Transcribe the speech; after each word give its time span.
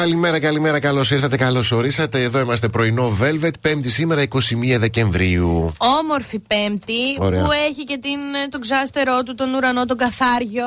Καλημέρα, 0.00 0.38
καλημέρα, 0.40 0.80
καλώς 0.80 1.10
ήρθατε, 1.10 1.36
καλώς 1.36 1.72
ορίσατε. 1.72 2.22
Εδώ 2.22 2.40
είμαστε 2.40 2.68
πρωινό 2.68 3.16
Velvet, 3.20 3.50
Πέμπτη 3.60 3.90
σήμερα, 3.90 4.22
21 4.22 4.28
Δεκεμβρίου. 4.78 5.72
Όμορφη 6.00 6.38
Πέμπτη 6.38 7.14
που 7.18 7.50
έχει 7.68 7.84
και 7.84 7.98
την, 8.02 8.18
ε, 8.44 8.48
τον 8.48 8.60
ξάστερό 8.60 9.22
του, 9.22 9.34
τον 9.34 9.54
ουρανό, 9.54 9.84
τον 9.86 9.96
καθαριο 9.96 10.64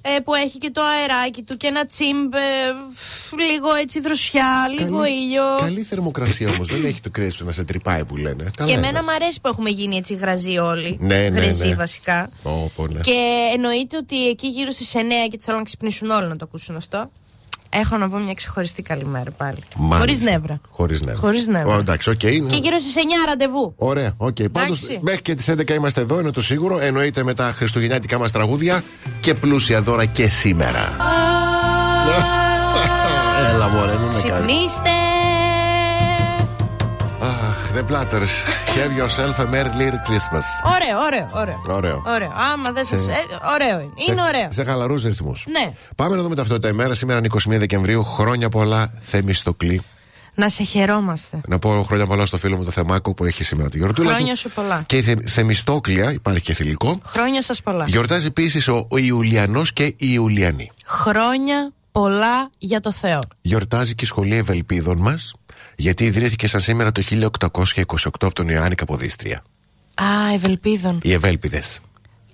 ε, 0.00 0.20
που 0.24 0.34
έχει 0.34 0.58
και 0.58 0.70
το 0.70 0.80
αεράκι 0.82 1.42
του 1.42 1.56
και 1.56 1.66
ένα 1.66 1.86
τσίμπ, 1.86 2.34
ε, 2.34 2.38
λίγο 3.52 3.74
έτσι 3.82 4.00
δροσιά, 4.00 4.68
λίγο 4.78 5.04
ήλιο. 5.04 5.42
Καλή 5.60 5.82
θερμοκρασία 5.82 6.48
όμως, 6.50 6.68
δεν 6.68 6.84
έχει 6.84 7.00
το 7.00 7.10
κρύο 7.10 7.40
να 7.40 7.52
σε 7.52 7.64
τρυπάει 7.64 8.04
που 8.04 8.16
λένε. 8.16 8.50
και 8.64 8.72
εμένα 8.72 9.02
μου 9.02 9.10
αρέσει 9.10 9.40
που 9.40 9.48
έχουμε 9.48 9.70
γίνει 9.70 9.96
έτσι 9.96 10.14
γραζοί 10.14 10.58
όλοι. 10.58 10.96
Ναι, 11.00 11.28
ναι, 11.28 11.40
Γραζοί 11.40 11.68
ναι. 11.68 11.74
βασικά. 11.74 12.30
Όπο, 12.42 12.86
ναι. 12.86 13.00
Και 13.00 13.50
εννοείται 13.54 13.96
ότι 13.96 14.28
εκεί 14.28 14.46
γύρω 14.46 14.70
στις 14.70 14.92
9 14.94 14.98
και 15.30 15.38
θέλω 15.40 15.56
να 15.56 15.62
ξυπνήσουν 15.62 16.10
όλοι 16.10 16.28
να 16.28 16.36
το 16.36 16.44
ακούσουν 16.48 16.76
αυτό. 16.76 17.10
Έχω 17.80 17.96
να 17.96 18.08
πω 18.08 18.18
μια 18.18 18.34
ξεχωριστή 18.34 18.82
καλημέρα 18.82 19.30
πάλι. 19.30 19.58
Χωρίς 19.98 20.20
νεύρα. 20.20 20.60
Χωρίς 20.70 21.00
νεύρα. 21.00 21.20
Χωρίς 21.20 21.46
νεύρα. 21.46 21.74
Ω, 21.74 21.78
εντάξει, 21.78 22.10
οκ. 22.10 22.16
Και 22.16 22.28
γύρω 22.28 22.78
στις 22.78 22.94
9 22.96 22.98
ραντεβού. 23.26 23.74
Ωραία, 23.76 24.12
οκ. 24.16 24.36
Πάντως 24.52 24.82
Εντάξει. 24.82 24.98
μέχρι 25.02 25.22
και 25.22 25.34
τις 25.34 25.48
11 25.50 25.74
είμαστε 25.74 26.00
εδώ, 26.00 26.20
είναι 26.20 26.30
το 26.30 26.42
σίγουρο. 26.42 26.78
Εννοείται 26.80 27.24
με 27.24 27.34
τα 27.34 27.52
χριστουγεννιάτικα 27.56 28.18
μας 28.18 28.32
τραγούδια 28.32 28.82
και 29.20 29.34
πλούσια 29.34 29.82
δώρα 29.82 30.04
και 30.04 30.28
σήμερα. 30.28 30.96
Έλα, 33.54 33.68
μωρέ, 33.68 33.92
μην 33.92 34.00
με 34.00 34.06
κάνεις. 34.06 34.22
Ξυπνήστε. 34.22 34.90
Αχ, 37.76 37.82
The 37.82 37.92
Platters. 37.92 38.32
Have 38.76 38.92
yourself 39.00 39.38
a 39.38 39.46
merry 39.50 39.72
little 39.80 40.00
Christmas. 40.08 40.44
Ωραίο, 40.74 40.98
ωραίο, 41.06 41.30
ωραίο. 41.34 41.62
Ωραίο. 41.76 42.02
Ωραίο. 42.06 42.32
Άμα 42.52 42.72
δεν 42.72 42.84
Σε- 42.84 42.96
σα. 42.96 43.12
ωραίο 43.54 43.80
είναι. 43.80 43.92
Είναι 44.08 44.20
Σε- 44.22 44.28
ωραίο. 44.28 44.48
Σε 44.50 44.64
χαλαρούς 44.64 45.02
ρυθμούς. 45.04 45.46
Ναι. 45.48 45.72
Πάμε 45.96 46.16
να 46.16 46.22
δούμε 46.22 46.34
ταυτότητα 46.34 46.68
ημέρα. 46.68 46.94
Σήμερα 46.94 47.18
είναι 47.18 47.26
21 47.26 47.58
Δεκεμβρίου. 47.58 48.04
Χρόνια 48.04 48.48
πολλά, 48.48 48.92
Θεμιστοκλή. 49.00 49.82
Να 50.34 50.48
σε 50.48 50.62
χαιρόμαστε. 50.62 51.40
Να 51.48 51.58
πω 51.58 51.84
χρόνια 51.88 52.06
πολλά 52.06 52.26
στο 52.26 52.38
φίλο 52.38 52.56
μου 52.56 52.64
το 52.64 52.70
Θεμάκο 52.70 53.14
που 53.14 53.24
έχει 53.24 53.44
σήμερα 53.44 53.68
τη 53.68 53.78
γιορτούλα. 53.78 54.10
Χρόνια 54.14 54.32
του. 54.32 54.38
σου 54.38 54.50
πολλά. 54.50 54.82
Και 54.86 54.96
η 54.96 55.02
Θε, 55.02 55.14
Θεμιστόκλια, 55.26 56.12
υπάρχει 56.12 56.42
και 56.42 56.52
θηλυκό. 56.54 56.98
Χρόνια 57.04 57.42
σας 57.42 57.62
πολλά. 57.62 57.84
Γιορτάζει 57.86 58.26
επίσης 58.26 58.68
ο, 58.68 58.86
ο 58.90 58.96
Ιουλιανός 58.96 59.72
και 59.72 59.84
η 59.84 59.94
Ιουλιανή. 59.98 60.70
Χρόνια 60.86 61.72
πολλά 61.92 62.50
για 62.58 62.80
το 62.80 62.92
Θεό. 62.92 63.20
Γιορτάζει 63.40 63.94
και 63.94 64.04
η 64.04 64.06
Σχολή 64.06 64.36
Ευελπίδων 64.36 64.98
μας, 64.98 65.34
γιατί 65.76 66.04
ιδρύθηκε 66.04 66.46
σαν 66.48 66.60
σήμερα 66.60 66.92
το 66.92 67.02
1828 67.10 67.90
από 68.04 68.32
τον 68.34 68.48
Ιωάννη 68.48 68.74
Καποδίστρια. 68.74 69.42
Α, 69.94 70.32
Ευελπίδων. 70.34 70.98
Οι 71.02 71.12
Ευέλπιδες. 71.12 71.80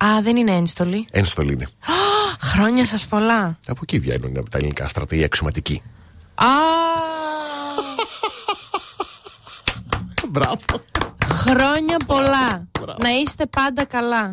Α, 0.05 0.07
δεν 0.23 0.37
είναι 0.37 0.53
ένστολοι. 0.53 1.07
Ένστολη 1.11 1.53
είναι. 1.53 1.67
Χρόνια 2.41 2.85
σας 2.87 3.07
πολλά. 3.07 3.59
Από 3.67 3.81
εκεί 3.83 3.99
βγαίνουν 3.99 4.37
από 4.39 4.51
τα 4.51 4.59
ελληνικά 4.59 4.89
στρατή, 4.89 5.19
οι 5.19 5.25
αξιωματικοί. 5.25 5.83
Α, 6.35 6.45
Μπράβο. 10.29 10.59
χρόνια 11.27 11.97
πολλά. 12.07 12.67
Να 13.03 13.09
είστε 13.23 13.47
πάντα 13.47 13.85
καλά. 13.85 14.33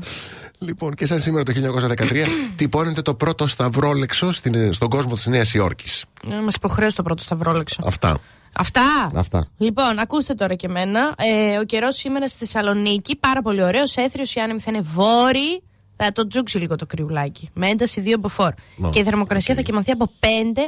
Λοιπόν, 0.60 0.94
και 0.96 1.06
σαν 1.06 1.20
σήμερα 1.20 1.44
το 1.44 1.52
1913 1.52 2.26
τυπώνεται 2.56 3.02
το 3.02 3.14
πρώτο 3.14 3.48
σταυρόλεξο 3.48 4.32
στην, 4.32 4.74
στον 4.74 4.90
κόσμο 4.90 5.14
της 5.14 5.28
Νέας 5.28 5.54
Υόρκης. 5.54 6.06
Μας 6.44 6.56
υποχρέωσε 6.56 6.96
το 6.96 7.04
πρώτο 7.04 7.22
σταυρόλεξο. 7.22 7.82
Αυτά. 7.86 8.20
Αυτά; 8.54 9.12
Αυτά. 9.16 9.48
Λοιπόν, 9.58 10.00
ακούστε 10.00 10.34
τώρα 10.34 10.56
και 10.56 10.68
εμένα. 10.68 11.14
Ε, 11.18 11.58
ο 11.58 11.64
καιρός 11.64 11.96
σήμερα 11.96 12.28
στη 12.28 12.38
Θεσσαλονίκη, 12.38 13.16
πάρα 13.16 13.42
πολύ 13.42 13.64
ωραίος. 13.64 13.96
Αίθριος, 13.98 14.34
οι 14.34 14.40
άνεμοι 14.40 14.60
θα 14.60 14.72
είναι 14.72 14.82
βόρειοι. 14.94 15.64
Θα 16.02 16.12
το 16.12 16.28
τσούξει 16.28 16.58
λίγο 16.58 16.76
το 16.76 16.86
κρυουλάκι. 16.86 17.50
Με 17.54 17.68
ένταση 17.70 18.04
2 18.06 18.14
μποφόρ. 18.20 18.52
Μα, 18.78 18.90
Και 18.90 19.00
η 19.00 19.04
θερμοκρασία 19.04 19.54
οκ. 19.54 19.60
θα 19.60 19.66
κυμανθεί 19.66 19.92
από 19.92 20.12
5 20.20 20.26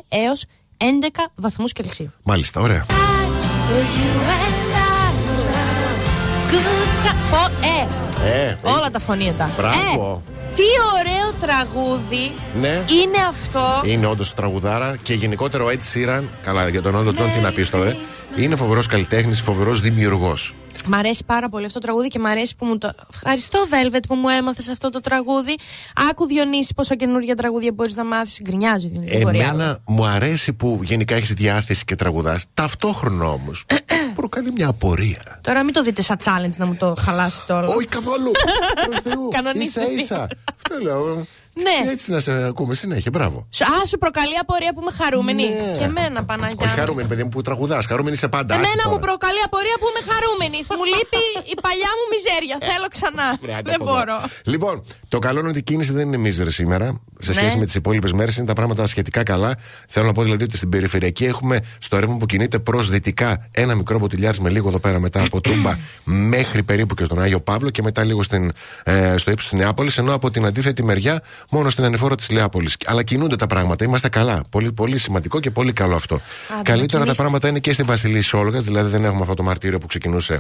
έως 0.10 0.46
11 0.78 0.84
βαθμούς 1.36 1.72
Κελσίου. 1.74 2.12
Μάλιστα, 2.24 2.62
ωραία. 2.62 2.86
Ε, 8.26 8.48
Ε, 8.48 8.58
όλα 8.64 8.90
τα 8.92 9.00
φωνήτα. 9.00 9.50
Μπράβο. 9.58 10.24
Ε, 10.28 10.32
τι 10.56 10.64
ωραίο 11.00 11.34
τραγούδι 11.42 12.32
Ναι. 12.62 12.68
είναι 12.70 13.18
αυτό. 13.30 13.82
Είναι 13.86 14.06
όντως 14.06 14.34
τραγουδάρα 14.34 14.96
και 15.04 15.14
γενικότερα 15.14 15.64
ο 15.64 15.68
Ed 15.70 15.80
Sheeran, 15.94 16.24
καλά 16.44 16.68
για 16.68 16.82
τον 16.82 16.96
Elton 16.96 17.14
John 17.14 17.32
τι 17.34 17.40
να 17.40 17.52
πεις 17.52 17.70
τώρα, 17.70 17.90
ε, 17.90 17.96
είναι 18.38 18.56
φοβερός 18.56 18.86
καλλιτέχνης, 18.88 19.42
φοβερός 19.42 19.82
δημιουργός. 19.82 20.54
Μ' 20.86 20.94
αρέσει 20.94 21.24
πάρα 21.26 21.50
πολύ 21.50 21.66
αυτό 21.66 21.80
το 21.80 21.86
τραγούδι 21.86 22.08
και 22.08 22.20
μ' 22.20 22.26
αρέσει 22.26 22.56
που 22.56 22.66
μου 22.66 22.78
το. 22.78 22.92
Ευχαριστώ, 23.14 23.60
Velvet, 23.70 24.00
που 24.08 24.16
μου 24.16 24.30
έμαθες 24.30 24.70
αυτό 24.70 24.90
το 24.90 25.00
τραγούδι. 25.00 25.56
Άκου 26.10 26.26
Διονύση 26.26 26.74
πόσα 26.74 26.96
καινούργια 26.96 27.36
τραγούδια 27.36 27.72
μπορείς 27.74 27.96
να 27.96 28.06
μάθεις. 28.06 28.40
Γκρινιάζει 28.44 28.86
ο 28.86 28.90
Διονύση. 28.90 29.14
δεν 29.14 29.22
μπορεί 29.22 29.42
άλλο. 29.44 29.54
Εμένα 29.54 29.80
μου 29.88 30.06
αρέσει 30.06 30.54
που 30.54 30.80
γενικά 30.84 31.16
έχεις 31.16 31.34
διάθεση 31.34 31.86
και 31.86 31.96
τραγουδάς. 31.96 32.46
Ταυτόχρονα 32.54 33.26
όμως 33.26 33.66
προκαλεί 34.22 34.52
μια 34.52 34.68
απορία. 34.68 35.40
Τώρα 35.42 35.64
μην 35.64 35.74
το 35.74 35.82
δείτε 35.84 36.02
σαν 36.02 36.18
challenge 36.24 36.56
να 36.58 36.66
μου 36.66 36.76
το 36.80 36.96
χαλάσετε 37.00 37.54
όλο. 37.54 37.68
Όχι 37.68 37.86
καθόλου! 37.86 38.32
Προς 38.86 39.00
Θεού. 39.04 39.28
Κανονίστε 39.28 39.82
Ίσα 39.82 39.92
εσύ. 39.92 40.00
ίσα. 40.02 40.28
Αυτό 41.58 41.70
λέω. 41.70 41.84
Ναι. 41.86 41.92
Έτσι 41.92 42.12
να 42.12 42.20
σε 42.20 42.32
ακούμε 42.52 42.74
συνέχεια, 42.76 43.12
μπράβο. 43.14 43.48
Σου- 43.50 43.64
Α, 43.74 43.86
σου 43.90 43.98
προκαλεί 43.98 44.38
απορία 44.42 44.72
που 44.74 44.82
είμαι 44.82 44.92
χαρούμενη. 45.02 45.44
Ναι. 45.50 45.78
Και 45.78 45.84
εμένα, 45.84 46.24
Παναγιά. 46.30 46.66
Όχι 46.66 46.76
χαρούμενη, 46.80 47.08
παιδί 47.08 47.24
μου, 47.24 47.30
που 47.30 47.42
τραγουδάς. 47.42 47.86
Χαρούμενη 47.86 48.16
σε 48.16 48.28
πάντα. 48.28 48.54
Εμένα 48.54 48.70
άσχη 48.76 48.88
μου 48.90 48.94
τώρα. 49.00 49.06
προκαλεί 49.08 49.42
απορία 49.46 49.76
που 49.82 49.88
είμαι 49.92 50.02
χαρούμενη. 50.12 50.58
μου 50.80 50.86
λείπει 50.94 51.22
η 51.54 51.56
παλιά 51.66 51.90
μου 51.98 52.06
μιζέρια. 52.14 52.56
Θέλω 52.70 52.88
ξανά. 52.96 53.28
Ρε, 53.48 53.54
άντε 53.60 53.70
Δεν 53.72 53.82
από 53.82 53.84
εδώ. 53.84 53.94
μπορώ. 53.98 54.18
Λοιπόν, 54.54 54.76
το 55.14 55.18
καλό 55.20 55.40
είναι 55.40 55.50
ότι 55.54 55.60
η 55.60 55.68
κίνηση 55.70 55.92
δεν 55.98 56.06
είναι 56.08 56.18
μίζερη 56.26 56.52
σήμερα. 56.52 56.88
Σε 57.20 57.34
σχέση 57.34 57.54
Ναι. 57.54 57.60
με 57.60 57.66
τις 57.66 57.76
υπόλοιπες 57.76 58.12
μέρες 58.12 58.38
είναι 58.38 58.48
τα 58.48 58.54
πράγματα 58.60 58.86
σχετικά 58.88 59.24
καλά. 59.24 59.52
Θέλω 59.88 60.06
να 60.06 60.14
πω 60.14 60.22
δηλαδή 60.24 60.44
ότι 60.44 60.58
στην 60.58 60.70
περιφερειακή 60.70 61.26
έχουμε 61.26 61.60
στο 61.80 62.00
ρεύμα 62.00 62.18
που 62.18 62.26
κινείται 62.26 62.60
προς 62.60 62.90
δυτικά 62.90 63.48
ένα 63.52 63.76
μικρό 63.76 63.98
μποτιλιάρι 64.00 64.38
με 64.42 64.50
λίγο 64.50 64.68
εδώ 64.68 64.80
πέρα 64.80 65.00
μετά 65.00 65.22
από 65.24 65.42
Τούμπα 65.42 65.78
μέχρι 66.04 66.64
περίπου 66.64 66.94
και 66.96 67.04
στον 67.04 67.22
Άγιο 67.22 67.40
Παύλο 67.42 67.70
και 67.70 67.82
μετά 67.82 68.04
λίγο 68.04 68.24
στην, 68.24 68.52
ε, 68.84 69.18
στο 69.18 69.32
ύψος 69.32 69.50
της 69.50 69.60
Νεάπολης. 69.60 69.98
Ενώ 69.98 70.14
από 70.14 70.32
την 70.32 70.46
αντίθετη 70.46 70.84
μεριά 70.84 71.22
μόνο 71.50 71.70
στην 71.70 71.84
ανηφόρα 71.84 72.16
της 72.16 72.30
Λεάπολης. 72.30 72.78
Αλλά 72.86 73.04
κινούνται 73.04 73.36
τα 73.36 73.48
πράγματα. 73.48 73.86
Είμαστε 73.86 74.10
καλά. 74.10 74.42
Πολύ, 74.50 74.72
πολύ 74.72 74.98
σημαντικό 74.98 75.40
και 75.40 75.52
πολύ 75.52 75.74
καλό 75.74 75.96
αυτό. 75.96 76.22
Καλύτερα 76.48 76.88
τα 76.88 76.98
κινήστε. 76.98 77.14
πράγματα 77.14 77.48
είναι 77.48 77.60
και 77.60 77.74
στη 77.74 77.84
Βασιλής 77.84 78.28
Σόλγα, 78.28 78.60
δηλαδή 78.60 78.90
δεν 78.90 79.06
έχουμε 79.06 79.22
αυτό 79.22 79.34
το 79.34 79.44
μαρτύριο 79.44 79.78
που 79.78 79.86
ξεκινούσε 79.86 80.40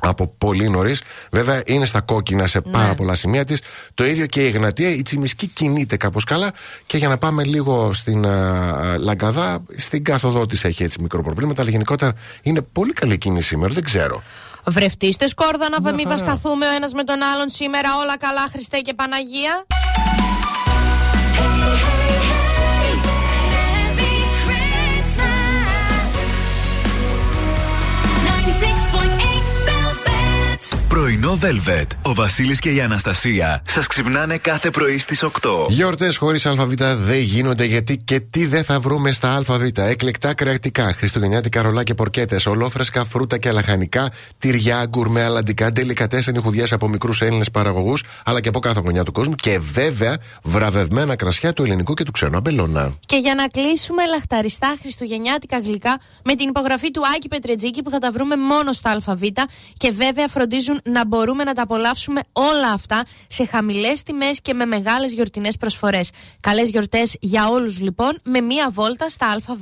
από 0.00 0.34
πολύ 0.38 0.70
νωρίς. 0.70 1.02
Βέβαια 1.30 1.62
είναι 1.66 1.84
στα 1.84 2.00
κόκκινα 2.00 2.46
σε 2.46 2.60
πάρα 2.60 2.94
πολλά 2.94 3.14
σημεία 3.14 3.44
της. 3.44 3.60
Το 3.94 4.04
ίδιο 4.04 4.26
και 4.26 4.42
η 4.42 4.46
Εγνατία. 4.46 4.90
Η 4.90 5.02
Τσιμισκή 5.02 5.46
κινείται 5.46 5.96
κάπως 5.96 6.24
καλά. 6.24 6.52
Και 6.86 6.96
για 6.96 7.08
να 7.08 7.18
πάμε 7.18 7.44
λίγο 7.44 7.92
στην 7.92 8.26
α, 8.26 8.98
Λαγκαδά, 8.98 9.64
στην 9.76 10.04
κάθοδό 10.04 10.46
της 10.46 10.64
έχει 10.64 10.82
έτσι 10.82 11.00
μικρό 11.02 11.22
προβλήματα. 11.22 11.60
Αλλά 11.62 11.70
γενικότερα 11.70 12.14
είναι 12.42 12.60
πολύ 12.72 12.92
καλή 12.92 13.18
κίνηση 13.18 13.48
σήμερα. 13.48 13.74
Δεν 13.74 13.84
ξέρω. 13.84 14.22
Βρευτήστε 14.66 15.26
σκόρδα 15.26 15.68
να 15.68 15.80
μην 15.80 15.96
χαρά. 15.96 16.08
βασκαθούμε 16.08 16.66
ο 16.66 16.70
ένας 16.70 16.92
με 16.92 17.04
τον 17.04 17.22
άλλον 17.22 17.48
σήμερα. 17.48 17.88
Όλα 18.02 18.18
καλά, 18.18 18.46
Χριστέ 18.52 18.78
και 18.78 18.94
Παναγία. 18.94 19.66
hey, 21.34 21.76
hey. 21.76 21.93
Πρωινό 30.94 31.38
Velvet. 31.42 31.86
Ο 32.02 32.14
Βασίλης 32.14 32.58
και 32.58 32.70
η 32.70 32.80
Αναστασία 32.80 33.62
σας 33.66 33.86
ξυπνάνε 33.86 34.36
κάθε 34.36 34.70
πρωί 34.70 34.98
στις 34.98 35.22
8. 35.22 35.30
Γιορτές 35.68 36.16
χωρίς 36.16 36.46
ΑΒ 36.46 36.72
δεν 37.04 37.18
γίνονται 37.18 37.64
γιατί 37.64 37.98
και 37.98 38.20
τι 38.20 38.46
δεν 38.46 38.64
θα 38.64 38.80
βρούμε 38.80 39.12
στα 39.12 39.34
ΑΒ. 39.34 39.62
Εκλεκτά 39.74 40.34
κρεατικά, 40.34 40.92
χριστουγεννιάτικα 40.92 41.62
ρολά 41.62 41.82
και 41.82 41.94
πορκέτες, 41.94 42.46
ολόφρεσκα 42.46 43.04
φρούτα 43.04 43.38
και 43.38 43.50
λαχανικά, 43.50 44.10
τυριά, 44.38 44.86
γκουρμέ, 44.88 45.22
αλαντικά, 45.22 45.72
τελικατέσσεν 45.72 46.34
ηχουδιέ 46.34 46.64
από 46.70 46.88
μικρούς 46.88 47.20
Έλληνες 47.20 47.50
παραγωγούς, 47.50 48.02
αλλά 48.24 48.40
και 48.40 48.48
από 48.48 48.58
κάθε 48.58 48.80
γωνιά 48.84 49.02
του 49.02 49.12
κόσμου 49.12 49.34
και 49.34 49.58
βέβαια 49.72 50.16
βραβευμένα 50.42 51.16
κρασιά 51.16 51.52
του 51.52 51.62
ελληνικού 51.62 51.94
και 51.94 52.04
του 52.04 52.10
ξένου 52.10 52.36
αμπελώνα. 52.36 52.94
Και 53.06 53.16
για 53.16 53.34
να 53.34 53.46
κλείσουμε 53.46 54.06
λαχταριστά 54.06 54.76
χριστουγεννιάτικα 54.80 55.58
γλυκά 55.58 56.00
με 56.24 56.34
την 56.34 56.48
υπογραφή 56.48 56.90
του 56.90 57.02
Άκη 57.16 57.28
Πετρετζίκη 57.28 57.82
που 57.82 57.90
θα 57.90 57.98
τα 57.98 58.10
βρούμε 58.10 58.36
μόνο 58.36 58.72
στα 58.72 58.90
ΑΒ 59.06 59.22
και 59.76 59.90
βέβαια 59.90 60.28
φροντίζουν 60.28 60.82
να 60.84 61.06
μπορούμε 61.06 61.44
να 61.44 61.52
τα 61.52 61.62
απολαύσουμε 61.62 62.20
όλα 62.32 62.72
αυτά 62.72 63.02
σε 63.26 63.46
χαμηλές 63.46 64.02
τιμές 64.02 64.40
και 64.40 64.54
με 64.54 64.64
μεγάλες 64.64 65.12
γιορτινές 65.12 65.56
προσφορές. 65.56 66.10
Καλές 66.40 66.70
γιορτές 66.70 67.16
για 67.20 67.48
όλους 67.48 67.80
λοιπόν 67.80 68.18
με 68.24 68.40
μία 68.40 68.70
βόλτα 68.70 69.08
στα 69.08 69.26
ΑΒ. 69.26 69.60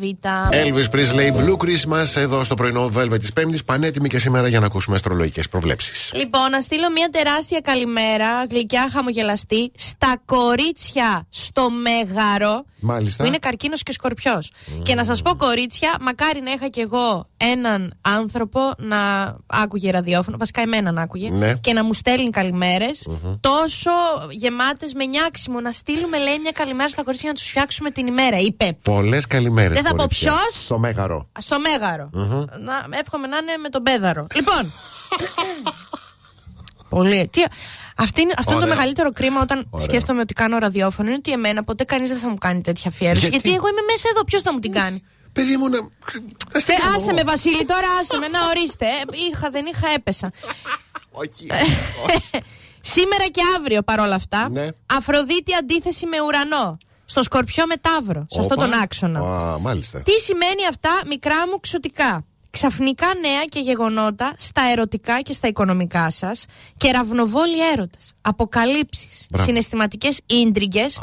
Elvis 0.50 0.94
Presley 0.94 1.36
Blue 1.36 1.56
Christmas 1.56 2.16
εδώ 2.16 2.44
στο 2.44 2.54
πρωινό 2.54 2.90
Velvet 2.96 3.19
της 3.19 3.32
Πέμπτης. 3.32 3.64
Πανέτοιμη 3.64 4.08
και 4.08 4.19
σήμερα 4.19 4.48
για 4.48 4.60
να 4.60 4.66
ακούσουμε 4.66 4.96
αστρολογικές 4.96 5.48
προβλέψεις. 5.48 6.10
Λοιπόν, 6.14 6.50
να 6.50 6.60
στείλω 6.60 6.90
μία 6.90 7.08
τεράστια 7.12 7.60
καλημέρα, 7.60 8.44
γλυκιά 8.50 8.88
χαμογελαστή, 8.92 9.72
στα 9.75 10.22
κορίτσια 10.25 11.26
στο 11.28 11.68
Μέγαρο. 11.70 12.64
Μάλιστα. 12.80 13.22
Που 13.22 13.28
είναι 13.28 13.38
καρκίνος 13.38 13.82
και 13.82 13.92
σκορπιός. 13.92 14.52
Και 14.82 14.94
να 14.94 15.04
σας 15.04 15.22
πω, 15.22 15.36
κορίτσια, 15.36 15.96
μακάρι 16.00 16.40
να 16.40 16.50
είχα 16.50 16.68
κι 16.68 16.80
εγώ 16.80 17.26
έναν 17.50 17.94
άνθρωπο 18.00 18.60
να 18.78 18.98
άκουγε 19.46 19.90
ραδιόφωνο, 19.90 20.36
βασικά 20.36 20.60
εμένα 20.60 20.92
να 20.92 21.02
άκουγε, 21.02 21.30
ναι. 21.30 21.54
και 21.54 21.72
να 21.72 21.84
μου 21.84 21.94
στέλνει 21.94 22.30
Τόσο 23.40 23.90
γεμάτες 24.30 24.94
με 24.94 25.04
νιάξιμο. 25.04 25.60
Να 25.60 25.72
στείλουμε, 25.72 26.18
λέει, 26.18 26.38
μια 26.38 26.52
καλημέρα 26.52 26.88
στα 26.88 27.02
κορίτσια 27.02 27.28
να 27.28 27.34
τους 27.34 27.48
φτιάξουμε 27.48 27.90
την 27.90 28.06
ημέρα. 28.06 28.36
Είπε. 28.36 28.76
Πολλές 28.82 29.26
καλημέρες. 29.26 29.80
Δεν 29.80 29.84
θα 29.84 29.94
πω 29.94 30.04
ποιος. 30.08 30.48
Στο 30.52 30.78
Μέγαρο. 30.78 31.28
Στο 31.38 31.56
Μέγαρο. 31.60 32.10
Να, 32.60 32.98
εύχομαι 32.98 33.26
να 33.26 33.36
είναι 33.36 33.56
με 33.62 33.68
τον 33.68 33.82
Πέδαρο. 33.82 34.26
λοιπόν. 34.34 34.72
Πολύ. 36.88 37.28
Τι, 37.32 37.42
αυτή, 37.96 38.22
αυτό 38.38 38.52
είναι 38.52 38.60
το 38.60 38.66
μεγαλύτερο 38.66 39.12
κρίμα 39.12 39.40
όταν 39.40 39.66
Ωραία. 39.70 39.86
σκέφτομαι 39.86 40.20
ότι 40.20 40.34
κάνω 40.34 40.58
ραδιόφωνο. 40.58 41.08
Είναι 41.08 41.16
ότι 41.18 41.32
εμένα 41.32 41.64
ποτέ 41.64 41.84
κανείς 41.84 42.08
δεν 42.08 42.18
θα 42.18 42.28
μου 42.28 42.38
κάνει 42.38 42.60
τέτοια 42.60 42.90
αφιέρωση. 42.90 43.28
Γιατί, 43.28 43.36
γιατί 43.36 43.56
εγώ 43.56 43.68
είμαι 43.68 43.80
μέσα 43.90 44.08
εδώ. 44.10 44.24
Ποιος 44.24 44.42
θα 44.42 44.52
μου 44.52 44.58
την 44.58 44.72
κάνει; 44.72 45.02
Παιδί 45.32 45.56
μου 45.56 45.69
να. 45.69 45.76
Ε, 45.76 46.94
άσε 46.96 47.12
με, 47.12 47.23
Βασίλη, 47.23 47.64
τώρα 47.64 47.88
άσε 48.00 48.17
με. 48.17 48.29
Να 48.29 48.46
ορίστε. 48.46 48.87
Ε, 48.87 49.02
είχα, 49.29 49.50
δεν 49.50 49.67
είχα, 49.67 49.88
έπεσα. 49.88 50.31
Όχι. 51.11 51.46
Σήμερα 52.81 53.26
και 53.26 53.40
αύριο 53.56 53.82
παρόλα 53.82 54.14
αυτά. 54.14 54.49
Ναι. 54.50 54.69
Αφροδίτη 54.87 55.55
αντίθεση 55.55 56.06
με 56.06 56.20
ουρανό. 56.20 56.79
Στο 57.05 57.23
σκορπιό 57.23 57.67
με 57.67 57.75
τάβρο. 57.76 58.26
Σε 58.29 58.40
αυτόν 58.40 58.56
τον 58.56 58.73
άξονα. 58.73 59.20
Α, 59.20 59.58
μάλιστα. 59.58 60.00
Τι 60.00 60.12
σημαίνει 60.12 60.67
αυτά, 60.69 60.90
μικρά 61.06 61.49
μου 61.49 61.61
ξωτικά; 61.61 62.25
Ξαφνικά 62.50 63.06
νέα 63.20 63.44
και 63.49 63.58
γεγονότα 63.58 64.35
στα 64.37 64.62
ερωτικά 64.73 65.20
και 65.20 65.32
στα 65.32 65.49
οικονομικά 65.49 66.11
σας 66.11 66.44
και 66.76 66.90
ραυνοβόλοι 66.90 67.70
έρωτες, 67.73 68.12
αποκαλύψεις, 68.20 69.26
συναισθηματικές 69.35 70.20
ίντριγκες, 70.26 71.00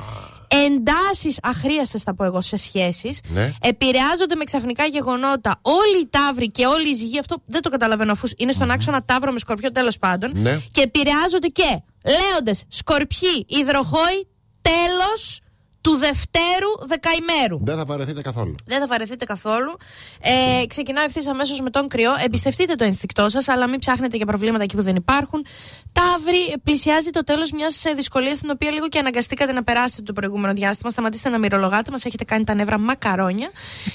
εντάσεις 0.50 1.38
αχρίαστες, 1.42 2.04
θα 2.04 2.16
πω 2.16 2.24
εγώ, 2.24 2.42
σε 2.42 2.58
σχέσεις. 2.58 3.20
Ναι. 3.28 3.54
Επηρεάζονται 3.62 4.36
με 4.36 4.44
ξαφνικά 4.44 4.86
γεγονότα 4.86 5.60
όλοι 5.62 6.00
οι 6.02 6.08
τάβροι 6.10 6.52
και 6.52 6.66
όλη 6.66 6.90
η 6.90 6.94
ζυγή. 6.94 7.20
Αυτό 7.20 7.36
δεν 7.46 7.62
το 7.62 7.70
καταλαβαίνω, 7.70 8.12
αφού 8.12 8.28
είναι 8.38 8.52
στον 8.52 8.72
άξονα 8.72 9.04
τάβρο 9.04 9.32
με 9.32 9.40
σκορπιό, 9.40 9.72
τέλος 9.72 9.98
πάντων. 9.98 10.32
Ναι. 10.36 10.60
Και 10.72 10.82
επηρεάζονται 10.82 11.48
και 11.48 11.84
λέοντες, 12.06 12.64
σκορπιοί, 12.68 13.46
υδροχόοι, 13.48 14.28
τέλος 14.62 15.40
του 15.90 15.98
Δευτέρου 15.98 16.88
Δεκαημέρου. 16.88 17.60
Δεν 17.62 17.76
θα 17.76 17.86
βαρεθείτε 17.86 18.22
καθόλου. 18.22 18.56
Δεν 18.66 18.80
θα 18.80 18.88
βαρεθείτε 18.88 19.26
καθόλου. 19.26 19.78
Ε, 20.22 20.66
ξεκινάω 20.68 21.06
ευθύς 21.06 21.28
αμέσως 21.28 21.62
με 21.62 21.70
τον 21.70 21.88
κρυό. 21.88 22.12
Εμπιστευτείτε 22.26 22.76
το 22.76 22.84
ενστικτό 22.84 23.30
σας, 23.30 23.48
αλλά 23.48 23.68
μην 23.68 23.80
ψάχνετε 23.80 24.18
για 24.18 24.26
προβλήματα 24.26 24.64
εκεί 24.64 24.76
που 24.76 24.82
δεν 24.82 24.96
υπάρχουν. 24.96 25.46
Ταύρι, 25.92 26.56
πλησιάζει 26.64 27.10
το 27.10 27.24
τέλος 27.24 27.52
μιας 27.52 27.86
ε, 27.86 27.94
δυσκολίας 27.94 28.38
στην 28.38 28.50
οποία 28.50 28.72
λίγο 28.72 28.88
και 28.88 29.00
αναγκαστήκατε 29.00 29.52
να 29.52 29.64
περάσετε 29.64 30.02
το 30.02 30.14
προηγούμενο 30.14 30.54
διάστημα. 30.54 30.90
Σταματήστε 30.90 31.30
να 31.30 31.38
μυρολογάτε, 31.38 31.92
μας 31.92 32.06
έχετε 32.06 32.24
κάνει 32.24 32.44
τα 32.44 32.54
νεύρα 32.54 32.80
μακαρόνια. 32.80 33.50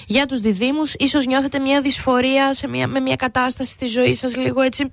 Για 0.07 0.27
τους 0.27 0.41
διδήμου, 0.41 0.83
ίσως 0.99 1.27
νιώθετε 1.27 1.59
μια 1.59 1.81
δυσφορία 1.81 2.55
σε 2.55 2.69
μια, 2.69 2.87
με 2.87 3.01
μια 3.01 3.17
κατάσταση 3.17 3.71
στη 3.71 3.87
ζωή 3.87 4.15
σας 4.15 4.37
λίγο 4.37 4.61
έτσι 4.61 4.93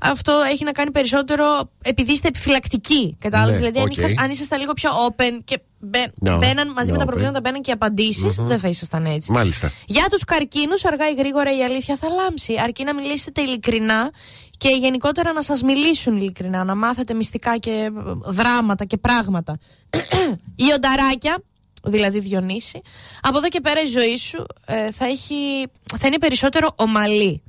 αυτό 0.00 0.32
έχει 0.50 0.64
να 0.64 0.72
κάνει 0.72 0.90
περισσότερο 0.90 1.70
επειδή 1.82 2.12
είστε 2.12 2.28
επιφυλακτικοί. 2.28 3.16
Κατάλαβες; 3.18 3.60
Ναι, 3.60 3.70
δηλαδή, 3.70 3.94
okay. 3.96 4.14
αν, 4.22 4.30
ήσασταν 4.30 4.60
λίγο 4.60 4.72
πιο 4.72 4.90
open 5.08 5.40
και 5.44 5.60
μπαίναν 5.78 6.70
no, 6.70 6.74
μαζί 6.74 6.90
no, 6.90 6.92
με 6.92 6.98
τα 6.98 7.04
προβλήματα, 7.04 7.40
μπαίναν 7.40 7.60
και 7.60 7.72
απαντήσεις, 7.72 8.40
mm-hmm. 8.40 8.44
δεν 8.44 8.58
θα 8.58 8.68
ήσασταν 8.68 9.04
έτσι. 9.04 9.32
Μάλιστα. 9.32 9.72
Για 9.86 10.06
τους 10.10 10.24
καρκίνους, 10.24 10.84
αργά 10.84 11.08
ή 11.10 11.14
γρήγορα 11.14 11.56
η 11.56 11.62
αλήθεια 11.64 11.96
θα 11.96 12.08
λάμψει. 12.08 12.54
Αρκεί 12.62 12.84
να 12.84 12.94
μιλήσετε 12.94 13.40
ειλικρινά 13.40 14.10
και 14.58 14.68
γενικότερα 14.68 15.32
να 15.32 15.42
σας 15.42 15.62
μιλήσουν 15.62 16.16
ειλικρινά, 16.16 16.64
να 16.64 16.74
μάθετε 16.74 17.14
μυστικά 17.14 17.56
και 17.56 17.90
δράματα 18.24 18.84
και 18.84 18.96
πράγματα. 18.96 19.58
η 20.66 20.72
ονταράκια, 20.74 21.42
δηλαδή 21.82 22.20
Διονύση, 22.20 22.80
από 23.22 23.38
εδώ 23.38 23.48
και 23.48 23.60
πέρα 23.60 23.80
η 23.80 23.86
ζωή 23.86 24.16
σου 24.16 24.46
ε, 24.66 24.90
θα, 24.92 25.04
έχει, 25.04 25.66
θα 25.98 26.06
είναι 26.06 26.18
περισσότερο 26.18 26.72
ομαλή. 26.76 27.42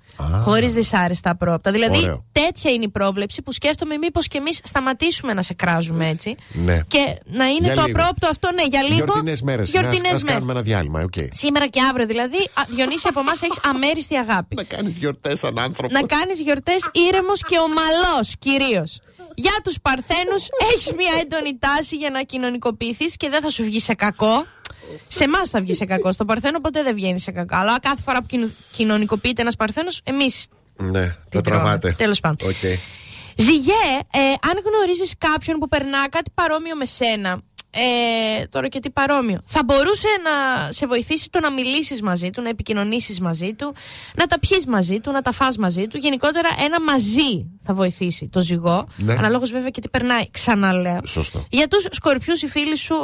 Χωρίς 0.43 0.73
δυσάρεστα 0.73 1.35
πρόπτα. 1.35 1.71
Δηλαδή, 1.71 2.23
τέτοια 2.31 2.71
είναι 2.71 2.83
η 2.83 2.89
πρόβλεψη 2.89 3.41
που 3.41 3.51
σκέφτομαι 3.51 3.97
μήπως 3.97 4.27
και 4.27 4.37
εμείς 4.37 4.59
σταματήσουμε 4.63 5.33
να 5.33 5.41
σε 5.41 5.53
κράζουμε 5.53 6.07
έτσι. 6.07 6.35
Ναι. 6.51 6.81
Και 6.87 7.19
να 7.25 7.45
είναι 7.45 7.65
για 7.65 7.75
το 7.75 7.81
λίγο. 7.85 8.01
απρόπτο 8.01 8.27
αυτό, 8.27 8.49
ναι, 8.53 8.63
για 8.69 8.81
λίγο. 8.81 8.95
Γιορτινές 8.95 9.41
μέρες. 9.41 9.69
Γιορτινές 9.69 10.23
μέρε. 10.23 10.33
κάνουμε 10.33 10.51
ένα 10.51 10.61
διάλειμμα, 10.61 11.05
okay. 11.11 11.27
Σήμερα 11.31 11.67
και 11.67 11.81
αύριο 11.89 12.05
δηλαδή. 12.05 12.37
Α, 12.53 12.61
Διονύση, 12.69 13.07
από 13.07 13.19
εμάς 13.19 13.41
έχεις 13.41 13.59
αμέριστη 13.63 14.15
αγάπη. 14.15 14.55
να 14.55 14.63
κάνεις 14.63 14.97
γιορτές 14.97 15.39
σαν 15.39 15.59
άνθρωπο. 15.59 15.93
Να 15.93 16.01
κάνεις 16.01 16.41
γιορτές 16.41 16.89
ήρεμος 16.91 17.43
και 17.45 17.57
ομαλός 17.59 18.35
κυρίως. 18.39 18.99
Για 19.41 19.59
τους 19.63 19.77
Παρθένους 19.81 20.47
έχεις 20.73 20.93
μια 20.97 21.11
έντονη 21.21 21.57
τάση 21.59 21.95
για 21.95 22.09
να 22.09 22.21
κοινωνικοποιηθείς 22.21 23.15
και 23.17 23.29
δεν 23.29 23.41
θα 23.41 23.49
σου 23.49 23.63
βγει 23.63 23.79
σε 23.79 23.93
κακό. 23.93 24.45
Σε 25.07 25.23
εμάς 25.23 25.49
θα 25.49 25.61
βγει 25.61 25.73
σε 25.73 25.85
κακό. 25.85 26.11
Στο 26.11 26.25
Παρθένο 26.25 26.59
ποτέ 26.59 26.83
δεν 26.83 26.95
βγαίνει 26.95 27.19
σε 27.19 27.31
κακό. 27.31 27.55
Αλλά 27.55 27.79
κάθε 27.79 28.01
φορά 28.01 28.21
που 28.21 28.51
κοινωνικοποιείται 28.71 29.41
ένας 29.41 29.55
Παρθένος, 29.55 30.01
εμείς. 30.03 30.47
Ναι, 30.77 31.15
το 31.29 31.41
τραβάτε. 31.41 31.93
Τέλος 31.97 32.19
πάντων. 32.19 32.49
Okay. 32.49 32.77
Ζυγέ, 33.35 33.85
ε, 34.11 34.19
αν 34.19 34.61
γνωρίζεις 34.65 35.13
κάποιον 35.17 35.59
που 35.59 35.67
περνά 35.67 36.09
κάτι 36.09 36.31
παρόμοιο 36.33 36.75
με 36.75 36.85
σένα, 36.85 37.41
ε, 37.71 38.45
τώρα 38.45 38.67
και 38.67 38.79
τι 38.79 38.89
παρόμοιο. 38.89 39.41
Θα 39.45 39.63
μπορούσε 39.65 40.07
να 40.23 40.71
σε 40.71 40.87
βοηθήσει 40.87 41.29
το 41.29 41.39
να 41.39 41.51
μιλήσεις 41.51 42.01
μαζί 42.01 42.29
του, 42.29 42.41
να 42.41 42.49
επικοινωνήσεις 42.49 43.19
μαζί 43.19 43.53
του, 43.53 43.73
να 44.15 44.27
τα 44.27 44.39
πιεις 44.39 44.65
μαζί 44.65 44.99
του, 44.99 45.11
να 45.11 45.21
τα 45.21 45.31
φας 45.31 45.57
μαζί 45.57 45.87
του. 45.87 45.97
Γενικότερα 45.97 46.49
ένα 46.65 46.81
μαζί 46.81 47.45
θα 47.61 47.73
βοηθήσει 47.73 48.27
το 48.27 48.41
ζυγό. 48.41 48.87
Ναι. 48.95 49.13
Αναλόγως 49.13 49.51
βέβαια 49.51 49.69
και 49.69 49.81
τι 49.81 49.89
περνάει, 49.89 50.31
ξαναλέω. 50.31 50.99
Σωστό. 51.05 51.45
Για 51.49 51.67
τους 51.67 51.87
σκορπιούς, 51.89 52.41
οι 52.41 52.47
φίλοι 52.47 52.77
σου 52.77 52.95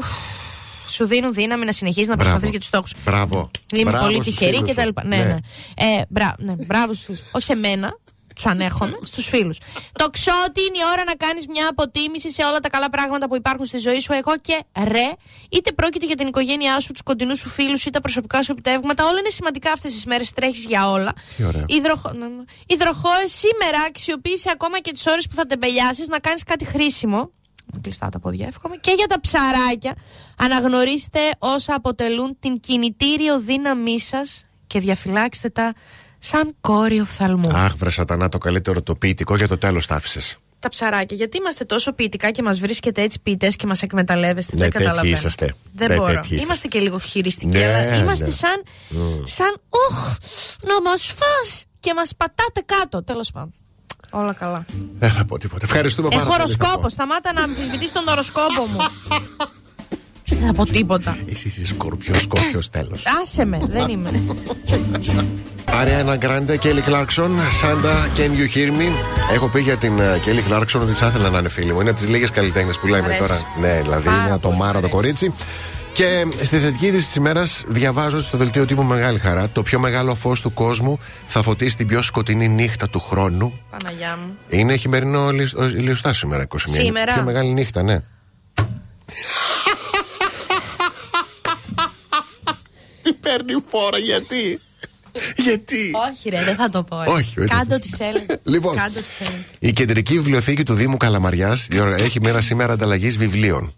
σου 0.89 1.07
δίνουν 1.07 1.33
δύναμη 1.33 1.65
να 1.65 1.71
συνεχίσει 1.71 2.09
να 2.09 2.15
προσπαθείς 2.15 2.49
για 2.49 2.59
τους 2.59 2.67
στόχους. 2.67 2.93
Μπράβο. 3.05 3.51
Είμαι 3.73 3.91
Μπράβο 3.91 4.05
πολύ 4.05 4.19
τυχερή 4.19 4.61
και 4.61 4.73
τα 4.73 4.85
λοιπά. 4.85 5.05
Ναι, 5.05 5.17
ναι. 5.17 5.23
ναι. 5.23 5.37
Ε, 5.75 6.01
μπρά, 6.09 6.35
ναι, 6.37 6.55
μπράβο 6.65 6.93
στους 6.93 7.19
Όχι 7.31 7.43
σε 7.43 7.55
μένα, 7.55 7.97
τους 8.37 8.45
ανέχομαι, 8.45 8.97
στους 9.03 9.25
φίλους. 9.25 9.57
Το 9.91 10.09
ξότι 10.09 10.61
είναι 10.67 10.77
η 10.77 10.85
ώρα 10.91 11.03
να 11.03 11.15
κάνεις 11.15 11.47
μια 11.47 11.67
αποτίμηση 11.69 12.31
σε 12.31 12.43
όλα 12.43 12.59
τα 12.59 12.69
καλά 12.69 12.89
πράγματα 12.89 13.27
που 13.27 13.35
υπάρχουν 13.35 13.65
στη 13.65 13.77
ζωή 13.77 13.99
σου. 13.99 14.13
Εγώ 14.13 14.37
και 14.41 14.63
ρε, 14.83 15.11
είτε 15.49 15.71
πρόκειται 15.71 16.05
για 16.05 16.15
την 16.15 16.27
οικογένειά 16.27 16.79
σου, 16.79 16.91
τους 16.91 17.01
κοντινούς 17.01 17.39
σου 17.39 17.49
φίλους 17.49 17.85
ή 17.85 17.89
τα 17.89 18.01
προσωπικά 18.01 18.43
σου 18.43 18.51
επιτεύγματα. 18.51 19.05
Όλα 19.05 19.19
είναι 19.19 19.29
σημαντικά 19.29 19.71
αυτές 19.71 19.91
τις 19.91 20.05
μέρες. 20.05 20.31
Τρέχεις 20.31 20.65
για 20.65 20.89
όλα. 20.89 21.13
Υδροχο... 21.65 22.11
Υδροχόε, 22.67 23.27
σήμερα 23.27 23.79
αξιοποίησε 23.87 24.49
ακόμα 24.53 24.79
και 24.79 24.91
τις 24.91 25.05
ώρες 25.05 25.27
που 25.27 25.35
θα 25.35 25.45
τεμπελιάσεις 25.45 26.07
να 26.07 26.19
κάνεις 26.19 26.43
κάτι 26.43 26.65
χρήσιμο 26.65 27.31
με 27.73 27.79
κλειστά 27.81 28.09
τα 28.09 28.19
πόδια 28.19 28.47
εύχομαι. 28.47 28.75
Και 28.75 28.93
για 28.97 29.07
τα 29.07 29.19
ψαράκια, 29.19 29.95
αναγνωρίστε 30.37 31.19
όσα 31.39 31.75
αποτελούν 31.75 32.37
την 32.39 32.59
κινητήριο 32.59 33.39
δύναμή 33.39 33.99
σας 33.99 34.45
και 34.67 34.79
διαφυλάξτε 34.79 35.49
τα 35.49 35.73
σαν 36.19 36.55
κόρη 36.61 36.99
οφθαλμού. 36.99 37.49
Αχ, 37.53 37.75
βρε 37.75 37.89
σατανά, 37.89 38.29
το 38.29 38.37
καλύτερο 38.37 38.81
το 38.81 38.95
ποιητικό 38.95 39.35
για 39.35 39.47
το 39.47 39.57
τέλος 39.57 39.87
τα 39.87 39.95
άφησες. 39.95 40.37
Τα 40.59 40.69
ψαράκια, 40.69 41.17
γιατί 41.17 41.37
είμαστε 41.37 41.65
τόσο 41.65 41.93
ποιητικά 41.93 42.31
και 42.31 42.43
μας 42.43 42.59
βρίσκετε 42.59 43.01
έτσι 43.01 43.19
ποιητές 43.23 43.55
και 43.55 43.67
μας 43.67 43.81
εκμεταλλεύεστε. 43.81 44.55
Ναι, 44.55 44.61
δεν 44.61 44.71
καταλαβαίνω. 44.71 45.15
Είσαστε. 45.15 45.53
Δεν 45.73 45.89
ναι, 45.89 45.95
μπορώ. 45.95 46.23
Είμαστε 46.29 46.67
και 46.67 46.79
λίγο 46.79 46.99
χειριστικοί, 46.99 47.57
ναι, 47.57 47.65
αλλά 47.65 47.95
είμαστε 47.95 48.25
ναι. 48.25 48.31
σαν. 48.31 48.63
Mm. 48.91 49.21
σαν. 49.23 49.61
Ουχ, 49.69 50.15
να 50.61 50.81
μα 50.81 50.97
φά 50.97 51.65
και 51.79 51.93
μας 51.93 52.11
πατάτε 52.17 52.61
κάτω. 52.65 53.03
Τέλος 53.03 53.31
πάντων. 53.31 53.53
Όλα 54.11 54.33
καλά. 54.33 54.65
Δεν 54.99 55.11
θα 55.11 55.25
πω 55.25 55.37
τίποτα. 55.37 55.65
Ευχαριστούμε 55.65 56.09
πάρα 56.09 56.21
Έχω 56.21 56.31
πολύ. 56.31 56.41
οροσκόπο. 56.41 56.89
Σταμάτα 56.89 57.33
να 57.33 57.41
αμφισβητείς 57.41 57.91
τον 57.91 58.07
οροσκόπο 58.07 58.65
μου. 58.65 58.77
Δεν 60.29 60.45
θα 60.47 60.53
πω 60.53 60.65
τίποτα. 60.65 61.17
Εσύ 61.31 61.47
είσαι 61.47 61.65
σκορπιός, 61.65 62.21
σκορπιό 62.21 62.59
τέλος. 62.71 63.03
Άσε 63.21 63.45
με, 63.45 63.59
δεν 63.67 63.87
είμαι. 63.89 64.21
Άριανα 65.65 66.15
Γκράντε, 66.15 66.57
Κέλλη 66.57 66.81
Κλάρκσον, 66.81 67.31
Σάντα, 67.61 68.07
Can 68.17 68.19
you 68.19 68.57
hear 68.57 68.69
me. 68.69 68.91
Έχω 69.33 69.47
πει 69.47 69.61
για 69.61 69.75
την 69.77 69.93
Κέλλη 70.23 70.41
Κλάρκσον 70.41 70.81
ότι 70.81 70.91
θα 70.91 71.07
ήθελα 71.07 71.29
να 71.29 71.39
είναι 71.39 71.49
φίλη 71.49 71.73
μου. 71.73 71.79
Είναι 71.81 71.89
από 71.89 71.99
τις 71.99 72.09
λίγες 72.09 72.31
καλλιτέχνες 72.31 72.77
που 72.79 72.87
λέμε 72.87 73.05
Αρέσει. 73.05 73.19
τώρα. 73.19 73.41
Ναι, 73.59 73.81
δηλαδή 73.81 74.05
Πάρα 74.05 74.21
είναι 74.27 74.31
το 74.31 74.47
πολύ. 74.47 74.55
μάρα 74.57 74.81
το 74.81 74.89
κορίτσι. 74.89 75.33
Και 75.93 76.25
στη 76.37 76.57
θετική 76.57 76.85
είδηση 76.85 77.05
της 77.05 77.15
ημέρας 77.15 77.63
διαβάζω 77.67 78.23
στο 78.23 78.37
δελτίο 78.37 78.65
τύπου 78.65 78.83
μεγάλη 78.83 79.19
χαρά. 79.19 79.49
Το 79.49 79.63
πιο 79.63 79.79
μεγάλο 79.79 80.15
φως 80.15 80.41
του 80.41 80.53
κόσμου 80.53 80.99
θα 81.27 81.41
φωτίσει 81.41 81.77
την 81.77 81.87
πιο 81.87 82.01
σκοτεινή 82.01 82.47
νύχτα 82.47 82.89
του 82.89 82.99
χρόνου. 82.99 83.59
Παναγιά 83.69 84.17
μου. 84.25 84.33
Είναι 84.49 84.75
χειμερινό 84.75 85.29
ηλιος- 85.29 85.53
ηλιοστάσιο 85.77 86.19
σήμερα, 86.27 86.43
21. 86.43 86.81
Σήμερα; 86.81 87.13
Πιο 87.13 87.23
μεγάλη 87.23 87.49
νύχτα, 87.49 87.83
ναι. 87.83 87.99
Τι 93.07 93.13
παίρνει 93.13 93.53
φόρα, 93.69 93.97
γιατί; 93.97 94.59
Γιατί; 95.37 95.91
Όχι, 96.11 96.29
ρε, 96.29 96.43
δεν 96.43 96.55
θα 96.55 96.69
το 96.69 96.83
πω. 96.83 96.97
Όχι, 97.07 97.33
δεν 97.35 97.47
Κάντε 97.47 97.65
το 97.67 97.75
ό,τι 97.75 97.87
θέλετε. 97.89 98.39
Λοιπόν, 98.43 98.75
Κάντε 98.75 98.99
ό,τι 98.99 99.07
θέλετε. 99.07 99.45
η 99.59 99.73
κεντρική 99.73 100.13
βιβλιοθήκη 100.13 100.63
του 100.63 100.73
Δήμου 100.73 100.97
Καλαμαριάς 100.97 101.67
έχει 101.97 102.21
μέρα 102.21 102.41
σήμερα 102.41 102.73
ανταλλαγής 102.73 103.17
βιβλίων. 103.17 103.71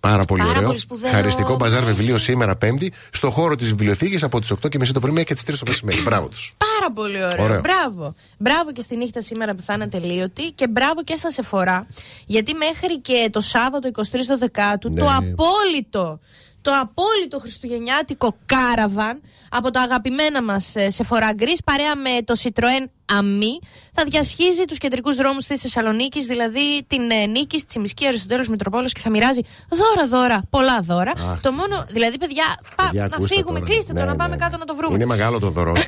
Πάρα 0.00 0.24
πολύ 0.24 0.40
Πάρα 0.42 0.52
ωραίο. 0.54 0.66
πολύ 0.66 0.78
σπουδαίο. 0.78 1.10
Χαριστικό 1.10 1.56
μπαζάρ 1.56 1.80
Μ' 1.80 1.84
αρέσει. 1.84 1.98
βιβλίο 1.98 2.18
σήμερα 2.18 2.56
Πέμπτη 2.56 2.92
στο 3.10 3.30
χώρο 3.30 3.56
της 3.56 3.68
βιβλιοθήκης 3.68 4.22
από 4.22 4.40
τις 4.40 4.50
8.30 4.50 4.92
το 4.92 5.00
πρωί 5.00 5.10
μέχρι 5.10 5.24
και 5.24 5.34
τις 5.34 5.42
3 5.42 5.58
το 5.58 5.64
μεσημέρι. 5.66 6.00
Μπράβο 6.02 6.28
τους. 6.28 6.54
Πάρα 6.78 6.92
πολύ 6.92 7.24
ωραίο. 7.24 7.44
Ωραίο. 7.44 7.60
Μπράβο. 7.60 8.14
Μπράβο 8.38 8.72
και 8.72 8.80
στη 8.80 8.96
νύχτα 8.96 9.20
σήμερα 9.22 9.54
που 9.54 9.62
θα 9.62 9.74
είναι 9.74 9.84
ατελείωτη 9.84 10.42
και 10.50 10.68
μπράβο 10.68 11.02
και 11.04 11.16
στα 11.16 11.30
Σεφορά. 11.30 11.86
Γιατί 12.26 12.54
μέχρι 12.54 13.00
και 13.00 13.28
το 13.30 13.40
Σάββατο 13.40 13.88
23 13.88 14.02
το 14.26 14.38
Δεκάτου 14.38 14.88
Ναι. 14.88 15.00
το 15.00 15.06
απόλυτο. 15.06 16.20
Το 16.64 16.72
απόλυτο 16.80 17.38
χριστουγεννιάτικο 17.38 18.36
κάραβαν 18.46 19.22
από 19.50 19.70
τα 19.70 19.80
αγαπημένα 19.80 20.42
μας 20.42 20.74
Σεφορά 20.88 21.32
Γκρι 21.32 21.56
παρέα 21.64 21.96
με 21.96 22.22
το 22.24 22.34
Citroën 22.42 22.84
Αμή 23.12 23.58
θα 23.92 24.04
διασχίζει 24.04 24.64
τους 24.64 24.78
κεντρικούς 24.78 25.16
δρόμους 25.16 25.46
της 25.46 25.60
Θεσσαλονίκης, 25.60 26.26
δηλαδή 26.26 26.84
την 26.86 27.10
ε, 27.10 27.26
Νίκη, 27.26 27.56
τη 27.56 27.64
Τσιμισκή, 27.64 28.06
Αριστοτέλους 28.06 28.48
Μητροπόλο 28.48 28.86
και 28.86 29.00
θα 29.00 29.10
μοιράζει 29.10 29.40
δώρα-δώρα, 29.68 30.42
πολλά 30.50 30.80
δώρα. 30.80 31.10
Αχ. 31.10 31.40
Το 31.40 31.52
μόνο, 31.52 31.84
δηλαδή, 31.88 32.18
παιδιά, 32.18 32.44
πα, 32.76 32.84
Παιδιά, 32.84 33.00
να 33.00 33.16
ακούστε 33.16 33.34
φύγουμε, 33.34 33.58
τώρα. 33.58 33.70
κλείστε 33.72 33.92
το, 33.92 33.98
Ναι, 33.98 34.04
να 34.04 34.10
ναι, 34.10 34.16
πάμε 34.16 34.34
ναι. 34.36 34.42
κάτω 34.44 34.56
να 34.56 34.64
το 34.64 34.74
βρούμε. 34.76 34.94
Είναι 34.94 35.06
μεγάλο 35.06 35.38
το 35.38 35.50
δωρό. 35.50 35.72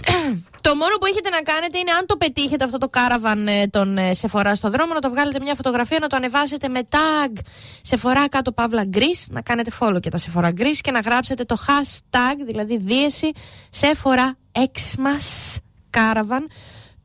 Το 0.61 0.75
μόνο 0.75 0.97
που 1.01 1.07
έχετε 1.07 1.29
να 1.29 1.41
κάνετε 1.41 1.79
είναι 1.79 1.91
αν 1.91 2.07
το 2.07 2.17
πετύχετε 2.17 2.65
αυτό 2.65 2.79
το 2.79 2.89
κάραβαν 2.89 3.49
ε, 3.49 3.67
των 3.67 3.99
ε, 3.99 4.15
Σεφορά 4.15 4.55
στο 4.55 4.71
δρόμο, 4.71 4.95
να 4.95 5.01
το 5.01 5.11
βγάλετε 5.11 5.41
μια 5.41 5.55
φωτογραφία, 5.55 5.99
να 6.01 6.07
το 6.07 6.17
ανεβάσετε 6.17 6.69
με 6.69 6.81
tag 6.91 7.39
Σεφορά 7.83 8.29
κάτω 8.29 8.53
παύλα 8.53 8.85
γκρι, 8.85 9.15
να 9.31 9.41
κάνετε 9.43 9.71
follow 9.81 10.01
και 10.01 10.11
τα 10.11 10.17
Σεφορά 10.17 10.51
γκρι 10.51 10.71
και 10.71 10.91
να 10.91 11.01
γράψετε 11.01 11.45
το 11.45 11.57
hashtag, 11.67 12.37
δηλαδή 12.47 12.79
δίεση 12.79 13.31
Σεφορά 13.71 14.37
Xmas 14.53 15.57
Caravan. 15.97 16.45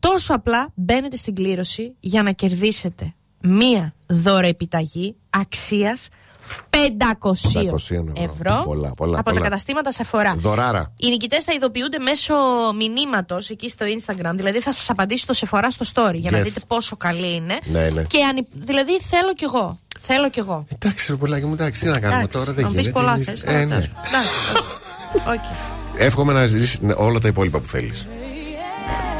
Τόσο 0.02 0.34
απλά 0.34 0.70
μπαίνετε 0.76 1.16
στην 1.16 1.36
κλήρωση 1.36 1.96
για 2.00 2.24
να 2.24 2.32
κερδίσετε 2.32 3.14
μία 3.42 3.94
δώρα 4.08 4.48
επιταγή 4.48 5.16
αξίας 5.30 6.08
500, 6.70 6.78
500 7.20 7.32
ευρώ, 7.56 7.78
ευρώ. 8.16 8.64
Πολλά, 8.66 8.94
πολλά, 8.94 9.20
από 9.20 9.24
πολλά. 9.30 9.34
τα 9.34 9.40
καταστήματα 9.44 9.92
Σεφορά. 9.92 10.36
Δωράρα. 10.38 10.94
Οι 10.98 11.08
νικητές 11.10 11.44
θα 11.44 11.54
ειδοποιούνται 11.54 12.00
μέσω 12.00 12.34
μηνύματος 12.78 13.50
εκεί 13.50 13.70
στο 13.70 13.86
Instagram. 13.86 14.32
Δηλαδή 14.36 14.60
θα 14.60 14.72
σας 14.74 14.90
απαντήσει 14.90 15.26
το 15.28 15.34
Σεφορά 15.34 15.72
στο 15.72 15.86
story 15.94 16.14
για 16.16 16.32
να 16.32 16.40
Yes. 16.40 16.44
δείτε 16.44 16.60
πόσο 16.68 16.96
καλή 16.98 17.34
είναι. 17.36 17.60
Ναι, 17.66 17.90
ναι. 17.90 18.04
Και 18.04 18.24
αν, 18.24 18.48
δηλαδή 18.54 19.00
θέλω 19.02 19.34
κι 19.34 19.44
εγώ. 19.44 19.80
Θέλω 20.00 20.30
κι 20.30 20.40
εγώ. 20.40 20.66
Εντάξει, 20.78 21.12
ρε 21.12 21.18
πουλάκι 21.18 21.46
μου, 21.46 21.54
εντάξει, 21.54 21.82
τι 21.82 21.88
να 21.88 22.00
κάνουμε 22.00 22.20
Εντάξει, 22.24 22.38
τώρα. 22.40 22.54
Δεν 22.54 22.66
αν 22.66 22.72
πει 22.72 22.80
γίνεται. 22.80 23.00
πολλά 23.00 23.14
εμείς- 23.14 23.26
θες. 23.26 23.44
Ε, 23.44 23.66
ναι. 23.66 23.76
Όχι. 25.30 25.52
Εύχομαι 25.98 26.34
να 26.34 26.46
ζήσει 26.46 26.80
όλα 26.96 27.20
τα 27.20 27.28
υπόλοιπα 27.28 27.60
που 27.60 27.68
θέλεις. 27.68 28.06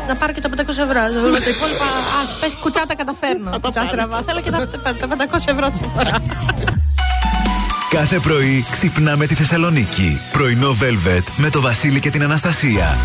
Να 0.08 0.16
πάρω 0.16 0.34
και 0.34 0.42
τα 0.42 0.50
500 0.50 0.68
ευρώ. 0.68 1.02
Όλα 1.26 1.40
τα 1.40 1.50
υπόλοιπα. 1.50 1.86
Α, 2.18 2.20
πε 2.40 2.48
κουτσά 2.60 2.86
τα 2.88 2.96
καταφέρνω. 2.96 3.60
Κουτσά 3.62 3.86
στραβά. 3.86 4.22
Θέλω 4.26 4.42
και 4.42 4.52
τα, 4.52 4.68
τα 4.68 5.08
500 5.32 5.54
ευρώ 5.54 5.70
τη 5.70 5.78
Σεφορά. 5.78 6.16
Κάθε 7.90 8.20
πρωί 8.20 8.66
ξυπνάμε 8.72 9.26
τη 9.26 9.36
Θεσσαλονίκη. 9.36 10.20
Πρωινό 10.32 10.76
Velvet 10.82 11.24
με 11.36 11.50
το 11.50 11.62
Βασίλη 11.62 12.00
και 12.00 12.10
την 12.10 12.24
Αναστασία. 12.24 12.98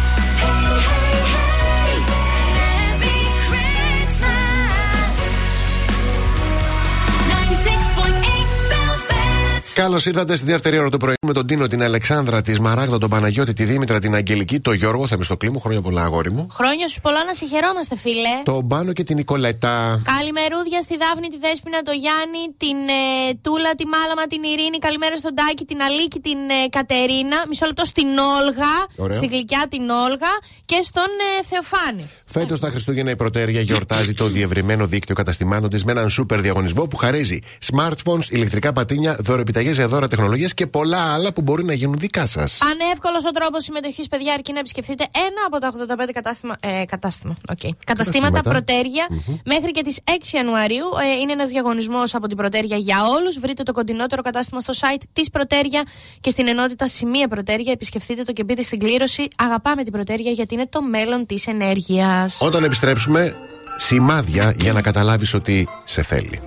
Καλώ 9.75 10.03
ήρθατε 10.05 10.37
στη 10.37 10.47
δεύτερη 10.47 10.79
ώρα 10.79 10.89
του 10.89 10.99
πρωί 10.99 11.16
με 11.27 11.33
τον 11.33 11.47
Τίνο, 11.47 11.67
την 11.67 11.83
Αλεξάνδρα, 11.83 12.43
τη 12.43 12.61
Μαράγδα, 12.61 12.99
τον 12.99 13.11
Παναγιώτη, 13.11 13.53
τη 13.53 13.65
Δήμητρα, 13.65 13.99
την 14.01 14.15
Αγγελική, 14.15 14.61
τον 14.61 14.75
Γιώργο, 14.75 15.07
Θεμιστοκλή 15.07 15.51
μου, 15.51 15.61
χρόνια 15.61 15.83
πολλά 15.83 16.03
αγόρι 16.03 16.33
μου. 16.33 16.47
Χρόνια 16.53 16.89
σου 16.89 17.01
πολλά 17.01 17.25
να 17.25 17.35
σε 17.35 17.47
χαιρόμαστε, 17.47 17.97
φίλε. 17.97 18.35
Τον 18.45 18.65
Μπάνο 18.65 18.93
και 18.93 19.05
την 19.05 19.17
Νικολέτα. 19.17 20.03
Καλημερούδια 20.15 20.81
στη 20.81 20.97
Δάφνη, 20.97 21.29
τη 21.29 21.39
Δέσποινα, 21.39 21.83
το 21.83 21.93
Γιάννη, 22.03 22.43
την 22.57 22.79
ε, 23.01 23.35
Τούλα, 23.45 23.75
τη 23.81 23.85
Μάλαμα, 23.95 24.25
την 24.33 24.43
Ειρήνη. 24.51 24.79
Καλημέρα 24.79 25.17
στον 25.17 25.35
Τάκη, 25.35 25.65
την 25.65 25.81
Αλίκη, 25.87 26.21
την 26.21 26.39
ε, 26.59 26.69
Κατερίνα. 26.77 27.39
Μισό 27.49 27.67
λεπτό 27.67 27.85
στην 27.85 28.09
Όλγα. 28.37 28.73
Ωραίο. 28.97 29.17
Στην 29.21 29.29
Γλυκιά 29.33 29.63
την 29.75 29.85
Όλγα 30.05 30.33
και 30.65 30.79
στον 30.89 31.11
ε, 31.29 31.45
Θεοφάνη. 31.51 32.05
Φέτος 32.25 32.59
τα 32.61 32.69
Χριστούγεννα 32.69 33.11
η 33.11 33.17
Protergia 33.17 33.61
γιορτάζει 33.61 34.13
το 34.13 34.27
διευρυμένο 34.27 34.87
δίκτυο 34.87 35.15
καταστημάτων 35.15 35.71
της 35.71 35.85
με 35.85 35.93
έναν 35.93 36.11
σούπερ 36.11 36.41
διαγωνισμό 36.41 36.87
που 36.87 36.97
χαρίζει 36.97 37.39
smartphones, 37.71 38.27
ηλεκτρικά 38.29 38.73
πατίνια, 38.73 39.17
δωροεπιταγές 39.21 39.77
για 39.77 39.89
δώρα 39.89 40.09
τεχνολογίας 40.09 40.55
και 40.55 40.67
πολλά 40.67 41.16
άλλα 41.17 41.33
που 41.33 41.43
μπορεί 41.43 41.65
να 41.65 41.73
γίνουν 41.73 41.97
δικά 41.99 42.27
σας. 42.27 42.59
Πανεύκολο 42.59 43.19
ο 43.29 43.31
τρόπος 43.39 43.65
συμμετοχής, 43.65 44.09
παιδιά, 44.09 44.33
αρκεί 44.33 44.53
να 44.53 44.59
επισκεφτείτε 44.59 45.05
ένα 45.27 45.41
από 45.47 45.59
τα 45.59 45.67
85 45.69 46.13
κατάστημα, 46.13 46.57
ε, 46.61 46.85
κατάστημα, 46.85 47.37
οκ. 47.49 47.57
καταστήματα 47.57 47.85
Καταστήματα. 47.85 48.51
Protergia 48.51 49.07
μέχρι 49.45 49.71
και 49.71 49.83
τις 49.83 49.99
6 50.05 50.37
Ιανουαρίου. 50.37 50.87
Ε, 51.03 51.21
είναι 51.21 51.33
ένας 51.33 51.49
διαγωνισμός 51.49 52.15
από 52.15 52.27
την 52.27 52.37
Πρωτέρια 52.37 52.77
για 52.77 52.99
όλους. 53.17 53.39
Βρείτε 53.39 53.63
το 53.63 53.73
κοντινότερο 53.73 54.23
κατάστημα 54.23 54.61
στο 54.61 54.73
site 54.81 55.03
της 55.13 55.31
Πρωτέρια 55.31 55.83
και 56.21 56.31
στην 56.31 56.49
ενότητα 56.49 56.89
Σημεία 56.89 57.29
Πρωτέρια. 57.29 57.73
Επισκεφτείτε 57.73 58.23
το 58.23 58.33
και 58.33 58.45
μπείτε 58.45 58.63
στην 58.63 58.79
κλήρωση. 58.79 59.29
Αγαπάμε 59.37 59.83
την 59.83 59.93
Πρωτέρια 59.93 60.31
γιατί 60.31 60.55
είναι 60.55 60.67
το 60.69 60.83
μέλλον 60.83 61.27
της 61.27 61.47
ενέργειας. 61.47 62.39
Όταν 62.41 62.65
επιστρέψουμε, 62.65 63.37
σημάδια 63.77 64.55
για 64.59 64.73
να 64.73 64.83
καταλάβεις 64.83 65.35
ότι 65.35 65.69
σε 65.85 66.03
θέλει. 66.03 66.41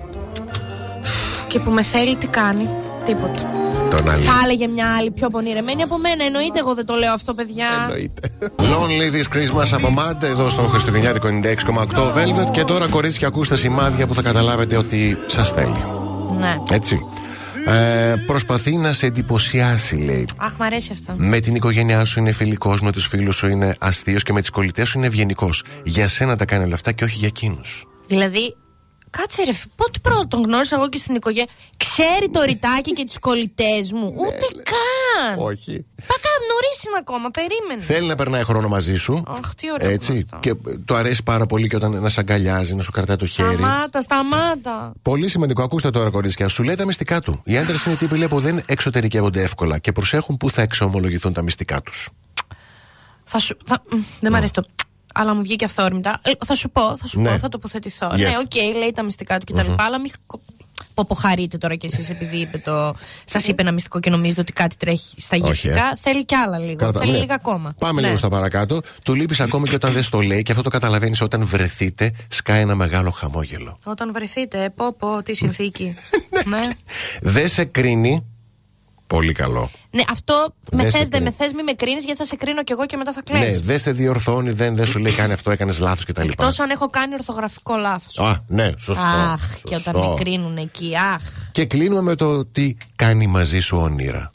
Και 1.48 1.60
που 1.60 1.70
με 1.70 1.82
θέλει, 1.82 2.16
τι 2.16 2.26
κάνει. 2.26 2.68
Τίποτα. 3.04 3.50
Τον 3.90 4.10
άλλη. 4.10 4.22
Θα 4.22 4.32
έλεγε 4.44 4.66
μια 4.66 4.96
άλλη 4.98 5.10
πιο 5.10 5.28
πονηρεμένη 5.28 5.82
από 5.82 5.98
μένα. 5.98 6.24
Εννοείται 6.24 6.58
εγώ 6.58 6.74
δεν 6.74 6.86
το 6.86 6.94
λέω 6.94 7.12
αυτό, 7.12 7.34
παιδιά. 7.34 7.66
Εννοείται. 7.82 8.32
Lonely 8.58 9.14
this 9.16 9.36
Christmas 9.36 9.68
από 9.72 9.94
Mad 9.98 10.22
εδώ 10.22 10.48
στο 10.48 10.62
Χριστουγεννιάτικο 10.62 11.28
96,8 11.42 12.12
Velvet. 12.16 12.50
Και 12.50 12.64
τώρα, 12.64 12.88
κορίτσια, 12.88 13.28
ακούστε 13.28 13.56
σημάδια 13.56 14.06
που 14.06 14.14
θα 14.14 14.22
καταλάβετε 14.22 14.76
ότι 14.76 15.18
σας 15.26 15.52
θέλει. 15.52 15.84
Ναι. 16.38 16.56
Έτσι. 16.70 16.98
Ε, 17.66 18.14
προσπαθεί 18.26 18.76
να 18.76 18.92
σε 18.92 19.06
εντυπωσιάσει, 19.06 19.96
λέει. 19.96 20.26
Αχ, 20.36 20.52
μ' 20.58 20.62
αρέσει 20.62 20.90
αυτό. 20.92 21.14
Με 21.16 21.40
την 21.40 21.54
οικογένειά 21.54 22.04
σου 22.04 22.18
είναι 22.18 22.32
φιλικός, 22.32 22.80
με 22.80 22.92
τους 22.92 23.06
φίλους 23.06 23.36
σου 23.36 23.48
είναι 23.48 23.76
αστείος 23.78 24.22
και 24.22 24.32
με 24.32 24.40
τις 24.40 24.50
κολλητές 24.50 24.88
σου 24.88 24.98
είναι 24.98 25.06
ευγενικός. 25.06 25.64
Για 25.82 26.08
σένα 26.08 26.36
τα 26.36 26.44
κάνει 26.44 26.64
όλα 26.64 26.74
αυτά 26.74 26.92
και 26.92 27.04
όχι 27.04 27.18
για 27.18 27.28
εκείνους. 27.28 27.84
Δηλαδή, 28.06 28.56
κάτσε 29.10 29.42
ρε, 29.44 29.52
φι- 29.52 29.68
πότε 29.76 29.98
πρώτον 30.02 30.28
τον 30.28 30.42
γνώρισα 30.42 30.76
εγώ 30.76 30.88
και 30.88 30.98
στην 30.98 31.14
οικογένεια. 31.14 31.48
Ξέρει 31.76 32.28
το 32.32 32.42
ρητάκι 32.42 32.92
και 32.92 33.04
τις 33.04 33.18
κολλητές 33.18 33.92
μου. 33.92 34.06
Ούτε 34.16 34.46
καν. 34.62 35.36
Ναι, 35.36 35.42
Όχι. 35.44 35.84
Πάκα 36.06 36.28
νωρίς 36.50 36.84
είναι 36.86 36.96
ακόμα, 37.00 37.30
περίμενε. 37.30 37.80
Θέλει 37.82 38.06
να 38.06 38.14
περνάει 38.16 38.42
χρόνο 38.44 38.68
μαζί 38.68 38.96
σου. 38.96 39.22
Αχ, 39.26 39.54
τι 39.54 39.72
ωραίο 39.72 39.90
Έτσι. 39.90 40.06
που 40.06 40.12
είναι 40.12 40.24
αυτό. 40.32 40.38
Και 40.40 40.70
ε, 40.70 40.76
του 40.84 40.94
αρέσει 40.94 41.22
πάρα 41.22 41.46
πολύ 41.46 41.68
και 41.68 41.76
όταν 41.76 42.00
να 42.00 42.08
σε 42.08 42.20
αγκαλιάζει, 42.20 42.74
να 42.74 42.82
σου 42.82 42.90
κρατάει 42.90 43.16
το 43.16 43.26
χέρι. 43.26 43.48
Σταμάτα, 43.54 44.00
σταμάτα. 44.00 44.92
Πολύ 45.02 45.28
σημαντικό, 45.28 45.62
ακούστε 45.62 45.90
τώρα, 45.90 46.10
κορίτσια. 46.10 46.48
Σου 46.48 46.62
λέει 46.62 46.74
τα 46.74 46.86
μυστικά 46.86 47.20
του. 47.20 47.40
Οι 47.44 47.56
άντρες 47.56 47.84
είναι 47.84 47.94
τύποι 47.94 48.16
λέει, 48.16 48.28
που 48.28 48.40
δεν 48.40 48.62
εξωτερικεύονται 48.66 49.42
εύκολα 49.42 49.78
και 49.78 49.92
προσέχουν 49.92 50.36
πού 50.36 50.50
θα 50.50 50.62
εξομολογηθούν 50.62 51.32
τα 51.32 51.42
μυστικά 51.42 51.82
τους. 51.82 52.08
Θα 53.24 53.38
σου. 53.38 53.56
Θα, 53.64 53.82
μ, 53.90 53.96
δεν 54.20 54.32
μ' 54.32 54.34
αρέσει 54.34 54.52
το. 54.52 54.64
Αλλά 55.14 55.34
μου 55.34 55.42
βγήκε 55.42 55.64
αυθόρμητα. 55.64 56.20
Ε, 56.22 56.30
θα 56.46 56.54
σου 56.54 56.70
πω, 56.70 56.96
θα 56.96 57.06
σου 57.06 57.20
Ναι. 57.20 57.30
πω, 57.30 57.38
θα 57.38 57.48
τοποθετηθώ. 57.48 58.06
Yes. 58.12 58.16
Ναι, 58.16 58.28
οκ, 58.44 58.76
λέει 58.78 58.92
τα 58.94 59.02
μυστικά 59.02 59.38
του 59.38 59.52
κτλ. 59.54 59.70
Αλλά 59.76 59.98
μην 60.00 60.10
κο- 60.26 60.40
ποποχαρείτε 60.94 61.58
τώρα 61.58 61.74
κι 61.74 61.86
εσείς 61.86 62.10
επειδή 62.10 62.36
είπε 62.36 62.58
το. 62.58 62.94
Σας 63.24 63.46
είπε 63.46 63.62
ένα 63.62 63.72
μυστικό 63.72 64.00
και 64.00 64.10
νομίζετε 64.10 64.40
ότι 64.40 64.52
κάτι 64.52 64.76
τρέχει 64.76 65.20
στα 65.20 65.36
Όχι, 65.40 65.46
γευτικά. 65.46 65.92
Θέλει 66.00 66.24
κι 66.24 66.34
άλλα 66.34 66.58
λίγο. 66.58 66.76
Κράτα- 66.76 67.00
Θέλει 67.00 67.12
ναι. 67.12 67.18
λίγα 67.18 67.34
ακόμα. 67.34 67.74
Πάμε 67.78 68.00
Ναι. 68.00 68.06
λίγο 68.06 68.18
στα 68.18 68.28
παρακάτω. 68.28 68.80
Του 69.04 69.14
λείπεις 69.14 69.40
ακόμη 69.40 69.68
και 69.68 69.74
όταν 69.74 69.92
δεν 69.92 70.02
στο 70.02 70.20
λέει 70.20 70.42
και 70.42 70.50
αυτό 70.52 70.64
το 70.64 70.70
καταλαβαίνεις 70.70 71.20
όταν 71.20 71.46
βρεθείτε, 71.46 72.12
σκάει 72.28 72.60
ένα 72.60 72.74
μεγάλο 72.74 73.10
χαμόγελο. 73.10 73.78
Όταν 73.84 74.12
βρεθείτε, 74.12 74.72
πω 74.76 74.92
πω, 74.98 75.22
τι 75.22 75.34
συνθήκη. 75.34 75.94
ναι. 76.50 76.60
Δεν 77.20 77.48
σε 77.48 77.64
κρίνει. 77.64 78.24
Πολύ 79.10 79.32
καλό. 79.32 79.70
ναι, 79.90 80.02
αυτό 80.10 80.54
με 80.72 80.82
Δεν 80.82 80.90
σε 80.90 80.98
θες, 80.98 81.08
δεν 81.08 81.22
με 81.22 81.30
κρίνει. 81.30 81.36
θες, 81.38 81.52
μη 81.52 81.62
με 81.62 81.72
κρίνεις 81.72 82.04
γιατί 82.04 82.18
θα 82.18 82.24
σε 82.24 82.36
κρίνω 82.36 82.62
κι 82.64 82.72
εγώ 82.72 82.86
και 82.86 82.96
μετά 82.96 83.12
θα 83.12 83.22
κλαις. 83.22 83.54
Ναι, 83.54 83.60
δεν 83.64 83.78
σε 83.78 83.92
διορθώνει, 83.92 84.50
δεν, 84.50 84.76
δεν 84.76 84.86
σου 84.86 84.98
λέει 84.98 85.12
κάνει 85.12 85.32
αυτό, 85.32 85.50
έκανες 85.50 85.78
λάθος 85.78 86.04
κτλ. 86.04 86.28
Εκτός 86.28 86.58
αν 86.60 86.70
έχω 86.70 86.88
κάνει 86.90 87.14
ορθογραφικό 87.14 87.76
λάθος. 87.76 88.18
Α, 88.18 88.44
ναι, 88.46 88.72
σωστό. 88.76 89.02
Αχ, 89.02 89.40
και 89.62 89.74
σωστό. 89.74 89.90
όταν 89.90 90.08
με 90.10 90.14
κρίνουν 90.18 90.56
εκεί, 90.56 90.92
αχ. 91.14 91.22
Και 91.52 91.64
κλείνουμε 91.64 92.00
με 92.00 92.14
το 92.14 92.44
τι 92.46 92.76
κάνει 92.96 93.26
μαζί 93.26 93.58
σου 93.60 93.76
όνειρα. 93.78 94.32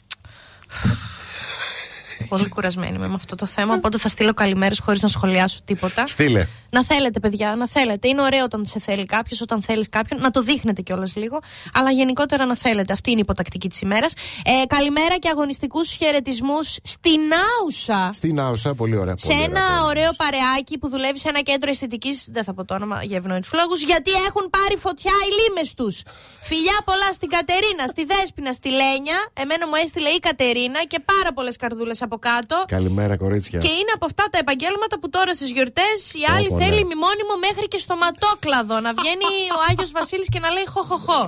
Πολύ 2.28 2.48
κουρασμένη 2.48 2.96
είμαι 2.96 3.08
με 3.08 3.14
αυτό 3.14 3.34
το 3.34 3.46
θέμα. 3.46 3.74
Οπότε 3.74 3.98
θα 3.98 4.08
στείλω 4.08 4.34
καλημέρες 4.34 4.78
χωρίς 4.78 5.02
να 5.02 5.08
σχολιάσω 5.08 5.58
τίποτα. 5.64 6.06
Στείλε. 6.06 6.46
Να 6.70 6.84
θέλετε, 6.84 7.20
παιδιά, 7.20 7.54
να 7.56 7.68
θέλετε. 7.68 8.08
Είναι 8.08 8.22
ωραίο 8.22 8.44
όταν 8.44 8.64
σε 8.66 8.78
θέλει 8.78 9.04
κάποιος, 9.04 9.40
όταν 9.40 9.62
θέλεις 9.62 9.88
κάποιον. 9.88 10.20
Να 10.20 10.30
το 10.30 10.42
δείχνετε 10.42 10.82
κιόλας 10.82 11.16
λίγο. 11.16 11.38
Αλλά 11.74 11.90
γενικότερα 11.90 12.44
να 12.44 12.56
θέλετε. 12.56 12.92
Αυτή 12.92 13.10
είναι 13.10 13.18
η 13.18 13.22
υποτακτική 13.22 13.68
της 13.68 13.80
ημέρας. 13.80 14.12
Ε, 14.44 14.66
καλημέρα 14.66 15.16
και 15.18 15.28
αγωνιστικούς 15.28 15.90
χαιρετισμούς 15.92 16.76
στην 16.82 17.20
Άουσα. 17.60 18.10
Στην 18.14 18.40
Άουσα, 18.40 18.74
πολύ 18.74 18.96
ωραία. 18.96 19.14
Σε 19.16 19.26
πολύ 19.26 19.42
ένα 19.42 19.60
ωραία. 19.60 19.84
ωραίο 19.84 20.10
παρεάκι 20.16 20.78
που 20.78 20.88
δουλεύει 20.88 21.18
σε 21.18 21.28
ένα 21.28 21.40
κέντρο 21.40 21.70
αισθητικής. 21.70 22.26
Δεν 22.30 22.44
θα 22.44 22.54
πω 22.54 22.64
το 22.64 22.74
όνομα 22.74 23.02
για 23.02 23.16
ευνόητου 23.16 23.48
λόγους. 23.54 23.82
Γιατί 23.82 24.10
έχουν 24.10 24.50
πάρει 24.50 24.76
φωτιά 24.76 25.12
οι 25.26 25.30
λίμες 25.38 25.74
τους. 25.74 26.02
Φιλιά 26.42 26.78
πολλά 26.84 27.12
στην 27.12 27.28
Κατερίνα, 27.28 27.86
στη 27.86 28.04
Δέσπινα, 28.04 28.52
στη 28.52 28.68
Λένια. 28.68 29.18
Εμένα 29.32 29.66
μου 29.66 29.74
έστειλε 29.84 30.08
η 30.08 30.18
Κατερίνα 30.18 30.84
και 30.84 30.98
πάρα 31.12 31.32
πολλές 31.32 31.56
καρδούλες 31.56 32.02
από 32.08 32.16
κάτω. 32.28 32.56
Καλημέρα, 32.76 33.14
κορίτσια. 33.24 33.58
Και 33.64 33.72
είναι 33.80 33.92
από 33.98 34.04
αυτά 34.10 34.24
τα 34.32 34.38
επαγγέλματα 34.44 34.94
που 35.00 35.08
τώρα 35.16 35.32
στις 35.38 35.50
γιορτές 35.56 35.98
η 36.20 36.22
άλλη 36.34 36.48
Όπο, 36.50 36.58
θέλει 36.60 36.80
ναι. 36.80 36.88
μνημόνιμο 36.88 37.34
μέχρι 37.46 37.66
και 37.72 37.80
στο 37.84 37.94
ματόκλαδο. 38.04 38.76
Να 38.86 38.90
βγαίνει 38.98 39.30
ο 39.56 39.58
Άγιος 39.68 39.90
Βασίλης 39.98 40.28
και 40.32 40.40
να 40.44 40.50
λέει 40.56 40.66
χοχοχό. 40.74 41.22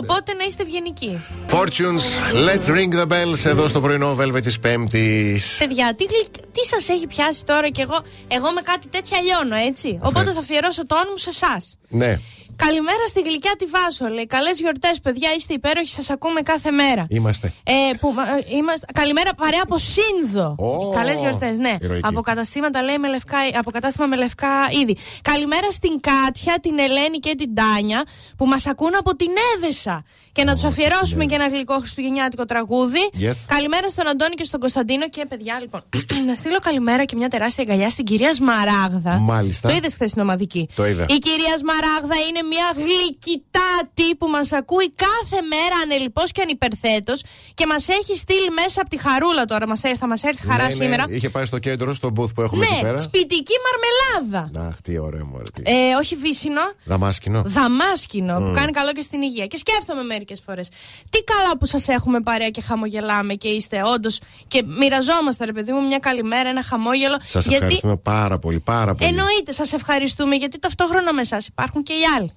Οπότε 0.00 0.28
να 0.38 0.44
είστε 0.48 0.62
ευγενικοί. 0.66 1.12
Fortunes, 1.54 2.06
let's 2.46 2.66
ring 2.76 2.92
the 3.00 3.06
bells 3.14 3.42
εδώ 3.52 3.64
στο 3.72 3.80
πρωινό 3.84 4.10
Velvet 4.20 4.42
της 4.42 4.58
Πέμπτης. 4.64 5.56
Παιδιά, 5.58 5.86
τι, 5.98 6.04
γλυ... 6.10 6.22
τι 6.54 6.62
σας 6.72 6.88
έχει 6.88 7.06
πιάσει 7.06 7.44
τώρα 7.44 7.68
κι 7.76 7.80
εγώ. 7.86 7.98
Εγώ 8.28 8.48
με 8.56 8.62
κάτι 8.70 8.86
τέτοια 8.88 9.18
λιώνω, 9.20 9.56
έτσι. 9.70 9.98
Οπότε 10.02 10.32
θα 10.32 10.40
αφιερώσω 10.40 10.86
το 10.86 10.94
όνομα 10.94 11.10
μου 11.10 11.22
σε 11.26 11.28
εσάς. 11.28 11.78
Ναι, 11.88 12.20
Καλημέρα 12.56 13.04
στη 13.08 13.20
γλυκιά 13.20 13.54
τη 13.58 13.64
Βάσο. 13.66 14.06
Λέει 14.06 14.26
καλές 14.26 14.60
γιορτές, 14.60 15.00
παιδιά. 15.00 15.28
Είστε 15.36 15.54
υπέροχοι, 15.54 15.88
σας 15.88 16.10
ακούμε 16.10 16.40
κάθε 16.40 16.70
μέρα. 16.70 17.06
είμαστε. 17.08 17.52
Ε, 17.64 17.72
που, 18.00 18.14
ε, 18.50 18.56
είμαστε, 18.56 18.86
καλημέρα 18.92 19.34
παρέα 19.34 19.60
από 19.62 19.76
Σύνδο. 19.78 20.54
Ω, 20.58 20.90
Καλές 20.90 21.18
γιορτές, 21.18 21.58
ναι. 21.58 21.76
ηρωική. 21.80 22.06
Από 22.08 22.20
καταστήματα 22.20 22.82
λέει 22.82 22.98
με 22.98 23.08
λευκά, 23.08 23.38
από 23.58 23.70
κατάστημα 23.70 24.06
με 24.06 24.16
λευκά 24.16 24.48
είδη. 24.80 24.96
Καλημέρα 25.22 25.70
στην 25.70 26.00
Κάτια, 26.00 26.54
την 26.62 26.78
Ελένη 26.78 27.18
και 27.18 27.34
την 27.34 27.54
Τάνια 27.54 28.02
που 28.36 28.46
μας 28.46 28.66
ακούν 28.66 28.96
από 28.98 29.16
την 29.16 29.30
Έδεσα. 29.56 30.04
Και 30.32 30.44
να 30.44 30.54
τους 30.54 30.64
αφιερώσουμε 30.64 31.24
και 31.24 31.34
ένα 31.34 31.48
γλυκό 31.48 31.74
χριστουγεννιάτικο 31.74 32.44
τραγούδι. 32.44 33.10
Yes. 33.20 33.34
Καλημέρα 33.46 33.88
στον 33.88 34.08
Αντώνη 34.08 34.34
και 34.34 34.44
στον 34.44 34.60
Κωνσταντίνο. 34.60 35.08
Και 35.08 35.26
παιδιά, 35.28 35.58
λοιπόν, 35.60 35.82
να 36.28 36.34
στείλω 36.34 36.58
καλημέρα 36.58 37.04
και 37.04 37.16
μια 37.16 37.28
τεράστια 37.28 37.64
αγκαλιά 37.68 37.90
στην 37.90 38.04
κυρία 38.04 38.32
Σμαράγδα. 38.32 39.18
Μάλιστα. 39.18 39.68
Το 39.68 39.74
είδες 39.74 39.92
χθες 39.94 40.10
στην 40.10 40.22
ομαδική. 40.22 40.68
Το 40.76 40.86
είδα. 40.86 41.06
Η 41.08 41.18
κυρία 41.18 41.56
Σμαράγδα 41.58 42.14
είναι 42.28 42.40
μια 42.52 42.66
γλυκητάτη 42.76 44.14
που 44.18 44.26
μας 44.28 44.52
ακούει 44.52 44.90
κάθε 44.90 45.42
μέρα 45.52 45.76
ανελειπώ 45.84 46.22
και 46.34 46.42
ανυπερθέτως 46.42 47.22
και 47.54 47.66
μας 47.66 47.88
έχει 47.88 48.16
στείλει 48.16 48.50
μέσα 48.50 48.80
από 48.80 48.90
τη 48.90 48.96
χαρούλα 48.96 49.44
τώρα. 49.44 49.68
Μας 49.68 49.82
έρθει, 49.84 49.98
θα 49.98 50.06
μας 50.06 50.22
έρθει 50.22 50.42
χαρά 50.46 50.62
Ναι, 50.62 50.68
ναι, 50.68 50.74
σήμερα. 50.74 51.04
Είχε 51.08 51.30
πάει 51.30 51.44
στο 51.44 51.58
κέντρο, 51.58 51.94
στο 51.94 52.08
booth 52.16 52.34
που 52.34 52.42
έχουμε 52.42 52.64
εκεί 52.64 52.74
Ναι, 52.74 52.80
πέρα. 52.80 52.98
σπιτική 52.98 53.54
μαρμελάδα. 53.66 54.68
Αχ, 54.68 54.80
τι 54.82 54.98
ωραίο 54.98 55.26
μου 55.26 55.34
αρέσει. 55.36 55.50
Ε, 55.62 55.94
όχι 55.94 56.16
βύσινο. 56.16 56.60
Δαμάσκηνο. 56.84 57.42
Δαμάσκηνο 57.46 58.38
που 58.40 58.52
κάνει 58.54 58.72
καλό 58.72 58.92
και 58.92 59.00
στην 59.02 59.22
υγεία. 59.22 59.46
Και 59.46 59.56
σκέφτομαι 59.56 60.02
μερικές 60.02 60.40
φορές. 60.46 60.68
Τι 61.10 61.18
καλά 61.22 61.56
που 61.58 61.66
σας 61.66 61.88
έχουμε 61.88 62.20
παρέα 62.20 62.48
και 62.50 62.60
χαμογελάμε 62.60 63.34
και 63.34 63.48
είστε 63.48 63.82
όντως. 63.94 64.20
και 64.46 64.62
μοιραζόμαστε, 64.78 65.44
ρε 65.44 65.52
παιδί 65.52 65.72
μου, 65.72 65.86
μια 65.86 65.98
καλημέρα, 65.98 66.48
ένα 66.48 66.62
χαμόγελο. 66.62 67.16
Σας 67.24 67.46
ευχαριστούμε 67.46 67.96
πάρα 67.96 68.38
πολύ, 68.38 68.60
πάρα 68.60 68.94
πολύ. 68.94 69.10
Εννοείται, 69.10 69.52
σας 69.52 69.72
ευχαριστούμε 69.72 70.34
γιατί 70.36 70.58
ταυτόχρονα 70.58 71.12
με 71.12 71.20
εσάς 71.20 71.46
υπάρχουν 71.46 71.82
και 71.82 71.92
οι 71.92 72.04
άλλοι. 72.18 72.32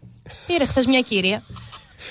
Πήρε 0.47 0.65
χθες 0.65 0.85
μια 0.85 1.01
κυρία. 1.01 1.43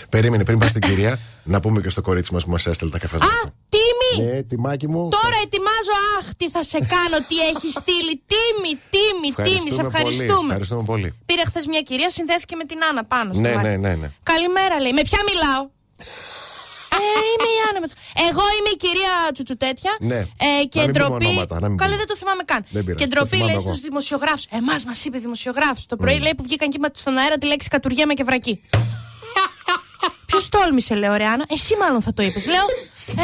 Περίμενε, 0.09 0.45
πριν 0.45 0.59
πας 0.59 0.71
στην 0.71 0.81
κυρία, 0.83 1.19
να 1.45 1.61
πούμε 1.61 1.81
και 1.81 1.89
στο 1.89 2.01
κορίτσι 2.01 2.33
μας 2.35 2.45
που 2.45 2.51
μας 2.51 2.67
έστειλε 2.67 2.91
τα 2.91 2.97
Α, 2.97 3.01
καφεδάκια. 3.01 3.55
τίμη! 3.69 4.29
Ναι, 4.29 4.43
τιμάκι 4.43 4.89
μου. 4.89 5.09
Τώρα 5.09 5.37
ετοιμάζω, 5.45 5.95
αχ, 6.19 6.27
τι 6.37 6.51
θα 6.51 6.63
σε 6.63 6.79
κάνω, 6.79 7.17
τι 7.29 7.37
έχεις 7.51 7.73
στείλει. 7.73 8.15
Τίμη, 8.33 8.73
τίμη, 8.95 9.29
τίμη, 9.49 9.71
σε 9.71 9.77
Πολύ, 9.83 9.87
ευχαριστούμε. 9.87 10.47
ευχαριστούμε 10.49 10.83
πολύ. 10.83 11.15
Πήρε 11.27 11.43
χθες 11.47 11.67
μια 11.67 11.81
κυρία, 11.81 12.11
συνδέθηκε 12.11 12.57
με 12.57 12.65
την 12.65 12.79
Άννα 12.89 13.05
πάνω 13.05 13.33
στο 13.33 13.43
Ναι, 13.43 13.55
μάτι. 13.55 13.69
ναι, 13.69 13.77
ναι, 13.77 13.95
ναι. 13.95 14.11
Καλημέρα, 14.23 14.81
λέει. 14.81 14.93
Με 14.93 15.03
ποια 15.03 15.19
μιλάω; 15.31 15.63
Ε, 17.03 17.07
είμαι 17.33 17.49
η 17.57 17.59
Άννα. 17.69 17.81
με 17.83 17.87
το- 17.91 17.99
Εγώ 18.29 18.45
είμαι 18.57 18.71
η 18.77 18.79
κυρία 18.85 19.13
Τσουτσουτέτια. 19.35 19.93
Ναι. 20.11 20.19
Ε, 20.47 20.65
και 20.73 20.79
Να 20.81 20.85
μην 20.87 20.93
πούμε 20.93 20.93
ντροπή. 20.93 21.25
ονόματα, 21.27 21.55
να 21.65 21.69
μην 21.69 21.77
Καλέ, 21.79 21.91
πούμε. 21.91 21.97
δεν 22.03 22.09
το 22.11 22.17
θυμάμαι 22.21 22.43
καν. 22.51 22.61
Δεν 22.77 22.83
πειράζει, 22.85 23.01
και 23.05 23.09
το 23.11 23.15
ντροπή 23.15 23.29
θυμάμαι 23.35 23.53
λέει 23.53 23.61
εγώ. 23.63 23.71
στους 23.71 23.81
δημοσιογράφους. 23.89 24.45
Εμάς 24.61 24.81
μας 24.89 24.99
είπε 25.05 25.19
δημοσιογράφου. 25.27 25.83
Το 25.93 25.97
πρωί 25.97 26.19
λέει 26.25 26.35
που 26.37 26.43
βγήκαν 26.49 26.69
και 26.71 26.77
είπαν 26.79 26.91
στον 26.95 27.15
αέρα 27.21 27.37
τη 27.39 27.47
λέξη 27.47 27.69
κατουργέμα 27.69 28.15
και 28.19 28.25
βρακή. 28.25 28.55
Ποιος 30.27 30.49
τόλμησε, 30.49 30.95
λέω, 30.95 31.15
ρε 31.17 31.25
Άννα. 31.25 31.45
Εσύ 31.49 31.77
μάλλον 31.81 32.03
θα 32.03 32.13
το 32.13 32.23
είπες. 32.23 32.47
Λέω, 32.47 32.65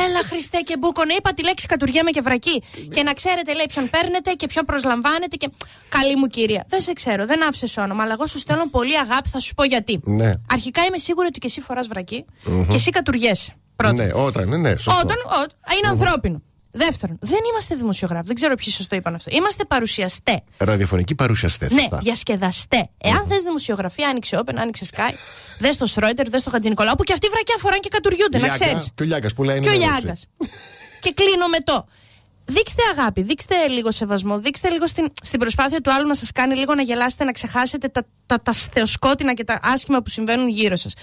Έλα, 0.07 0.19
Χριστέ 0.23 0.59
και 0.61 0.77
Μπούκονε, 0.79 1.15
είπα 1.15 1.35
τη 1.35 1.43
λέξη 1.43 1.67
κατουργέμα 1.67 2.11
και 2.11 2.21
βρακή. 2.21 2.63
Και 2.95 3.03
να 3.03 3.13
ξέρετε, 3.13 3.55
λέει, 3.55 3.65
ποιον 3.69 3.91
παίρνετε 3.91 4.33
και 4.33 4.47
ποιον 4.47 4.65
προσλαμβάνετε. 4.65 5.37
Και 5.37 5.49
καλή 5.89 6.17
μου 6.17 6.27
κυρία. 6.27 6.65
Δεν 6.69 6.81
σε 6.81 6.93
ξέρω, 6.93 7.27
δεν 7.27 7.45
άφησες 7.47 7.77
όνομα, 7.77 8.03
αλλά 8.03 8.13
εγώ 8.13 8.27
σου 8.27 8.39
στέλνω 8.39 8.69
πολύ 8.71 8.99
αγάπη, 8.99 9.29
θα 9.29 9.39
σου 9.41 9.55
πω 9.55 9.65
γιατί. 9.65 10.01
Ναι. 10.05 10.31
Αρχικά 10.51 10.85
είμαι 10.85 10.99
σίγουρη 10.99 11.27
ότι 11.27 11.39
και 11.39 11.47
εσύ 11.47 11.61
φοράς 11.61 11.87
βρακή 11.89 12.25
και 12.69 12.75
εσύ 12.75 12.91
κατουργέσαι. 12.91 13.55
Πρώτον. 13.77 13.97
Ναι, 13.97 14.09
όταν, 14.13 14.49
ναι, 14.49 14.57
ναι, 14.57 14.71
σωστό. 14.71 15.01
Όταν, 15.05 15.17
ό, 15.17 15.75
είναι 15.79 15.89
ανθρώπινο. 15.89 16.43
Δεύτερον, 16.77 17.19
δεν 17.21 17.39
είμαστε 17.51 17.75
δημοσιογράφοι. 17.75 18.27
Δεν 18.27 18.35
ξέρω 18.35 18.55
ποιοι 18.55 18.73
σα 18.73 18.87
το 18.87 18.97
είπαν 18.97 19.15
αυτό. 19.15 19.31
Είμαστε 19.37 19.65
παρουσιαστέ. 19.65 20.43
Ραδιοφωνική 20.57 21.15
παρουσιαστές. 21.15 21.71
Ναι, 21.71 21.87
διασκεδαστέ. 22.01 22.89
Εάν 22.99 23.27
θες 23.29 23.43
δημοσιογραφία, 23.43 24.09
άνοιξε 24.09 24.39
Open, 24.45 24.55
άνοιξε 24.57 24.87
Sky, 24.95 25.13
δες 25.59 25.77
το 25.77 25.87
Στρόιτερ, 25.87 26.29
δες 26.29 26.43
το 26.43 26.51
Χατζηνικολάου, 26.51 26.95
που 26.95 27.03
και 27.03 27.13
αυτοί 27.13 27.29
βρακιά 27.29 27.57
φοράνε 27.59 27.81
και 27.81 27.89
κατουριούνται, 27.89 28.39
να 28.39 28.49
ξέρεις. 28.49 28.91
Και 28.95 29.03
ο 29.03 29.07
Λιάγκα 29.07 29.29
που 29.37 29.43
λέει 29.45 29.61
Και 29.61 29.69
ο 29.69 29.73
ενημέρωση. 29.73 30.03
Λιάγκα. 30.03 30.21
και 31.01 31.13
κλείνω 31.15 31.47
με 31.49 31.59
το. 31.59 31.87
Δείξτε 32.47 32.83
αγάπη, 32.99 33.23
δείξτε 33.23 33.69
λίγο 33.69 33.91
σεβασμό, 33.91 34.39
δείξτε 34.39 34.71
λίγο 34.71 34.87
στην, 34.87 35.07
στην 35.23 35.39
προσπάθεια 35.39 35.81
του 35.81 35.93
άλλου 35.93 36.07
να 36.07 36.15
σας 36.15 36.33
κάνει 36.33 36.55
λίγο 36.55 36.75
να 36.75 36.83
γελάσετε, 36.83 37.25
να 37.25 37.33
ξεχάσετε 37.33 37.89
τα, 37.89 38.03
τα, 38.27 38.41
τα 38.43 38.53
θεοσκότεινα 38.53 39.35
και 39.35 39.45
τα 39.45 39.59
άσχημα 39.63 40.03
που 40.03 40.09
συμβαίνουν 40.11 40.49
γύρω 40.49 40.77
σας. 40.77 40.95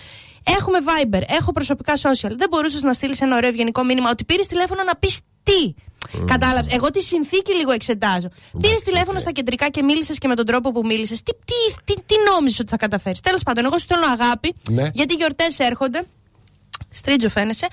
Έχουμε 0.58 0.78
Viber, 0.86 1.22
έχω 1.28 1.52
προσωπικά 1.52 1.94
social. 1.96 2.32
Δεν 2.38 2.48
μπορούσες 2.50 2.82
να 2.82 2.94
στείλεις 2.94 3.22
ένα 3.22 3.36
ωραίο 3.36 3.50
ευγενικό 3.50 3.84
μήνυμα 3.84 4.10
ότι 4.10 4.24
πήρες 4.24 4.48
τηλέφωνο 4.48 4.84
να 4.84 4.96
πεις 4.96 5.20
τι. 5.44 5.74
Κατάλαβες. 6.26 6.74
Εγώ 6.74 6.90
τη 6.90 7.02
συνθήκη 7.02 7.56
λίγο 7.56 7.72
εξετάζω. 7.72 8.28
Πήρες 8.62 8.82
τηλέφωνο 8.82 9.20
στα 9.20 9.32
κεντρικά 9.32 9.70
και 9.70 9.84
μίλησες 9.84 10.18
και 10.18 10.28
με 10.28 10.36
τον 10.36 10.46
τρόπο 10.46 10.72
που 10.72 10.82
μίλησες. 10.86 11.24
Τι, 11.24 11.32
τι, 11.34 11.82
τι, 11.94 12.02
τι 12.06 12.16
νόμιζες 12.34 12.60
ότι 12.60 12.70
θα 12.70 12.78
καταφέρεις. 12.78 13.20
Τέλος 13.20 13.44
πάντων, 13.44 13.66
εγώ 13.66 13.74
σου 13.74 13.80
στέλνω 13.84 14.06
αγάπη, 14.06 14.56
Ναι. 14.70 14.84
γιατί 14.94 15.14
οι 15.14 15.18
γιορτές 15.18 15.60
έρχονται. 15.60 16.04
Στρίτζο 16.92 17.30
φαίνεσαι. 17.30 17.68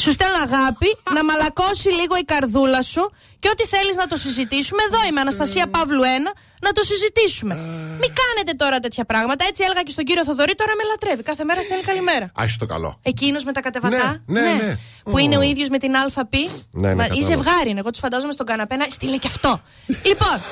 Σου 0.00 0.10
στέλνω 0.10 0.36
αγάπη, 0.42 0.96
να 1.14 1.24
μαλακώσει 1.24 1.88
λίγο 1.88 2.16
η 2.20 2.24
καρδούλα 2.24 2.82
σου 2.82 3.12
και 3.38 3.48
ό,τι 3.48 3.64
θέλεις 3.66 3.96
να 3.96 4.06
το 4.06 4.16
συζητήσουμε. 4.16 4.82
Εδώ 4.88 4.98
είμαι, 5.08 5.20
Αναστασία 5.20 5.66
Παύλου 5.66 6.02
1, 6.02 6.06
να 6.62 6.72
το 6.72 6.82
συζητήσουμε. 6.82 7.54
Μην 8.00 8.12
κάνετε 8.20 8.52
τώρα 8.56 8.78
τέτοια 8.78 9.04
πράγματα. 9.04 9.44
Έτσι 9.48 9.62
έλεγα 9.64 9.82
και 9.82 9.90
στον 9.90 10.04
κύριο 10.04 10.24
Θοδωρή, 10.24 10.54
τώρα 10.54 10.72
με 10.76 10.82
λατρεύει. 10.90 11.22
Κάθε 11.22 11.44
μέρα 11.44 11.62
στέλνει 11.62 11.82
καλημέρα. 11.82 12.30
Άχι 12.34 12.58
το 12.58 12.66
καλό. 12.66 12.98
Εκείνος 13.02 13.44
με 13.44 13.52
τα 13.52 13.60
κατεβατά. 13.60 14.22
Ναι, 14.26 14.40
ναι, 14.40 14.52
ναι. 14.52 14.78
Που 15.04 15.18
είναι 15.18 15.36
ο 15.36 15.40
ίδιος 15.42 15.68
με 15.68 15.78
την 15.78 15.96
ΑΠ. 15.96 16.34
Ναι, 16.34 16.88
ναι, 16.88 16.94
Μα- 16.94 17.02
κατάλαβα. 17.02 17.14
ή 17.14 17.22
ζευγάρι 17.22 17.70
είναι. 17.70 17.78
Εγώ 17.80 17.90
τους 17.90 18.00
φαντάζομαι 18.00 18.32
στον 18.32 18.46
καναπέ 18.46 18.76
να 18.76 18.84
στείλε 18.84 19.16
και 19.16 19.26
αυτό. 19.26 19.60
λοιπόν. 19.86 20.42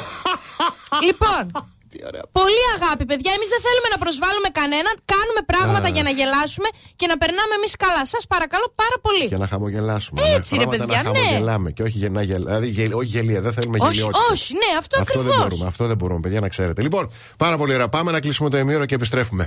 λοιπόν. 1.07 1.71
Πολύ 2.41 2.65
αγάπη, 2.77 3.05
παιδιά. 3.11 3.31
Εμείς 3.37 3.49
δεν 3.55 3.61
θέλουμε 3.67 3.89
να 3.95 3.99
προσβάλλουμε 4.05 4.49
κανέναν. 4.61 4.95
Κάνουμε 5.15 5.43
πράγματα 5.53 5.89
για 5.97 6.05
να 6.07 6.13
γελάσουμε 6.19 6.69
και 7.01 7.07
να 7.13 7.17
περνάμε 7.23 7.53
εμείς 7.61 7.73
καλά. 7.85 8.03
Σας 8.15 8.23
παρακαλώ 8.33 8.67
πάρα 8.83 8.97
πολύ. 9.05 9.25
Και 9.33 9.41
να 9.45 9.49
χαμογελάσουμε. 9.53 10.19
Έτσι, 10.37 10.51
ναι, 10.55 10.59
ρε, 10.61 10.65
πράγματα 10.65 10.85
παιδιά, 10.85 11.03
να 11.03 11.11
ναι. 11.11 11.19
χαμογελάμε 11.19 11.69
και 11.77 11.83
όχι 11.87 11.97
για 12.03 12.11
να 12.17 12.23
γελ... 12.29 12.43
δηλαδή, 12.49 12.69
γελ... 12.77 12.93
όχι 13.01 13.11
γελία, 13.15 13.41
δεν 13.47 13.53
θέλουμε 13.57 13.77
όχι, 13.81 13.93
γελιότητα. 13.93 14.21
όχι, 14.33 14.49
ναι, 14.63 14.71
αυτό, 14.81 14.95
Αυτό 15.03 15.13
δεν 15.19 15.27
ακριβώς. 15.27 15.49
μπορούμε, 15.49 15.67
αυτό 15.73 15.83
δεν 15.91 15.97
μπορούμε, 16.01 16.21
παιδιά, 16.25 16.41
να 16.41 16.49
ξέρετε. 16.55 16.81
Λοιπόν, 16.87 17.05
πάρα 17.37 17.57
πολύ 17.61 17.73
ωραία. 17.77 17.89
Πάμε 17.97 18.11
να 18.17 18.21
κλείσουμε 18.25 18.49
το 18.51 18.59
ημίωρο 18.59 18.85
και 18.89 18.95
επιστρέφουμε. 18.95 19.45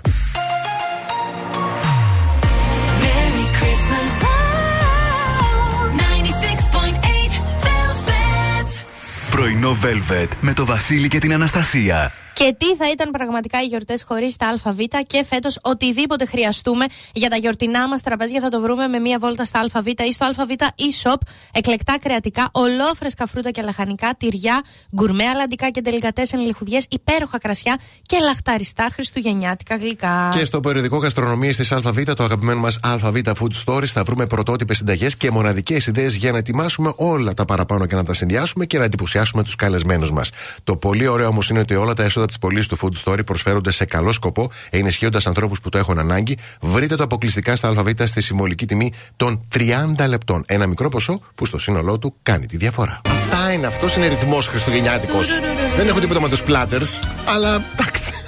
Velvet 9.84 10.28
με 10.42 10.54
το 10.54 10.66
Βασίλη 10.66 11.08
και 11.08 11.20
την 11.20 11.34
Αναστασία. 11.34 12.12
Και 12.34 12.56
τι 12.58 12.76
θα 12.76 12.92
ήταν 12.92 13.12
πραγματικά 13.12 13.62
οι 13.62 13.66
γιορτές 13.66 14.04
χωρίς 14.08 14.36
τα 14.36 14.48
ΑΒ 14.64 14.78
και 15.08 15.26
φέτος 15.30 15.60
οτιδήποτε 15.62 16.26
χρειαστούμε 16.26 16.86
για 17.14 17.30
τα 17.30 17.36
γιορτινά 17.36 17.88
μας 17.88 18.02
τραπέζια 18.02 18.40
θα 18.42 18.50
το 18.50 18.62
βρούμε 18.62 18.88
με 18.88 19.00
μία 19.00 19.20
βόλτα 19.20 19.44
στα 19.44 19.60
ΑΒ 19.74 19.88
ή 19.88 20.12
στο 20.12 20.26
ΑΒ 20.26 20.50
e-shop. 20.60 21.16
Εκλεκτά 21.52 21.96
κρεατικά, 22.02 22.50
ολόφρεσκα 22.52 23.28
φρούτα 23.28 23.50
και 23.50 23.62
λαχανικά, 23.62 24.16
τυριά, 24.18 24.62
γκουρμέ 24.96 25.24
αλαντικά 25.24 25.70
και 25.70 25.82
τελικατέσεν 25.82 26.40
λιχουδιές, 26.40 26.86
υπέροχα 26.90 27.38
κρασιά 27.38 27.80
και 28.02 28.18
λαχταριστά 28.22 28.88
χριστουγεννιάτικα 28.94 29.76
γλυκά. 29.76 30.30
Και 30.34 30.46
στο 30.46 30.60
περιοδικό 30.60 30.98
Γαστρονομίες 30.98 31.56
της 31.56 31.72
ΑΒ, 31.72 32.04
το 32.16 32.24
αγαπημένο 32.24 32.60
μας 32.60 32.80
ΑΒ 32.82 33.18
Food 33.24 33.66
Stories, 33.66 33.86
θα 33.86 34.04
βρούμε 34.04 34.26
πρωτότυπες 34.26 34.78
συνταγές 34.78 35.16
και 35.16 35.32
μοναδικές 35.32 35.88
ιδέες 35.88 36.16
για 36.16 36.32
να 36.32 36.38
ετοιμάσουμε 36.38 36.94
όλα 36.96 37.34
τα 37.34 37.46
παραπάνω 37.46 37.86
και 37.86 37.96
να 37.96 38.04
τα 38.04 38.14
συνδυάσουμε 38.14 38.66
και 38.66 38.78
να 38.78 38.84
εντυπωσιάσουμε 38.84 39.44
τους 39.44 39.56
καλεσμένους 39.64 40.12
μας. 40.12 40.30
Το 40.64 40.76
πολύ 40.76 41.08
ωραίο 41.08 41.28
όμως 41.28 41.50
είναι 41.50 41.60
ότι 41.60 41.76
όλα 41.76 41.94
τα 41.94 42.04
έσοδα 42.04 42.26
της 42.26 42.38
πωλή 42.38 42.66
του 42.66 42.78
Food 42.82 43.04
Story 43.04 43.26
προσφέρονται 43.26 43.72
σε 43.72 43.86
καλό 43.86 44.12
σκοπό, 44.12 44.52
ενισχύοντας 44.70 45.28
ανθρώπους 45.28 45.60
που 45.60 45.70
το 45.70 45.78
έχουν 45.78 46.00
ανάγκη. 46.00 46.38
Βρείτε 46.62 46.96
το 46.96 47.04
αποκλειστικά 47.04 47.56
στα 47.56 47.68
ΑΒ 47.68 47.88
στη 48.04 48.22
συμβολική 48.22 48.66
τιμή 48.66 48.94
των 49.16 49.48
30 49.56 50.08
λεπτών. 50.08 50.44
Ένα 50.48 50.68
μικρό 50.68 50.90
ποσό 50.90 51.22
που 51.36 51.46
στο 51.46 51.58
σύνολό 51.58 51.98
του 52.00 52.16
κάνει 52.24 52.46
τη 52.46 52.58
διαφορά. 52.58 53.02
Αυτά 53.10 53.52
είναι, 53.52 53.68
αυτός 53.68 53.96
είναι 53.96 54.08
ρυθμός 54.08 54.48
Χριστουγεννιάτικος. 54.48 55.28
Δεν 55.78 55.88
έχω 55.88 56.00
τίποτα 56.00 56.22
με 56.22 56.30
τους 56.30 56.44
πλάτερ, 56.44 56.82
αλλά 57.26 57.64
εντάξει. 57.74 58.23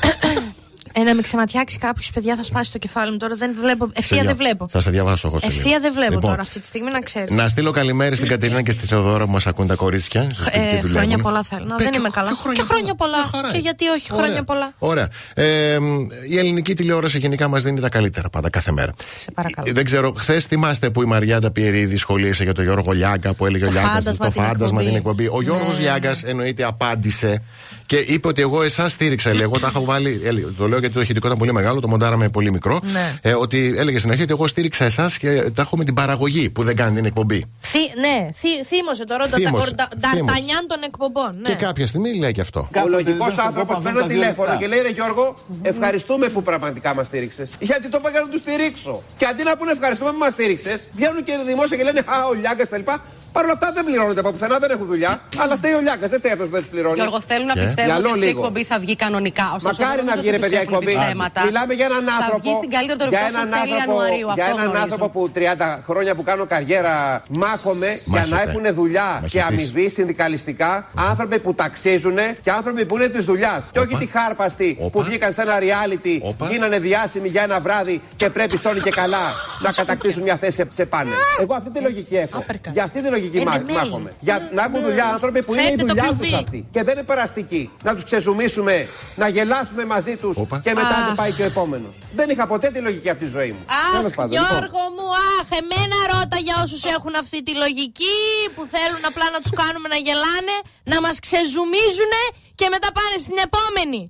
Ε, 0.97 1.03
να 1.03 1.15
με 1.15 1.21
ξεματιάξει 1.21 1.77
κάποιος, 1.77 2.12
παιδιά, 2.13 2.36
θα 2.36 2.43
σπάσει 2.43 2.71
το 2.71 2.77
κεφάλι 2.77 3.12
μου 3.12 3.17
τώρα. 3.17 3.36
Δεν 3.36 3.55
βλέπω. 3.62 3.86
Ευθεία 3.93 4.05
Σε 4.08 4.15
δεν 4.15 4.25
δια- 4.25 4.36
βλέπω. 4.36 4.67
Θα 4.69 4.81
σε 4.81 4.89
διαβάσω 4.89 5.27
εγώ 5.27 5.39
σε 5.39 5.47
λίγο. 5.47 5.58
Ευθεία 5.60 5.79
δεν 5.79 5.93
βλέπω 5.93 6.12
Λοιπόν, 6.13 6.29
τώρα 6.29 6.41
αυτή 6.41 6.60
τη 6.60 6.65
στιγμή, 6.65 6.91
να 6.91 6.99
ξέρεις. 6.99 7.31
Να 7.31 7.47
στείλω 7.47 7.71
καλημέρι 7.71 8.15
στην 8.15 8.27
Κατερίνα 8.27 8.62
και 8.62 8.71
στη 8.71 8.86
Θεοδόρα 8.88 9.25
που 9.25 9.31
μας 9.31 9.47
ακούν 9.47 9.67
τα 9.67 9.75
κορίτσια. 9.75 10.29
στο 10.34 10.43
σπίτι 10.43 10.60
και 10.60 10.75
Ε, 10.75 10.79
δουλεύουν. 10.79 10.91
χρόνια 10.91 11.17
πολλά 11.17 11.43
θέλω. 11.43 11.65
Να, 11.65 11.75
Πε, 11.75 11.84
δεν 11.84 11.91
και- 11.91 11.97
είμαι 11.99 12.10
καλά. 12.10 12.29
και 12.29 12.36
χρόνια 12.43 12.63
Και 12.63 12.73
χρόνια 12.73 12.95
πολλά. 12.95 13.17
Μια 13.17 13.29
χαρά 13.36 13.47
Και 13.47 13.53
είναι. 13.58 13.63
γιατί 13.63 13.88
όχι, 13.88 14.08
Ωραία. 14.12 14.23
χρόνια 14.25 14.43
πολλά. 14.43 14.73
Ωραία. 14.79 15.08
Ε, 15.34 15.79
μ, 15.79 15.99
η 16.29 16.38
ελληνική 16.38 16.73
τηλεόραση 16.73 17.17
γενικά 17.19 17.47
μας 17.47 17.63
δίνει 17.63 17.79
τα 17.79 17.89
καλύτερα 17.89 18.29
πάντα 18.29 18.49
κάθε 18.49 18.71
μέρα. 18.71 18.93
Σε 19.17 19.31
παρακαλώ. 19.31 19.67
Ε, 19.69 19.71
Δεν 19.71 19.84
ξέρω, 19.84 20.13
χθες 20.17 20.45
θυμάστε 20.45 20.89
που 20.89 21.01
η 21.01 21.05
Μαριάντα 21.05 21.51
Πιερίδη 21.51 21.97
σχολίασε 21.97 22.43
για 22.43 22.53
τον 22.53 22.63
Γιώργο 22.63 22.91
Λιάγκα 22.91 23.34
που 23.34 23.45
έλεγε 23.45 23.63
ο 23.63 23.67
Το 23.67 23.73
Λιάγκας 23.73 23.91
φάντασμα 23.91 24.25
το 24.25 24.31
την 24.31 24.43
φάντασμα 24.43 24.79
την 24.84 24.95
εκπομπή. 24.95 25.23
εκπομπή. 25.23 25.38
Ο 25.38 25.41
Γιώργος 25.41 25.75
Ναι. 25.77 25.84
Λιάγκας 25.84 26.23
εννοείται 26.23 26.63
απάντησε 26.63 27.41
και 27.86 27.95
είπε 27.97 28.27
ότι 28.27 28.41
εγώ 28.41 28.62
εσάς 28.63 28.91
στήριξα. 28.91 29.34
Λέει, 29.34 29.41
εγώ 29.41 29.60
τα 29.60 29.67
έχω 29.67 29.86
βάλει. 29.86 30.21
ε, 30.23 30.31
Το 30.58 30.67
λέω 30.67 30.79
γιατί 30.85 30.93
το 30.95 31.01
ηχητικό 31.01 31.25
ήταν 31.27 31.39
πολύ 31.39 31.53
μεγάλο, 31.53 31.79
το 31.79 31.87
μοντάραμε 31.87 32.29
πολύ 32.29 32.51
μικρό. 32.51 32.79
Ναι. 32.83 33.13
Ε, 33.21 33.33
ότι 33.33 33.73
έλεγε 33.77 33.97
στην 33.99 34.11
αρχή 34.11 34.23
ότι 34.23 34.31
εγώ 34.31 34.47
στήριξα 34.47 34.85
εσάς 34.85 35.17
και 35.17 35.41
τα 35.41 35.61
έχω 35.61 35.77
με 35.77 35.83
την 35.83 35.93
παραγωγή 35.93 36.49
που 36.49 36.63
δεν 36.63 36.75
κάνει 36.75 36.95
την 36.95 37.05
εκπομπή. 37.05 37.45
Θύ, 37.59 37.79
ναι, 37.99 38.29
θύ, 38.39 38.47
θύμωσε 38.65 39.05
τώρα 39.05 39.23
ο 39.23 39.27
Ντα- 39.27 39.35
Θύμωσε, 39.37 39.69
ο 39.69 39.73
Ντα- 39.75 39.87
θύμωσε. 39.99 40.23
Νταρτανιάν 40.23 40.63
των 40.67 40.77
εκπομπών. 40.85 41.31
Ναι. 41.41 41.47
Και 41.49 41.55
κάποια 41.65 41.87
στιγμή 41.87 42.17
λέει 42.19 42.31
και 42.31 42.41
αυτό. 42.41 42.69
Ο 42.85 42.87
λογικό 42.89 43.25
δεν 43.25 43.33
θα 43.35 43.43
άνθρωπο 43.43 43.73
πω, 43.73 43.81
παίρνει 43.83 43.97
αυτά 43.97 44.01
τα 44.01 44.07
δύο 44.07 44.19
τηλέφωνο 44.19 44.47
λεπτά. 44.49 44.61
και 44.61 44.67
λέει: 44.67 44.81
Ρε 44.81 44.89
Γιώργο, 44.89 45.35
ευχαριστούμε 45.61 46.27
που 46.33 46.41
πραγματικά 46.43 46.95
μας 46.95 47.07
στήριξες. 47.07 47.49
Γιατί 47.59 47.87
το 47.89 47.99
πήγα 48.03 48.19
να 48.21 48.29
τους 48.29 48.39
στηρίξω. 48.39 49.03
Και 49.17 49.25
αντί 49.25 49.43
να 49.43 49.57
πούνε 49.57 49.71
ευχαριστούμε 49.71 50.11
που 50.11 50.17
μας 50.17 50.33
στήριξες, 50.33 50.79
βγαίνουν 50.97 51.23
και 51.23 51.33
δημόσια 51.45 51.77
και 51.77 51.83
λένε 51.83 51.99
Α, 51.99 52.15
ο 52.29 52.33
Λιάγκα 52.33 52.65
τα 52.67 52.77
λοιπά. 52.77 52.95
Παρ' 53.35 53.43
όλα 53.43 53.53
αυτά 53.53 53.71
δεν 53.75 53.83
πληρώνονται 53.85 54.19
από 54.19 54.31
πουθενά, 54.31 54.57
δεν 54.63 54.69
έχουν 54.71 54.85
δουλειά. 54.85 55.21
Αλλά 55.37 55.55
φταίει 55.55 55.73
ο 55.73 55.81
Λιάγκα, 55.85 56.07
δεν 56.07 56.19
φταίει 56.19 56.31
αυτός 56.31 56.47
που 56.47 56.51
δεν 56.57 56.61
τους 56.61 56.69
πληρώνει. 56.69 56.95
Γιώργο, 56.95 57.21
θέλω 57.27 57.45
να 57.45 57.53
Και; 57.53 57.59
πιστεύω 57.65 57.87
Μυαλό 57.87 58.03
ότι 58.05 58.13
αυτή 58.13 58.23
η 58.25 58.27
λίγο. 58.27 58.39
εκπομπή 58.39 58.63
θα 58.63 58.79
βγει 58.79 58.95
κανονικά. 58.95 59.45
Ωστόσο, 59.55 59.81
Μακάρι 59.81 59.95
δεν 60.01 60.05
να 60.05 60.11
νομίζω 60.15 60.21
βγει 60.21 60.29
ρε 60.29 60.35
ότι 60.35 60.43
παιδιά 60.45 60.59
τους 60.59 60.67
έχουν 60.67 60.74
πει 60.74 60.74
εκπομπή. 60.81 60.93
ψέματα. 61.05 61.39
Μιλάμε 61.45 61.73
για 61.79 61.85
έναν 61.91 62.03
Θα 62.05 62.13
άνθρωπο. 62.19 62.39
βγει 62.43 62.53
στην 62.61 62.69
καλύτερη 62.75 63.09
για 63.09 63.19
τηλεοπτική 63.19 63.41
έναν 63.41 63.49
τέλη 63.61 63.73
άνθρωπο, 63.73 63.91
Ιανουαρίου. 63.91 64.27
για 64.38 64.43
Αυτό 64.45 64.55
έναν 64.55 64.65
γνωρίζω. 64.71 64.83
άνθρωπο 64.83 65.05
που 65.15 65.21
30 65.35 65.67
χρόνια 65.88 66.11
που 66.17 66.23
κάνω 66.29 66.43
καριέρα 66.53 66.93
μάχομαι 67.29 67.89
για 68.13 68.21
να 68.29 68.35
Μάχεται. 68.35 68.49
έχουν 68.51 68.63
δουλειά 68.79 69.09
και 69.29 69.39
Μαχητής. 69.39 69.43
αμοιβή 69.69 69.89
συνδικαλιστικά. 69.89 70.71
Άνθρωποι 71.09 71.39
που 71.39 71.53
ταξίζουν 71.53 72.17
και 72.41 72.51
άνθρωποι 72.51 72.85
που 72.85 72.95
είναι 72.95 73.07
της 73.07 73.25
δουλειάς. 73.25 73.61
Και 73.71 73.79
όχι 73.79 73.93
Όπα. 73.95 73.97
τη 74.03 74.05
χάρπαστη 74.05 74.77
Όπα. 74.79 74.89
που 74.89 74.99
βγήκαν 75.07 75.33
σε 75.33 75.41
ένα 75.41 75.55
reality, 75.59 76.15
Όπα. 76.21 76.47
γίνανε 76.51 76.79
διάσημοι 76.79 77.27
για 77.27 77.41
ένα 77.43 77.59
βράδυ 77.59 78.01
και 78.15 78.29
πρέπει 78.29 78.57
σώνει 78.57 78.79
και 78.81 78.89
καλά 78.89 79.25
να 79.61 79.71
κατακτήσουν 79.71 80.23
μια 80.23 80.35
θέση 80.35 80.55
σε- 80.55 80.67
σε 80.71 80.85
πάνελ. 80.85 81.13
Εγώ 81.41 81.53
αυτή 81.55 81.69
τη 81.69 81.79
λογική 81.81 82.15
έχω. 82.15 82.43
Uppercut. 82.47 82.71
Για 82.71 82.83
αυτή 82.83 83.01
τη 83.01 83.09
λογική 83.09 83.38
Ε, 83.38 83.43
μάχ- 83.43 83.57
ναι, 83.65 83.73
ναι. 83.73 83.79
μάχομαι. 83.79 84.13
Για 84.19 84.49
να 84.53 84.63
έχουν 84.63 84.81
δουλειά 84.81 85.05
άνθρωποι 85.05 85.43
που 85.43 85.53
είναι 85.53 85.61
η 85.61 85.65
Φέρτε 85.65 85.81
το 85.81 85.88
δουλειά 85.88 86.03
κλουβί. 86.03 86.23
τους 86.29 86.33
αυτή. 86.33 86.65
Και 86.71 86.83
δεν 86.83 86.93
είναι 86.93 87.03
περαστική. 87.03 87.69
Να 87.83 87.93
τους 87.93 88.03
ξεζουμίσουμε, 88.03 88.88
να 89.15 89.27
γελάσουμε 89.27 89.85
μαζί 89.85 90.15
τους 90.15 90.38
Όπα. 90.38 90.59
Και 90.65 90.73
μετά 90.80 90.95
Αχ. 91.01 91.08
να 91.10 91.15
πάει 91.21 91.32
και 91.38 91.43
ο 91.45 91.49
επόμενος. 91.54 91.93
Δεν 92.19 92.28
είχα 92.32 92.45
ποτέ 92.54 92.67
τη 92.75 92.80
λογική 92.88 93.10
αυτή 93.13 93.23
τη 93.25 93.32
ζωή 93.38 93.51
μου. 93.56 93.63
Τέλος 93.95 94.10
Αχ, 94.12 94.15
πάντων, 94.19 94.32
λοιπόν. 94.32 94.47
Γιώργο 94.49 94.82
μου, 94.95 95.08
αχ, 95.38 95.47
εμένα 95.62 95.97
ρώτα 96.12 96.38
για 96.47 96.56
όσους 96.63 96.84
έχουν 96.95 97.13
αυτή 97.23 97.38
τη 97.47 97.54
λογική 97.63 98.17
που 98.56 98.62
θέλουν 98.73 99.04
απλά 99.12 99.25
να 99.36 99.39
τους 99.43 99.54
κάνουμε 99.62 99.88
να 99.93 99.97
γελάνε, 100.06 100.56
να 100.91 100.97
μας 101.06 101.15
ξεζουμίζουν 101.25 102.13
και 102.60 102.67
μετά 102.73 102.89
πάνε 102.97 103.15
στην 103.25 103.38
επόμενη. 103.47 104.01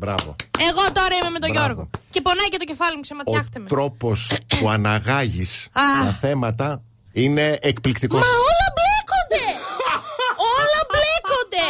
Μπράβο. 0.00 0.30
Εγώ 0.68 0.82
τώρα 0.98 1.14
είμαι 1.18 1.30
με 1.36 1.40
τον 1.44 1.50
Μπράβο. 1.50 1.64
Γιώργο. 1.66 1.82
Και 2.14 2.20
πονάει 2.26 2.48
και 2.52 2.60
το 2.62 2.66
κεφάλι 2.70 2.94
μου, 2.98 3.04
Ο 3.04 3.06
ξεματιάχτε 3.08 3.58
με. 3.62 3.68
τρόπος 3.74 4.18
που 4.58 4.64
αναγάγεις 4.76 5.52
Α. 5.84 5.86
τα 6.06 6.12
θέματα 6.24 6.68
είναι 7.22 7.46
εκπληκτικός. 7.70 8.20
Μα 8.24 8.30
όλα 8.50 8.66
μπλέκονται! 8.76 9.44
όλα 10.58 10.80
μπλέκονται! 10.90 11.68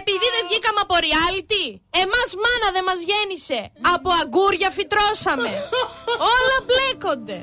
Επειδή 0.00 0.26
δεν 0.34 0.42
βγήκαμε 0.48 0.78
από 0.92 1.00
reality, 1.08 1.66
εμάς 1.90 2.30
μάνα 2.42 2.68
δεν 2.76 2.84
μας 2.88 3.00
γέννησε. 3.10 3.60
Από 3.94 4.10
αγκούρια 4.22 4.70
φυτρώσαμε. 4.76 5.50
όλα 6.34 6.56
μπλέκονται. 6.66 7.36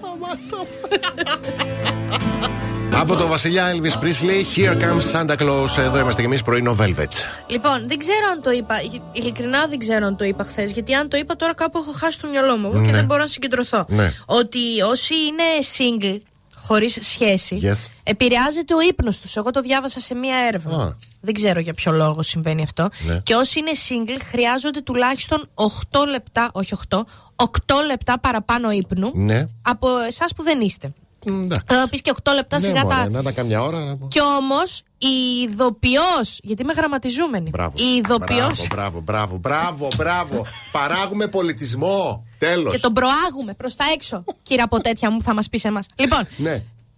Από 2.93 3.15
το 3.15 3.27
βασιλιά 3.27 3.73
Elvis 3.73 4.03
Presley, 4.03 4.41
Here 4.55 4.75
comes 4.83 5.05
Santa 5.13 5.35
Claus. 5.41 5.77
Εδώ 5.77 5.99
είμαστε 5.99 6.21
κι 6.21 6.27
εμείς 6.27 6.41
πρωινό 6.41 6.75
Velvet. 6.79 7.13
Λοιπόν, 7.47 7.87
δεν 7.87 7.97
ξέρω 7.97 8.25
αν 8.31 8.41
το 8.41 8.51
είπα. 8.51 8.75
Ειλικρινά 9.11 9.65
δεν 9.67 9.77
ξέρω 9.77 10.05
αν 10.05 10.15
το 10.15 10.23
είπα 10.25 10.43
χθες. 10.43 10.71
Γιατί 10.71 10.93
αν 10.93 11.09
το 11.09 11.17
είπα 11.17 11.35
τώρα 11.35 11.53
κάπου 11.53 11.77
έχω 11.77 11.91
χάσει 11.91 12.19
το 12.19 12.27
μυαλό 12.27 12.57
μου 12.57 12.71
εγώ 12.73 12.85
και 12.85 12.91
δεν 12.91 13.05
μπορώ 13.05 13.21
να 13.21 13.27
συγκεντρωθώ. 13.27 13.85
Ναι. 13.87 14.13
Ότι 14.25 14.81
όσοι 14.81 15.13
είναι 15.15 15.43
single, 15.77 16.21
χωρίς 16.67 16.97
σχέση, 17.01 17.59
Yes. 17.63 17.87
επηρεάζεται 18.03 18.73
ο 18.73 18.81
ύπνος 18.81 19.19
τους. 19.19 19.35
Εγώ 19.35 19.51
το 19.51 19.61
διάβασα 19.61 19.99
σε 19.99 20.15
μία 20.15 20.37
έρευνα. 20.47 20.83
Α. 20.83 20.95
Δεν 21.21 21.33
ξέρω 21.33 21.59
για 21.59 21.73
ποιο 21.73 21.91
λόγο 21.91 22.21
συμβαίνει 22.23 22.61
αυτό. 22.63 22.89
Ναι. 23.05 23.19
Και 23.23 23.35
όσοι 23.35 23.59
είναι 23.59 23.71
single 23.89 24.21
χρειάζονται 24.31 24.81
τουλάχιστον 24.81 25.49
8 25.53 26.05
λεπτά, 26.11 26.49
όχι 26.53 26.73
8, 26.89 27.05
8 27.35 27.45
λεπτά 27.85 28.19
παραπάνω 28.19 28.71
ύπνου 28.71 29.11
Ναι. 29.13 29.45
από 29.61 29.87
εσάς 30.07 30.33
που 30.35 30.43
δεν 30.43 30.61
είστε. 30.61 30.93
Μ, 31.25 31.43
εντάξει. 31.43 31.65
Θα 31.67 31.87
πεις 31.89 32.01
και 32.01 32.09
8 32.23 32.31
λεπτά 32.33 32.59
Ναι, 32.59 32.65
σιγά 32.65 32.81
μωρέ, 32.83 32.95
τα. 32.95 33.09
να 33.09 33.23
τα 33.23 33.31
καμιά 33.31 33.61
ώρα. 33.61 33.83
να 33.85 33.97
πω. 33.97 34.07
Κι 34.07 34.19
όμως 34.21 34.81
η 34.97 35.07
ηθοποιό. 35.49 36.01
Γιατί 36.43 36.61
είμαι 36.61 36.73
γραμματιζούμενη. 36.73 37.49
Μπράβο. 37.49 37.73
Η 37.77 38.01
ηθοποιό. 38.05 38.51
Μπράβο, 38.69 38.99
μπράβο, 39.01 39.37
μπράβο, 39.37 39.37
μπράβο, 39.37 39.87
μπράβο. 39.97 40.45
Παράγουμε 40.71 41.27
πολιτισμό. 41.27 42.25
Τέλος. 42.39 42.73
Και 42.73 42.79
τον 42.79 42.93
προάγουμε 42.93 43.53
προς 43.53 43.75
τα 43.75 43.85
έξω. 43.93 44.23
Κύριε 44.43 44.63
από 44.63 44.79
τέτοια 44.81 45.09
μου, 45.11 45.21
θα 45.21 45.33
μας 45.33 45.49
πεις 45.49 45.63
εμάς. 45.63 45.85
Λοιπόν, 45.95 46.27
Ναι. 46.37 46.53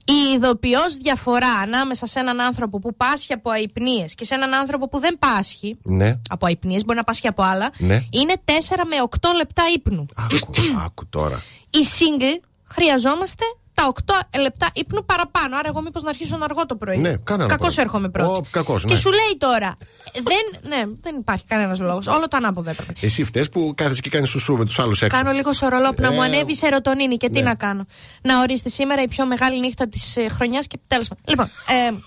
η 0.06 0.14
ειδοποιώς 0.36 0.96
διαφορά 0.98 1.52
ανάμεσα 1.54 2.06
σε 2.06 2.20
έναν 2.20 2.40
άνθρωπο 2.42 2.80
που 2.80 2.96
πάσχει 2.96 3.34
από 3.34 3.50
αϊπνίες 3.50 4.16
και 4.16 4.26
σε 4.26 4.34
έναν 4.36 4.54
άνθρωπο 4.54 4.88
που 4.88 5.00
δεν 5.00 5.20
πάσχει 5.20 5.78
Ναι. 5.84 6.20
από 6.30 6.46
αϊπνίες, 6.46 6.86
μπορεί 6.86 6.98
να 6.98 7.04
πάσχει 7.04 7.28
από 7.28 7.44
άλλα, 7.44 7.70
Ναι. 7.78 8.04
είναι 8.10 8.34
4 8.46 8.86
με 8.86 8.96
8 9.02 9.34
λεπτά 9.36 9.64
ύπνου. 9.76 10.06
Άκου, 10.16 10.52
άκου 10.86 11.08
τώρα. 11.10 11.44
Οι 11.70 11.80
single 12.00 12.46
χρειαζόμαστε 12.64 13.44
τα 13.74 13.94
8 14.34 14.40
λεπτά 14.40 14.70
ύπνου 14.74 15.06
παραπάνω. 15.06 15.58
Άρα, 15.58 15.68
εγώ 15.68 15.82
μήπως 15.82 16.04
να 16.04 16.10
αρχίσω 16.10 16.38
να 16.38 16.46
αργώ 16.46 16.66
το 16.66 16.76
πρωί. 16.76 16.98
Ναι, 16.98 17.16
κάνε 17.24 17.44
ένα 17.44 17.52
Κακώς 17.56 17.74
πρωί. 17.74 17.86
έρχομαι 17.86 18.10
πρώτη. 18.10 18.32
Ω, 18.32 18.42
κακώς, 18.52 18.84
Και 18.84 18.94
ναι. 18.94 19.00
σου 19.00 19.10
λέει 19.10 19.38
τώρα. 19.38 19.74
Δεν, 20.14 20.70
ναι, 20.70 20.84
δεν 21.02 21.16
υπάρχει 21.16 21.44
κανένας 21.46 21.80
λόγος. 21.80 22.08
Όλο 22.08 22.28
το 22.28 22.38
ανάποδο 22.38 22.70
έπρεπε. 22.70 22.94
Εσύ 23.02 23.24
φταίει 23.24 23.50
που 23.50 23.74
κάθεσαι 23.78 24.02
και 24.02 24.10
κάνεις 24.10 24.30
σουσού 24.30 24.58
με 24.58 24.66
τους 24.66 24.80
άλλους 24.80 25.02
έξω. 25.02 25.18
Κάνω 25.22 25.32
λίγο 25.36 25.54
σορολόπ 25.54 26.00
να 26.00 26.08
Ε, 26.08 26.12
μου 26.12 26.22
ανέβει 26.24 26.52
η 26.52 26.56
σερωτονίνη 26.56 27.18
και 27.18 27.30
τι 27.30 27.40
ναι. 27.40 27.48
να 27.48 27.56
κάνω. 27.56 27.86
Να 28.22 28.40
ορίστε 28.40 28.70
σήμερα 28.70 29.02
η 29.02 29.08
πιο 29.08 29.26
μεγάλη 29.26 29.60
νύχτα 29.60 29.88
της 29.88 30.18
ε, 30.18 30.28
χρονιάς 30.30 30.68
και 30.68 30.80
τέλος 30.88 31.08
πάντων. 31.08 31.24
Λοιπόν. 31.28 31.46
Ε, 31.68 32.00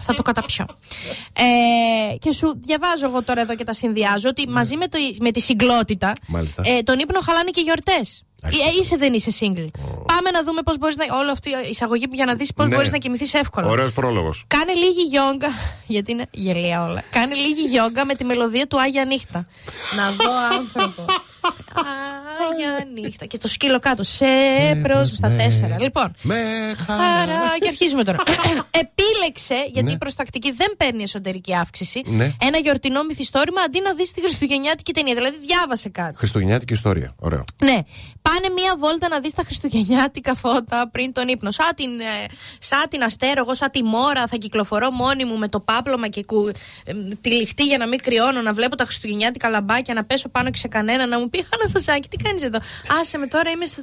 θα 0.00 0.14
το 0.14 0.22
καταπιώ. 0.22 0.66
Ε, 1.32 2.16
και 2.18 2.32
σου 2.32 2.60
διαβάζω 2.60 3.06
εγώ 3.06 3.22
τώρα 3.22 3.40
εδώ 3.40 3.54
και 3.54 3.64
τα 3.64 3.72
συνδυάζω 3.72 4.28
ότι 4.28 4.48
μαζί 4.48 4.76
με, 4.76 4.86
το, 4.88 4.98
με 5.20 5.30
τη 5.30 5.40
συγκλότητα 5.40 6.12
Μάλιστα. 6.26 6.62
ε, 6.66 6.82
τον 6.82 6.98
ύπνο 6.98 7.20
χαλάνε 7.20 7.50
και 7.50 7.60
γιορτές. 7.60 8.22
Άστα. 8.42 8.64
Ε, 8.64 8.68
είσαι 8.80 8.96
δεν 8.96 9.12
είσαι 9.12 9.30
single. 9.40 9.70
Πάμε 10.06 10.30
να 10.32 10.42
δούμε 10.44 10.62
πώς 10.62 10.78
μπορείς 10.78 10.96
να. 10.96 11.04
Όλη 11.18 11.30
αυτή 11.30 11.48
η 11.50 11.68
εισαγωγή 11.70 12.04
για 12.12 12.24
να 12.24 12.34
δεις 12.34 12.52
πώς 12.52 12.68
Ναι. 12.68 12.74
μπορείς 12.74 12.90
να 12.90 12.98
κοιμηθείς 12.98 13.34
εύκολα. 13.34 13.66
Ωραίος 13.68 13.92
πρόλογος. 13.92 14.44
Κάνε 14.46 14.72
λίγη 14.72 15.02
γιόγκα. 15.02 15.48
Γιατί 15.94 16.12
είναι 16.12 16.26
γελία 16.30 16.84
όλα. 16.84 17.02
Κάνε 17.10 17.34
λίγη 17.34 17.62
γιόγκα 17.62 18.04
με 18.04 18.14
τη 18.14 18.24
μελωδία 18.24 18.66
του 18.66 18.80
Άγια 18.80 19.04
Νύχτα. 19.04 19.46
να 19.96 20.10
δω 20.10 20.30
άνθρωπο. 20.58 21.04
Άγια 22.52 22.86
Νύχτα. 22.94 23.26
Και 23.26 23.38
το 23.38 23.48
σκύλο 23.48 23.78
κάτω. 23.78 24.02
Σε 24.02 24.26
πρόσβη 24.82 25.16
στα 25.16 25.28
ναι. 25.28 25.42
τέσσερα. 25.42 25.76
Λοιπόν. 25.80 26.14
Με 26.22 26.36
χαρά. 26.86 27.02
Άρα, 27.02 27.58
και 27.60 27.68
αρχίζουμε 27.68 28.04
τώρα. 28.04 28.18
Επίλεξε, 28.82 29.54
γιατί 29.72 29.82
Ναι. 29.88 29.92
η 29.92 29.98
προστακτική 29.98 30.50
δεν 30.52 30.74
παίρνει 30.76 31.02
εσωτερική 31.02 31.54
αύξηση, 31.56 32.02
Ναι. 32.06 32.32
ένα 32.40 32.58
γιορτινό 32.58 33.02
μυθιστόρημα 33.02 33.60
αντί 33.60 33.80
να 33.80 33.94
δεις 33.94 34.10
τη 34.12 34.20
Χριστουγεννιάτικη 34.20 34.92
ταινία. 34.92 35.14
Δηλαδή, 35.14 35.36
διάβασε 35.46 35.88
κάτι. 35.88 36.16
Χριστουγεννιάτικη 36.16 36.72
ιστορία. 36.72 37.14
Ωραίο. 37.18 37.44
Ναι. 37.64 37.78
Πάνε 38.22 38.48
μία 38.54 38.74
βόλτα 38.78 39.08
να 39.08 39.20
δεις 39.20 39.32
τα 39.32 39.42
χριστουγεννιάτικα 39.42 40.34
φώτα 40.34 40.88
πριν 40.92 41.12
τον 41.12 41.28
ύπνο. 41.28 41.50
Σαν 41.50 41.68
την, 41.76 42.00
ε, 42.00 42.04
σαν 42.58 42.84
την 42.90 43.02
αστέρο, 43.02 43.32
εγώ 43.36 43.54
σαν 43.54 43.70
τη 43.70 43.82
μόρα 43.82 44.26
θα 44.26 44.36
κυκλοφορώ 44.36 44.90
μόνη 44.90 45.24
μου 45.24 45.38
με 45.38 45.48
το 45.48 45.60
πάπλωμα 45.60 46.08
και 46.08 46.24
κου, 46.24 46.50
ε, 46.84 46.92
τη 47.20 47.30
λιχτή 47.30 47.64
για 47.64 47.78
να 47.78 47.86
μην 47.86 47.98
κρυώνω, 48.02 48.40
να 48.42 48.52
βλέπω 48.52 48.76
τα 48.76 48.84
χριστουγεννιάτικα 48.84 49.48
λαμπάκια, 49.48 49.94
να 49.94 50.04
πέσω 50.04 50.28
πάνω 50.28 50.50
και 50.50 50.58
σε 50.58 50.68
κανένα, 50.68 51.06
να 51.06 51.18
μου 51.18 51.28
πει 51.30 51.46
Αναστασάκη, 51.54 52.08
τι 52.08 52.16
κάνεις 52.16 52.39
εδώ. 52.46 52.58
Άσε 53.00 53.18
με 53.18 53.26
τώρα, 53.26 53.50
είμαι, 53.50 53.66
σε- 53.66 53.82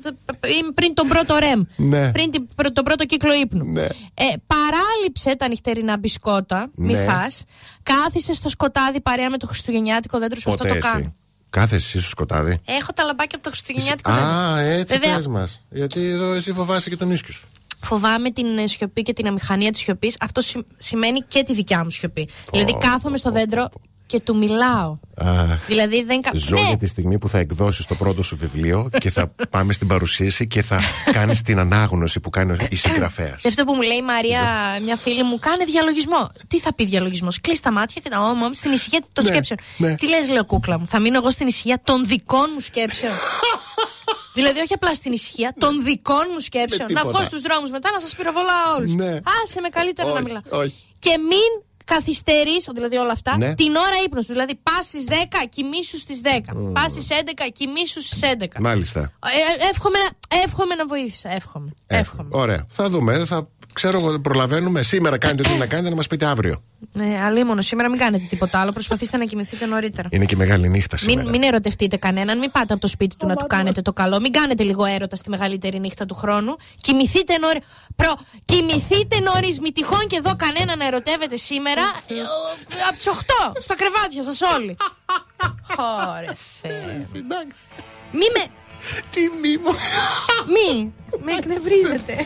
είμαι 0.60 0.72
πριν 0.74 0.94
τον 0.94 1.08
πρώτο 1.08 1.38
ρεμ. 1.38 1.62
Ναι. 1.76 2.12
Πριν 2.12 2.32
την- 2.32 2.48
πρω- 2.56 2.72
τον 2.72 2.84
πρώτο 2.84 3.06
κύκλο 3.06 3.34
ύπνου. 3.34 3.72
Ναι. 3.72 3.84
Ε, 4.14 4.24
παράλειψε 4.48 5.36
τα 5.38 5.48
νυχτερινά 5.48 5.98
μπισκότα, 5.98 6.68
μη 6.76 6.94
Ναι. 6.94 7.04
φας. 7.04 7.44
Κάθισε 7.84 8.34
στο 8.34 8.50
σκοτάδι 8.50 9.02
παρέα 9.02 9.30
με 9.30 9.38
το 9.38 9.48
χριστουγεννιάτικο 9.48 10.20
δέντρο 10.20 10.40
σου. 10.40 10.52
Αυτό 10.52 10.64
Ποτέ 10.68 10.80
το 10.80 10.86
κάνω. 10.88 11.00
εσύ. 11.00 11.14
Κάθεσαι 11.50 11.76
εσύ 11.76 12.00
στο 12.00 12.10
σκοτάδι. 12.10 12.60
Έχω 12.66 12.94
τα 12.94 13.04
λαμπάκια 13.04 13.36
από 13.38 13.44
το 13.44 13.50
χριστουγεννιάτικο 13.50 14.12
δέντρο. 14.12 14.28
Α, 14.28 14.60
έτσι 14.60 14.98
Βέβαια, 14.98 15.16
πες 15.16 15.28
μας. 15.28 15.62
Γιατί 15.70 16.06
εδώ 16.06 16.34
εσύ 16.34 16.54
φοβάσαι 16.54 16.90
και 16.90 16.98
τον 16.98 17.12
ίσκιο 17.12 17.34
σου. 17.34 17.48
Φοβάμαι 17.84 18.32
την 18.32 18.58
ε, 18.58 18.68
σιωπή 18.68 19.02
και 19.02 19.14
την 19.14 19.28
αμηχανία 19.28 19.72
της 19.72 19.80
σιωπής. 19.82 20.16
Αυτό 20.20 20.42
σι- 20.42 20.66
σημαίνει 20.78 21.22
και 21.22 21.44
τη 21.44 21.54
δικιά 21.54 21.84
μου 21.84 21.90
σιωπή. 21.90 22.30
δηλαδή, 22.52 22.78
κάθομαι 22.78 23.18
στο 23.18 23.32
δέντρο 23.32 23.70
και 24.08 24.20
του 24.20 24.38
μιλάω. 24.38 24.98
Αχ. 25.18 25.66
Δηλαδή 25.68 26.04
δεν 26.04 26.22
κα... 26.22 26.32
Ζω 26.34 26.56
Ναι. 26.56 26.68
για 26.68 26.78
τη 26.78 26.88
στιγμή 26.88 27.18
που 27.20 27.30
θα 27.30 27.38
εκδώσει 27.38 27.88
το 27.88 27.96
πρώτο 27.96 28.24
σου 28.24 28.38
βιβλίο 28.38 28.90
και 29.00 29.10
θα 29.10 29.28
πάμε 29.50 29.74
στην 29.74 29.88
παρουσίαση 29.88 30.48
και 30.48 30.62
θα 30.62 30.80
κάνεις 31.12 31.42
την 31.42 31.60
ανάγνωση 31.60 32.20
που 32.20 32.30
κάνει 32.30 32.56
η 32.70 32.76
συγγραφέας. 32.76 33.42
Και 33.42 33.48
αυτό 33.48 33.64
που 33.64 33.74
μου 33.74 33.82
λέει 33.82 33.98
η 33.98 34.02
Μαρία, 34.02 34.42
μια 34.84 34.96
φίλη 34.96 35.24
μου, 35.24 35.40
κάνε 35.40 35.64
διαλογισμό. 35.66 36.30
Τι 36.48 36.60
θα 36.60 36.74
πει 36.76 36.86
διαλογισμός, 36.86 37.42
Κλείσει 37.42 37.62
τα 37.62 37.72
μάτια 37.72 38.02
και 38.04 38.10
τα 38.10 38.20
όμω 38.22 38.54
στην 38.54 38.72
ησυχία 38.72 39.02
των 39.14 39.24
Ναι, 39.24 39.30
σκέψεων. 39.30 39.60
ναι. 39.78 39.96
Τι 39.96 40.08
λες, 40.10 40.30
λέω 40.30 40.46
κούκλα 40.46 40.80
μου, 40.80 40.86
θα 40.88 41.00
μείνω 41.00 41.18
εγώ 41.18 41.32
στην 41.32 41.48
ησυχία 41.48 41.82
των 41.84 42.06
δικών 42.06 42.50
μου 42.54 42.60
σκέψεων. 42.60 43.14
δηλαδή, 44.38 44.60
όχι 44.60 44.74
απλά 44.74 44.94
στην 44.94 45.12
ησυχία 45.12 45.54
των 45.60 45.84
δικών 45.84 46.26
μου 46.34 46.40
σκέψεων. 46.40 46.88
Με 46.88 46.94
Να 46.94 47.00
τίποτα. 47.02 47.18
βγω 47.18 47.26
στους 47.28 47.42
δρόμους 47.42 47.70
μετά 47.72 47.92
να 47.92 48.00
σας 48.00 48.16
πυροβολάω 48.16 48.76
όλους. 48.78 48.94
Ναι. 48.94 49.12
Άσε 49.44 49.62
με 49.62 49.70
καλύτερα 49.70 50.08
να 50.08 50.14
Όχι, 50.14 50.24
μιλάω. 50.24 50.42
όχι. 50.50 50.84
Και 51.00 51.18
μην 51.30 51.50
καθυστερήσω, 51.94 52.72
δηλαδή 52.74 52.96
όλα 52.98 53.12
αυτά, 53.12 53.38
Ναι. 53.38 53.54
την 53.56 53.76
ώρα 53.76 53.98
ύπνου 54.06 54.22
σου. 54.24 54.32
Δηλαδή, 54.32 54.56
πας 54.64 54.86
στις 54.86 55.04
10, 55.04 55.14
κοιμήσου 55.50 55.98
στις 55.98 56.22
10. 56.22 56.54
Πας 56.74 56.92
στις 56.92 57.08
11, 57.10 57.48
κοιμήσου 57.54 58.02
στις 58.02 58.22
11. 58.22 58.60
Μάλιστα. 58.60 59.00
Ε, 59.00 59.68
εύχομαι, 59.70 59.98
να, 60.00 60.38
εύχομαι 60.44 60.76
να 60.76 60.86
βοήθησα. 60.86 61.30
Εύχομαι. 61.34 61.74
εύχομαι. 61.88 62.30
Ωραία. 62.32 62.66
Θα 62.70 62.90
δούμε. 62.90 63.26
Θα 63.26 63.48
ξέρω 63.78 63.98
εγώ, 64.00 64.12
δεν 64.12 64.22
προλαβαίνουμε. 64.22 64.82
Σήμερα 64.84 65.18
κάνετε 65.18 65.50
ό,τι 65.50 65.58
να 65.60 65.66
κάνετε 65.66 65.90
να 65.90 65.96
μας 65.96 66.08
πείτε 66.08 66.26
αύριο. 66.26 66.64
Ναι, 66.94 67.22
αλίμονο, 67.26 67.62
σήμερα 67.62 67.90
μην 67.90 68.00
κάνετε 68.00 68.26
τίποτα 68.30 68.60
άλλο. 68.60 68.72
Προσπαθήστε 68.72 69.18
να 69.18 69.26
κοιμηθείτε 69.26 69.66
νωρίτερα. 69.66 70.08
Είναι 70.12 70.26
και 70.26 70.36
μεγάλη 70.36 70.70
νύχτα 70.70 70.98
σήμερα. 70.98 71.22
Μην, 71.22 71.30
μην 71.30 71.44
ερωτευτείτε 71.44 71.98
κανέναν, 71.98 72.38
μην 72.38 72.52
πάτε 72.52 72.74
από 72.74 72.82
το 72.82 72.88
σπίτι 72.88 73.16
του 73.16 73.28
να 73.28 73.36
του 73.36 73.46
κάνετε 73.48 73.82
το 73.82 73.94
καλό. 73.94 74.20
Μην 74.20 74.32
κάνετε 74.32 74.64
λίγο 74.64 74.86
έρωτα 74.86 75.16
στη 75.16 75.30
μεγαλύτερη 75.30 75.80
νύχτα 75.80 76.06
του 76.06 76.16
χρόνου. 76.16 76.56
Κοιμηθείτε 76.82 77.38
νωρί. 77.38 77.60
Προ... 77.96 78.14
Κοιμηθείτε 78.46 79.20
νωρίς. 79.20 79.60
Μη 79.60 79.72
τυχόν 79.72 80.08
και 80.08 80.16
εδώ 80.16 80.36
κανένα 80.36 80.76
να 80.76 80.86
ερωτεύεται 80.86 81.36
σήμερα. 81.38 81.82
ε, 82.08 82.14
ο- 82.14 82.88
από 82.88 82.96
τις 82.98 83.08
8 83.08 83.54
στα 83.60 83.76
κρεβάτια 83.76 84.24
σας 84.24 84.40
όλοι. 84.56 84.78
Ωρε 85.78 86.32
Θεέ. 86.62 87.08
Μη 88.12 88.28
με. 88.36 88.44
Τι 89.12 89.20
μήμο. 89.42 89.70
Μη. 90.56 90.94
Με 91.24 91.32
εκνευρίζετε. 91.32 92.26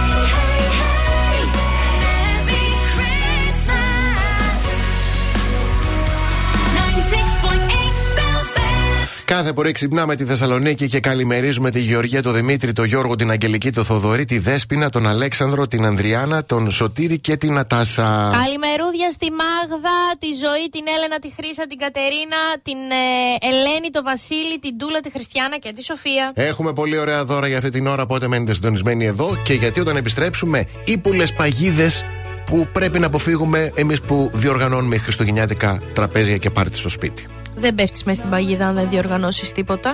Κάθε 9.41 9.53
πρωί 9.53 9.71
ξυπνάμε 9.71 10.15
τη 10.15 10.25
Θεσσαλονίκη 10.25 10.87
και 10.87 10.99
καλημερίζουμε 10.99 11.69
τη 11.71 11.79
Γεωργία, 11.79 12.21
τον 12.21 12.33
Δημήτρη, 12.33 12.71
τον 12.71 12.85
Γιώργο, 12.85 13.15
την 13.15 13.31
Αγγελική, 13.31 13.71
τον 13.71 13.85
Θοδωρή, 13.85 14.25
τη 14.25 14.37
Δέσποινα, 14.37 14.89
τον 14.89 15.07
Αλέξανδρο, 15.07 15.67
την 15.67 15.85
Ανδριάνα, 15.85 16.43
τον 16.43 16.71
Σωτήρη 16.71 17.19
και 17.19 17.37
την 17.37 17.57
Ατάσα. 17.57 18.31
Καλημερούδια 18.33 19.11
στη 19.11 19.27
Μάγδα, 19.31 19.97
τη 20.19 20.27
Ζωή, 20.27 20.69
την 20.71 20.83
Έλενα, 20.97 21.19
τη 21.19 21.29
Χρύσα, 21.37 21.67
την 21.67 21.77
Κατερίνα, 21.77 22.41
την 22.61 22.77
ε, 22.77 23.47
Ελένη, 23.49 23.89
τον 23.91 24.03
Βασίλη, 24.03 24.59
την 24.61 24.77
Τούλα, 24.77 24.99
τη 24.99 25.11
Χριστιανά 25.11 25.57
και 25.57 25.71
τη 25.75 25.83
Σοφία. 25.83 26.31
Έχουμε 26.35 26.73
πολύ 26.73 26.97
ωραία 26.97 27.25
δώρα 27.25 27.47
για 27.47 27.57
αυτή 27.57 27.69
την 27.69 27.87
ώρα, 27.87 28.03
οπότε 28.03 28.27
μένετε 28.27 28.53
συντονισμένοι 28.53 29.05
εδώ. 29.05 29.37
Και 29.43 29.53
γιατί 29.53 29.79
όταν 29.79 29.95
επιστρέψουμε, 29.95 30.65
ύπουλε 30.85 31.25
παγίδες 31.37 32.05
που 32.45 32.67
πρέπει 32.73 32.99
να 32.99 33.05
αποφύγουμε 33.05 33.71
εμείς 33.75 34.01
που 34.01 34.29
διοργανώνουμε 34.33 34.97
χριστουγεννιάτικα 34.97 35.81
τραπέζια 35.93 36.37
και 36.37 36.49
πάρτι 36.49 36.77
στο 36.77 36.89
σπίτι. 36.89 37.27
Δεν 37.61 37.75
πέφτεις 37.75 38.03
μέσα 38.03 38.19
στην 38.19 38.29
παγίδα 38.31 38.67
αν 38.67 38.73
δεν 38.75 38.89
διοργανώσεις 38.89 39.51
τίποτα. 39.51 39.93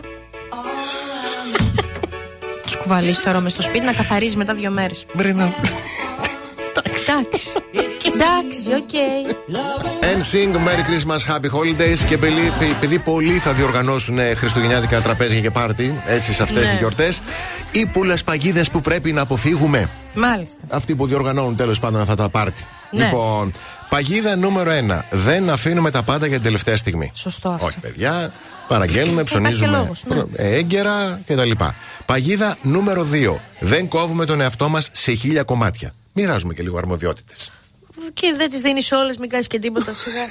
Τους 2.63 2.75
κουβαλείς 2.77 3.19
τώρα 3.19 3.39
μες 3.39 3.51
στο 3.51 3.61
σπίτι 3.61 3.85
να 3.85 3.93
καθαρίζεις 3.93 4.35
μετά 4.35 4.53
δύο 4.53 4.71
μέρες. 4.71 5.05
Βρε 5.13 5.33
να. 5.33 5.43
Εντάξει. 6.73 7.11
Εντάξει, 8.05 8.73
OK. 8.73 8.89
NSYNC, 10.01 10.55
Merry 10.55 10.83
Christmas, 10.89 11.33
Happy 11.35 11.49
Holidays 11.59 11.97
και 12.07 12.17
πελί- 12.17 12.51
παι- 12.59 12.69
επειδή 12.71 12.99
πολλοί 12.99 13.37
θα 13.37 13.53
διοργανώσουν 13.53 14.19
ε, 14.19 14.33
χριστουγεννιάτικα 14.33 15.01
τραπέζια 15.01 15.39
και 15.39 15.51
πάρτι, 15.51 16.01
έτσι 16.07 16.33
σε 16.33 16.43
αυτές 16.43 16.63
Ναι. 16.63 16.69
τις 16.69 16.77
γιορτές, 16.79 17.21
ύπουλες 17.71 18.13
παγίδες 18.25 18.69
που 18.69 18.81
πρέπει 18.81 19.11
να 19.11 19.21
αποφύγουμε. 19.21 19.89
Μάλιστα. 20.13 20.59
Αυτοί 20.69 20.95
που 20.95 21.07
διοργανώνουν 21.07 21.55
τέλος 21.55 21.79
πάντων 21.79 22.01
αυτά 22.01 22.15
τα 22.15 22.29
πάρτι. 22.29 22.65
Ναι. 22.91 23.03
Λοιπόν, 23.03 23.51
παγίδα 23.89 24.35
νούμερο 24.35 24.71
1. 24.89 24.99
Δεν 25.11 25.49
αφήνουμε 25.49 25.91
τα 25.91 26.03
πάντα 26.03 26.25
για 26.25 26.35
την 26.35 26.43
τελευταία 26.43 26.77
στιγμή. 26.77 27.11
Σωστό 27.15 27.49
αυτό. 27.49 27.65
Όχι, 27.65 27.79
παιδιά. 27.79 28.33
Παραγγέλνουμε, 28.67 29.23
ψωνίζουμε 29.23 29.77
λόγος, 29.77 30.03
ναι. 30.07 30.15
προ- 30.15 30.29
ε, 30.35 30.55
έγκαιρα 30.55 31.21
κτλ. 31.27 31.51
Παγίδα 32.05 32.55
νούμερο 32.61 33.03
2. 33.11 33.35
Δεν 33.59 33.87
κόβουμε 33.87 34.25
τον 34.25 34.41
εαυτό 34.41 34.69
μας 34.69 34.89
σε 34.91 35.11
χίλια 35.13 35.43
κομμάτια. 35.43 35.93
Μοιράζουμε 36.13 36.53
και 36.53 36.61
λίγο 36.63 36.77
αρμοδιότητες. 36.77 37.51
Και 38.13 38.33
δεν 38.37 38.49
τις 38.49 38.61
δίνεις 38.61 38.91
όλες, 38.91 39.17
μην 39.17 39.29
κάνεις 39.29 39.47
και 39.47 39.59
τίποτα 39.59 39.93
σιγά. 39.93 40.21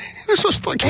Σωστό 0.41 0.75
και. 0.75 0.87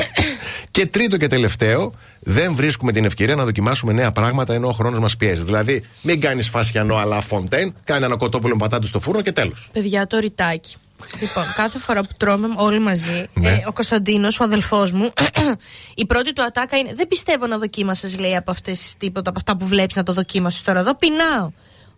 και 0.71 0.85
τρίτο 0.85 1.17
και 1.17 1.27
τελευταίο, 1.27 1.93
δεν 2.19 2.55
βρίσκουμε 2.55 2.91
την 2.91 3.05
ευκαιρία 3.05 3.35
να 3.35 3.43
δοκιμάσουμε 3.43 3.93
νέα 3.93 4.11
πράγματα 4.11 4.53
ενώ 4.53 4.67
ο 4.67 4.71
χρόνος 4.71 4.99
μας 4.99 5.17
πιέζει. 5.17 5.43
Δηλαδή, 5.43 5.83
μην 6.01 6.21
κάνεις 6.21 6.49
φασιανό 6.49 6.95
αλλά 6.95 7.21
φοντέν, 7.21 7.75
κάνε 7.83 8.05
ένα 8.05 8.15
κοτόπουλο 8.15 8.53
με 8.55 8.59
πατάτες 8.61 8.89
στο 8.89 8.99
φούρνο 8.99 9.21
και 9.21 9.31
τέλος. 9.31 9.69
Παιδιά, 9.73 10.07
το 10.07 10.17
ρητάκι. 10.17 10.75
Λοιπόν, 11.21 11.53
κάθε 11.55 11.79
φορά 11.79 12.01
που 12.01 12.09
τρώμε 12.17 12.47
όλοι 12.55 12.79
μαζί, 12.79 13.25
Ναι. 13.33 13.49
ε, 13.49 13.63
ο 13.67 13.73
Κωνσταντίνος, 13.73 14.39
ο 14.39 14.43
αδελφός 14.43 14.91
μου, 14.91 15.13
η 15.95 16.05
πρώτη 16.05 16.33
του 16.33 16.43
ατάκα 16.43 16.77
είναι: 16.77 16.93
Δεν 16.93 17.07
πιστεύω 17.07 17.47
να 17.47 17.57
δοκίμασες, 17.57 18.19
λέει, 18.19 18.35
από 18.35 18.51
αυτές 18.51 18.93
τίποτα, 18.97 19.29
από 19.29 19.37
αυτά 19.39 19.57
που 19.57 19.65
βλέπεις 19.67 19.95
να 19.95 20.03
το 20.03 20.13
δοκίμασες 20.13 20.61
τώρα 20.61 20.79
εδώ. 20.79 20.95
Πεινάω. 20.95 21.51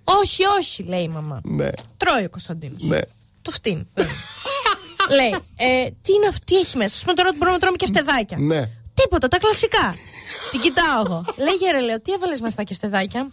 Όχι, 0.04 0.44
όχι, 0.60 0.84
λέει 0.84 1.02
η 1.04 1.08
μαμά. 1.08 1.42
Ναι. 1.44 1.70
Τρώει 1.98 2.24
ο 2.24 2.30
Κωνσταντίνος. 2.30 2.82
Ναι. 2.84 3.00
Το 3.42 3.52
φτύνει. 3.52 3.88
λέει, 5.18 5.30
ε, 5.56 5.90
τι 6.02 6.14
είναι 6.14 6.28
αυτό, 6.30 6.44
τι 6.46 6.56
έχει 6.58 6.78
μέσα; 6.78 6.98
Α 6.98 7.02
πούμε 7.02 7.14
τώρα 7.14 7.28
ότι 7.30 7.38
μπορούμε 7.38 7.56
να 7.58 7.62
τρώμε 7.62 7.78
και 7.78 7.86
φτεδάκια. 7.86 8.38
Ναι. 8.40 8.70
Τίποτα, 8.94 9.28
τα 9.28 9.38
κλασικά. 9.38 9.96
Την 10.52 10.60
κοιτάω 10.60 11.02
εγώ. 11.06 11.26
Λέγε 11.38 11.72
ρε, 11.72 11.80
λέω, 11.82 12.02
τι 12.02 12.12
έβαλες 12.12 12.40
μέσα 12.42 12.54
στα 12.54 12.64
κεφτεδάκια. 12.64 13.30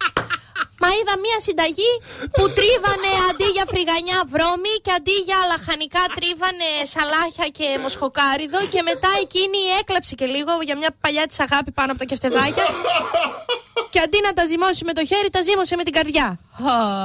Μα 0.83 0.89
είδα 0.99 1.15
μία 1.25 1.39
συνταγή 1.47 1.93
που 2.37 2.45
τρίβανε 2.57 3.11
αντί 3.29 3.49
για 3.57 3.65
φρυγανιά 3.73 4.19
βρώμη 4.33 4.75
και 4.85 4.93
αντί 4.99 5.17
για 5.29 5.39
λαχανικά 5.51 6.05
τρίβανε 6.17 6.69
σαλάχια 6.93 7.49
και 7.59 7.67
μοσχοκάριδο 7.85 8.61
και 8.73 8.81
μετά 8.91 9.11
εκείνη 9.25 9.61
έκλαψε 9.81 10.13
και 10.21 10.27
λίγο 10.35 10.53
για 10.69 10.77
μια 10.81 10.91
παλιά 11.03 11.25
της 11.31 11.39
αγάπη 11.47 11.71
πάνω 11.79 11.91
από 11.93 12.01
τα 12.03 12.07
κεφτεδάκια 12.11 12.67
και 13.93 14.01
αντί 14.05 14.19
να 14.27 14.33
τα 14.33 14.45
ζυμώσει 14.47 14.85
με 14.85 14.93
το 14.93 15.03
χέρι 15.11 15.31
τα 15.31 15.43
ζύμωσε 15.43 15.77
με 15.77 15.85
την 15.87 15.93
καρδιά. 15.93 16.39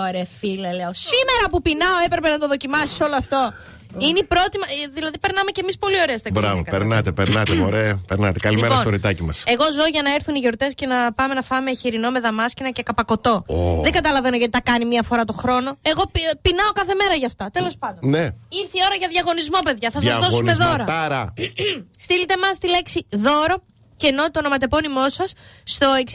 Ωρε 0.08 0.24
φίλε 0.40 0.72
λέω, 0.80 0.92
σήμερα 0.94 1.46
που 1.50 1.62
πεινάω 1.62 1.98
έπρεπε 2.06 2.30
να 2.30 2.38
το 2.38 2.48
δοκιμάσεις 2.48 3.00
όλο 3.02 3.16
αυτό. 3.16 3.54
Είναι 3.98 4.20
η 4.20 4.24
πρώτη, 4.34 4.56
μα- 4.62 4.70
ε, 4.84 4.88
δηλαδή 4.98 5.18
περνάμε 5.20 5.52
κι 5.52 5.60
εμείς 5.60 5.78
πολύ 5.78 5.98
ωραία 6.04 6.18
στα 6.18 6.30
Μπράβο, 6.34 6.48
Χριστούγεννα. 6.48 6.78
περνάτε, 6.78 7.12
περνάτε, 7.20 7.54
μωρέ. 7.54 7.96
Περνάτε. 8.08 8.40
Καλημέρα 8.40 8.68
Λοιπόν, 8.68 8.82
στο 8.82 8.90
ρητάκι 8.96 9.24
μας. 9.24 9.44
Εγώ 9.48 9.66
ζω 9.78 9.86
για 9.96 10.02
να 10.02 10.14
έρθουν 10.14 10.36
οι 10.36 10.40
γιορτές 10.40 10.74
και 10.76 10.86
να 10.86 11.14
πάμε 11.14 11.34
να 11.34 11.42
φάμε 11.42 11.74
χοιρινό 11.76 12.10
με 12.10 12.20
δαμάσκηνα 12.20 12.70
και 12.72 12.84
καπακωτό. 12.84 13.44
Ω. 13.48 13.82
Δεν 13.82 13.92
καταλαβαίνω 13.92 14.36
γιατί 14.36 14.52
τα 14.52 14.62
κάνει 14.62 14.86
μία 14.86 15.04
φορά 15.04 15.24
το 15.24 15.34
χρόνο. 15.34 15.70
Εγώ 15.82 16.04
πει- 16.12 16.38
πεινάω 16.42 16.72
κάθε 16.80 16.94
μέρα 17.02 17.14
γι' 17.16 17.26
αυτά. 17.26 17.50
Τέλος 17.54 17.78
πάντων. 17.78 18.10
Ναι. 18.10 18.24
Ήρθε 18.62 18.76
η 18.80 18.84
ώρα 18.88 18.96
για 19.00 19.08
διαγωνισμό, 19.08 19.60
παιδιά. 19.64 19.90
Θα 19.92 20.02
σας 20.02 20.18
δώσουμε 20.20 20.54
δώρα. 20.54 20.66
Διαγωνισματάρα. 20.86 21.34
Στείλτε 22.04 22.36
μας 22.44 22.58
τη 22.58 22.68
λέξη 22.70 23.06
δώρο 23.10 23.56
κενό 24.02 24.32
το 24.32 24.40
ονοματεπώνυμό 24.40 25.10
σας 25.10 25.34
στο 25.64 25.88
6943842162 26.12 26.14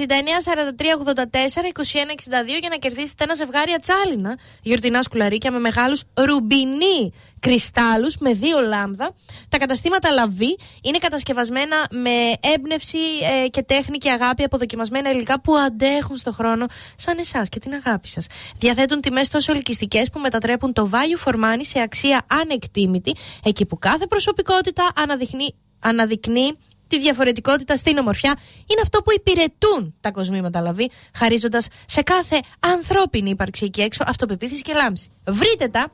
για 2.60 2.68
να 2.68 2.76
κερδίσετε 2.76 3.24
ένα 3.24 3.34
ζευγάρι 3.34 3.72
ατσάλινα 3.72 4.38
γιορτινά 4.62 5.02
σκουλαρίκια 5.02 5.50
με 5.50 5.58
μεγάλους 5.58 6.02
ρουμπινί 6.14 7.12
κρυστάλλους 7.40 8.16
με 8.18 8.32
δύο 8.32 8.60
λάμδα. 8.60 9.10
Τα 9.48 9.58
καταστήματα 9.58 10.10
Λαβή 10.10 10.58
είναι 10.82 10.98
κατασκευασμένα 10.98 11.76
με 11.90 12.32
έμπνευση 12.54 12.98
ε, 13.44 13.48
και 13.48 13.62
τέχνη 13.62 13.98
και 13.98 14.10
αγάπη 14.10 14.42
από 14.42 14.58
δοκιμασμένα 14.58 15.10
υλικά 15.10 15.40
που 15.40 15.56
αντέχουν 15.56 16.16
στο 16.16 16.32
χρόνο 16.32 16.66
σαν 16.96 17.18
εσάς 17.18 17.48
και 17.48 17.58
την 17.58 17.72
αγάπη 17.72 18.08
σας. 18.08 18.26
Διαθέτουν 18.58 19.00
τιμές 19.00 19.28
τόσο 19.28 19.52
ελκυστικές 19.52 20.10
που 20.10 20.20
μετατρέπουν 20.20 20.72
το 20.72 20.90
value 20.92 21.28
for 21.28 21.34
money 21.34 21.60
σε 21.60 21.80
αξία 21.80 22.26
ανεκτίμητη, 22.42 23.14
εκεί 23.44 23.66
που 23.66 23.78
κάθε 23.78 24.06
προσωπικότητα 24.06 24.88
αναδειχνεί, 24.94 25.54
αναδεικνύει 25.78 26.56
τη 26.86 26.98
διαφορετικότητα 26.98 27.76
στην 27.76 27.98
ομορφιά 27.98 28.38
είναι 28.66 28.80
αυτό 28.82 29.02
που 29.02 29.12
υπηρετούν 29.12 29.94
τα 30.00 30.10
κοσμήματα 30.10 30.60
λαβή, 30.60 30.90
χαρίζοντας 31.14 31.68
σε 31.86 32.02
κάθε 32.02 32.40
ανθρώπινη 32.60 33.30
ύπαρξη 33.30 33.64
εκεί 33.64 33.80
έξω 33.80 34.04
αυτοπεποίθηση 34.06 34.62
και 34.62 34.72
λάμψη. 34.72 35.08
Βρείτε 35.26 35.68
τα. 35.68 35.92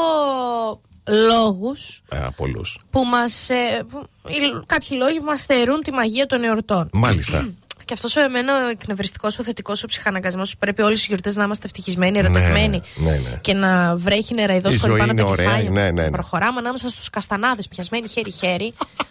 λόγους 1.07 2.01
Α, 2.09 2.31
πολλούς. 2.31 2.77
που 2.89 3.03
μας... 3.05 3.49
Ε, 3.49 3.83
που, 3.89 4.03
οι- 4.27 4.63
κάποιοι 4.65 4.97
λόγοι 5.01 5.17
που 5.17 5.25
μας 5.25 5.39
στερούν 5.39 5.81
τη 5.81 5.91
μαγεία 5.91 6.25
των 6.25 6.43
εορτών. 6.43 6.89
Μάλιστα. 6.93 7.47
Και 7.85 7.93
αυτός 7.93 8.15
ο 8.15 8.21
εμένα 8.21 8.65
ο 8.65 8.69
εκνευριστικός, 8.69 9.39
ο 9.39 9.43
θετικός, 9.43 9.83
ο 9.83 9.87
ψυχαναγκασμός. 9.87 10.57
Πρέπει 10.57 10.81
όλε 10.81 10.93
τι 10.93 11.03
γιορτέ 11.07 11.31
να 11.35 11.43
είμαστε 11.43 11.65
ευτυχισμένοι, 11.65 12.17
ερωτευμένοι. 12.17 12.81
ναι, 12.95 13.11
ναι. 13.11 13.37
Και 13.41 13.53
να 13.53 13.95
βρέχει 13.95 14.33
νεραϊδό 14.33 14.69
Η 14.69 14.73
σχολή 14.73 14.91
ζωή 14.91 14.99
πάνω 14.99 15.11
είναι 15.11 15.21
τα 15.21 15.27
ωραία, 15.27 15.45
κεφάλια. 15.45 15.69
ναι, 15.69 15.83
ναι, 15.91 16.01
ναι. 16.03 16.09
Προχωράμε 16.11 16.59
ανάμεσα 16.59 16.89
στους 16.89 17.09
καστανάδες, 17.09 17.67
πιασμένοι 17.67 18.07
χέρι-χέρι. 18.07 18.73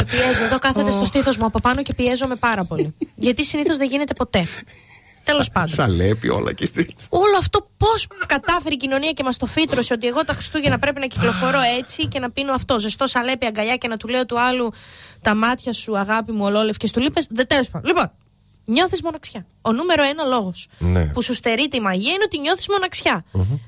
με 0.00 0.06
πιέζει. 0.10 0.42
Εδώ 0.42 0.58
κάθεται 0.58 0.90
στο 0.90 1.04
στήθος 1.04 1.36
μου 1.36 1.46
από 1.46 1.60
πάνω 1.60 1.82
και 1.82 1.94
πιέζομαι 1.94 2.36
πάρα 2.36 2.64
πολύ. 2.64 2.94
Γιατί 3.24 3.44
συνήθως 3.44 3.76
δεν 3.76 3.88
γίνεται 3.88 4.14
ποτέ. 4.14 4.46
Τέλος 5.24 5.50
πάντων. 5.50 5.68
Σαλέπι 5.68 6.28
όλα 6.28 6.52
και 6.52 6.66
στη. 6.66 6.94
Όλο 7.08 7.36
αυτό 7.38 7.70
πώς 7.76 8.06
κατάφερε 8.26 8.74
η 8.74 8.76
κοινωνία 8.76 9.10
και 9.10 9.22
μας 9.22 9.36
το 9.36 9.46
φύτρωσε 9.46 9.92
ότι 9.92 10.06
εγώ 10.06 10.24
τα 10.24 10.32
Χριστούγεννα 10.32 10.78
πρέπει 10.78 11.00
να 11.00 11.06
κυκλοφορώ 11.06 11.58
έτσι 11.78 12.06
και 12.06 12.18
να 12.18 12.30
πίνω 12.30 12.52
αυτό. 12.52 12.78
Ζεστό 12.78 13.06
σαλέπι 13.06 13.46
αγκαλιά 13.46 13.76
και 13.76 13.88
να 13.88 13.96
του 13.96 14.08
λέω 14.08 14.26
του 14.26 14.40
άλλου 14.40 14.72
τα 15.20 15.34
μάτια 15.34 15.72
σου, 15.72 15.98
αγάπη 15.98 16.32
μου, 16.32 16.44
ολόλευκες 16.44 16.90
του 16.90 17.00
λείπες. 17.00 17.26
Δεν 17.30 17.46
τέλος 17.46 17.68
πάντων. 17.68 17.88
Λοιπόν, 17.88 18.12
νιώθεις 18.64 19.02
μοναξιά. 19.02 19.46
Ο 19.62 19.72
νούμερο 19.72 20.02
ένα 20.02 20.24
λόγος 20.24 20.66
Ναι. 20.78 21.06
που 21.06 21.22
σου 21.22 21.34
στερεί 21.34 21.68
τη 21.68 21.80
μαγεία 21.80 22.12
είναι 22.12 22.22
ότι 22.24 22.38
νιώθεις 22.38 22.68
μοναξιά. 22.68 23.24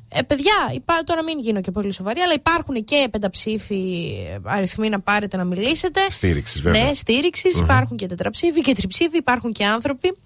Ε, 0.09 0.23
παιδιά, 0.23 0.53
υπά, 0.75 0.95
τώρα 1.05 1.23
μην 1.23 1.39
γίνω 1.39 1.61
και 1.61 1.71
πολύ 1.71 1.93
σοβαρή, 1.93 2.21
αλλά 2.21 2.33
υπάρχουν 2.35 2.85
και 2.85 3.09
πενταψήφοι 3.11 4.13
ε, 4.31 4.39
αριθμοί 4.45 4.89
να 4.89 5.01
πάρετε 5.01 5.37
να 5.37 5.45
μιλήσετε. 5.45 6.01
Στήριξης, 6.11 6.61
βέβαια. 6.63 6.85
Ναι, 6.85 6.95
στήριξη. 6.95 7.49
Υπάρχουν 7.59 7.97
και 7.97 8.07
τετραψήφοι 8.07 8.61
και 8.61 8.75
τριψήφοι, 8.75 9.17
υπάρχουν 9.17 9.53
και 9.53 9.65
άνθρωποι. 9.65 10.17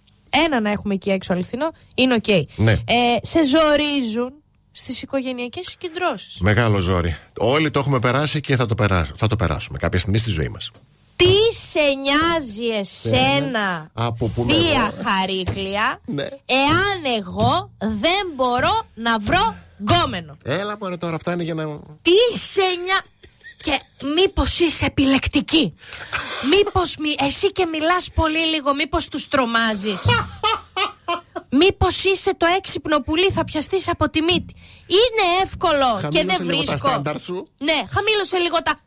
Ένα 0.45 0.61
να 0.61 0.71
έχουμε 0.71 0.95
εκεί 0.95 1.11
έξω 1.11 1.33
αληθινό 1.33 1.71
είναι 1.95 2.15
οκ. 2.15 2.29
Ναι. 2.57 2.73
Ε, 2.73 2.77
σε 3.23 3.39
ζορίζουν 3.45 4.33
στις 4.73 5.03
οικογενειακές 5.03 5.67
συγκεντρώσεις. 5.67 6.41
Μεγάλο 6.41 6.79
ζόρι. 6.79 7.17
Όλοι 7.39 7.71
το 7.71 7.79
έχουμε 7.79 7.99
περάσει 7.99 8.41
και 8.41 8.57
θα 8.57 8.67
το, 8.67 8.75
περά... 8.75 9.09
θα 9.15 9.27
το 9.27 9.37
περάσουμε 9.37 9.79
κάποια 9.79 9.99
στιγμή 9.99 10.19
στη 10.19 10.31
ζωή 10.31 10.49
μας. 10.49 10.71
Τι 11.17 11.35
σε 11.71 11.81
νοιάζει 11.81 12.67
εσένα, 12.67 13.91
Από 13.93 14.29
πού 14.29 14.45
να 14.49 14.55
θεία 14.55 14.91
βρω. 14.97 15.11
Χαρίκλεια, 15.11 16.01
Ναι. 16.07 16.23
εάν 16.47 17.17
εγώ 17.19 17.71
δεν 17.79 18.27
μπορώ 18.35 18.81
να 18.95 19.19
βρω 19.19 19.57
γκόμενο. 19.81 20.37
Έλα 20.45 20.77
μωρέ 20.81 20.97
τώρα 20.97 21.19
φτάνει 21.19 21.45
για 21.45 21.55
να. 21.55 21.65
Τι 22.03 22.39
σε 22.39 22.61
νοιάζει. 22.61 23.01
Και 23.61 23.81
μήπως 24.15 24.59
είσαι 24.61 24.85
επιλεκτική. 24.85 25.75
Μήπως 26.57 26.97
μη, 26.97 27.15
εσύ 27.19 27.53
και 27.53 27.67
μιλάς 27.67 28.09
πολύ 28.15 28.39
λίγο, 28.39 28.75
μήπως 28.75 29.09
τους 29.09 29.29
τρομάζεις. 29.29 30.03
Μήπως 31.51 32.05
είσαι 32.05 32.35
το 32.37 32.47
έξυπνο 32.57 33.01
πουλί, 33.01 33.31
θα 33.31 33.45
πιαστείς 33.45 33.89
από 33.89 34.11
τη 34.11 34.23
μύτη. 34.23 34.55
Είναι 34.87 35.43
εύκολο 35.43 36.09
και 36.11 36.19
Χαμήλωσε 36.19 36.37
δεν 36.37 36.47
λίγο 36.49 36.57
τα 36.63 36.67
βρίσκω. 36.67 36.89
στάνταρ 36.89 37.21
σου. 37.21 37.49
Ναι, 37.59 37.83
χαμήλωσε 37.91 38.37
λίγο 38.39 38.63
τα. 38.63 38.81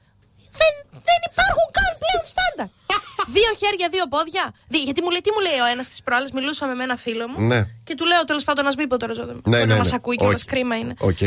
Δεν, 0.60 0.74
δεν 1.08 1.20
υπάρχουν 1.32 1.68
καν 1.78 1.90
πλέον 2.04 2.24
στάνταρ. 2.34 2.68
δύο 3.38 3.50
χέρια, 3.62 3.88
δύο 3.96 4.06
πόδια. 4.14 4.44
Δι- 4.68 4.84
γιατί 4.88 5.02
μου 5.04 5.10
λέει, 5.14 5.22
τι 5.26 5.32
μου 5.36 5.40
λέει 5.48 5.60
ο 5.66 5.68
ένας 5.74 5.88
τις 5.88 6.00
προάλλες, 6.06 6.28
μιλούσαμε 6.34 6.74
με 6.80 6.84
ένα 6.84 6.96
φίλο 7.06 7.28
μου. 7.28 7.40
Ναι. 7.52 7.60
Και 7.84 7.96
του 7.96 8.06
λέω 8.06 8.24
τέλος 8.24 8.44
πάντων, 8.44 8.68
ας 8.68 8.76
μην 8.76 8.88
πω 8.88 8.98
τώρα 8.98 9.14
ζώδιο. 9.14 9.42
Ναι, 9.46 9.60
να 9.60 9.66
ναι, 9.66 9.76
μας 9.76 9.90
ναι. 9.90 9.96
ακούει 9.96 10.16
και 10.16 10.24
Όχι. 10.24 10.34
μας 10.34 10.44
κρίμα 10.46 10.76
είναι. 10.78 10.94
Οκ. 11.00 11.18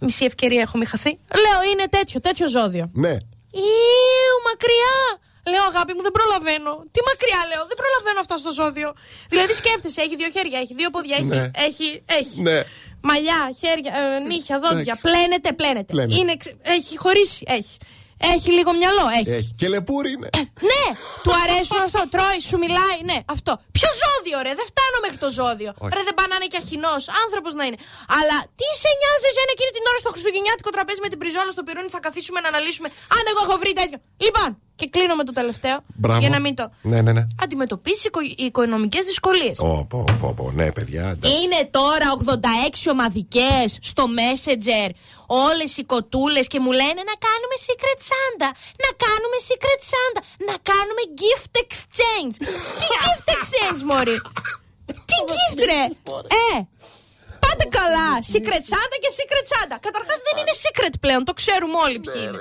Μισή 0.00 0.24
ευκαιρία 0.24 0.60
έχω 0.60 0.78
μη 0.78 0.86
χαθεί. 0.86 1.12
Λέω, 1.44 1.70
είναι 1.72 1.84
τέτοιο, 1.96 2.20
τέτοιο 2.20 2.48
ζώδιο. 2.48 2.90
Ναι. 2.94 3.14
Ιου, 3.52 4.36
μακριά! 4.50 4.96
Λέω, 5.52 5.64
αγάπη 5.72 5.92
μου, 5.94 6.02
δεν 6.02 6.10
προλαβαίνω. 6.18 6.72
Τι 6.94 7.00
μακριά, 7.10 7.40
λέω, 7.50 7.62
δεν 7.70 7.76
προλαβαίνω 7.82 8.18
αυτό 8.24 8.34
στο 8.44 8.50
ζώδιο. 8.62 8.88
Δηλαδή, 9.28 9.52
σκέφτεσαι, 9.52 10.00
έχει 10.00 10.16
δύο 10.16 10.30
χέρια, 10.36 10.58
έχει 10.58 10.74
δύο 10.74 10.90
πόδια, 10.90 11.16
έχει. 11.16 11.24
Ναι. 11.24 11.50
Έχει, 11.66 12.02
έχει. 12.20 12.40
Ναι. 12.42 12.62
Μαλλιά, 13.02 13.40
χέρια, 13.60 13.92
ε, 14.16 14.18
νύχια, 14.30 14.58
δόντια. 14.60 14.80
Εντάξει. 14.80 15.02
Πλένεται, 15.08 15.52
πλένεται. 15.52 15.92
Πλένεται. 15.92 16.18
Είναι, 16.20 16.36
ξε- 16.36 16.56
έχει 16.62 16.96
χωρίσει, 16.98 17.44
έχει. 17.48 17.76
Έχει 18.34 18.50
λίγο 18.58 18.70
μυαλό, 18.80 19.04
έχει. 19.18 19.30
Έχει. 19.38 19.50
Και 19.60 19.68
λεπούρι 19.74 20.10
είναι. 20.16 20.28
Ναι, 20.70 20.84
του 21.24 21.32
αρέσουν 21.42 21.80
αυτό. 21.88 22.00
Τρώει, 22.14 22.40
σου 22.48 22.56
μιλάει, 22.64 22.98
ναι, 23.10 23.18
αυτό. 23.34 23.52
Ποιο 23.76 23.88
ζώδιο, 24.02 24.38
ρε, 24.46 24.52
δεν 24.58 24.66
φτάνω 24.70 24.96
μέχρι 25.04 25.18
το 25.24 25.28
ζώδιο. 25.38 25.70
Όχι. 25.82 25.92
Ρε, 25.96 26.00
δεν 26.08 26.14
πάνε 26.18 26.30
να 26.32 26.36
είναι 26.38 26.50
και 26.52 26.60
αχινός, 26.62 27.02
άνθρωπος 27.24 27.52
να 27.58 27.64
είναι. 27.68 27.78
Αλλά 28.18 28.36
τι 28.58 28.68
σε 28.82 28.90
νοιάζει 29.00 29.26
εσένα 29.30 29.50
εκείνη 29.56 29.70
την 29.76 29.84
ώρα 29.90 29.98
στο 30.04 30.10
χριστουγεννιάτικο 30.14 30.70
τραπέζι 30.76 31.00
με 31.04 31.08
την 31.12 31.18
πριζόλα 31.22 31.50
στο 31.56 31.62
πυρούνι, 31.66 31.90
θα 31.96 32.00
καθίσουμε 32.06 32.38
να 32.44 32.48
αναλύσουμε. 32.52 32.88
Αν 33.16 33.22
εγώ 33.30 33.40
έχω 33.46 33.56
βρει 33.62 33.72
τέτοιο. 33.80 33.98
Λοιπόν, 34.26 34.48
και 34.78 34.86
κλείνω 34.94 35.14
με 35.20 35.24
το 35.28 35.32
τελευταίο. 35.40 35.76
Μπράβο. 36.02 36.20
Για 36.20 36.28
να 36.36 36.40
μην 36.44 36.54
το. 36.58 36.64
Ναι, 36.90 36.98
ναι, 37.04 37.12
ναι. 37.12 37.24
Αντιμετωπίσεις 37.44 38.04
οικονομικές 38.36 39.04
δυσκολίες. 39.06 39.56
Ω, 39.58 39.86
πω, 39.90 40.04
πω, 40.20 40.28
πω. 40.36 40.44
Ναι, 40.58 40.72
παιδιά. 40.72 41.04
εντάξει. 41.08 41.36
Είναι 41.42 41.60
τώρα 41.70 42.06
86 42.86 42.90
ομαδικές 42.94 43.78
στο 43.80 44.04
Messenger, 44.18 44.88
όλες 45.28 45.76
οι 45.76 45.84
κοτούλες 45.92 46.46
και 46.52 46.60
μου 46.64 46.72
λένε 46.80 47.00
να 47.10 47.16
κάνουμε 47.26 47.56
secret 47.66 48.00
Santa. 48.10 48.50
Να 48.84 48.90
κάνουμε 49.04 49.36
secret 49.48 49.80
Santa. 49.92 50.20
Να 50.48 50.56
κάνουμε 50.70 51.02
gift 51.22 51.54
exchange. 51.64 52.34
Τι 52.78 52.86
gift 53.04 53.28
exchange, 53.36 53.80
Μωρή; 53.90 54.18
Τι 55.08 55.16
gift, 55.30 55.60
ρε; 55.70 55.82
Ε, 56.44 56.56
πάτε 57.42 57.64
καλά. 57.78 58.08
Secret 58.32 58.64
Santa 58.72 58.96
και 59.02 59.10
secret 59.18 59.46
Santa. 59.52 59.76
Καταρχάς 59.86 60.18
δεν 60.26 60.34
είναι 60.40 60.54
secret 60.64 60.94
πλέον, 61.00 61.24
το 61.24 61.32
ξέρουμε 61.40 61.76
όλοι 61.86 61.98
ποιοι 61.98 62.22
είναι. 62.26 62.40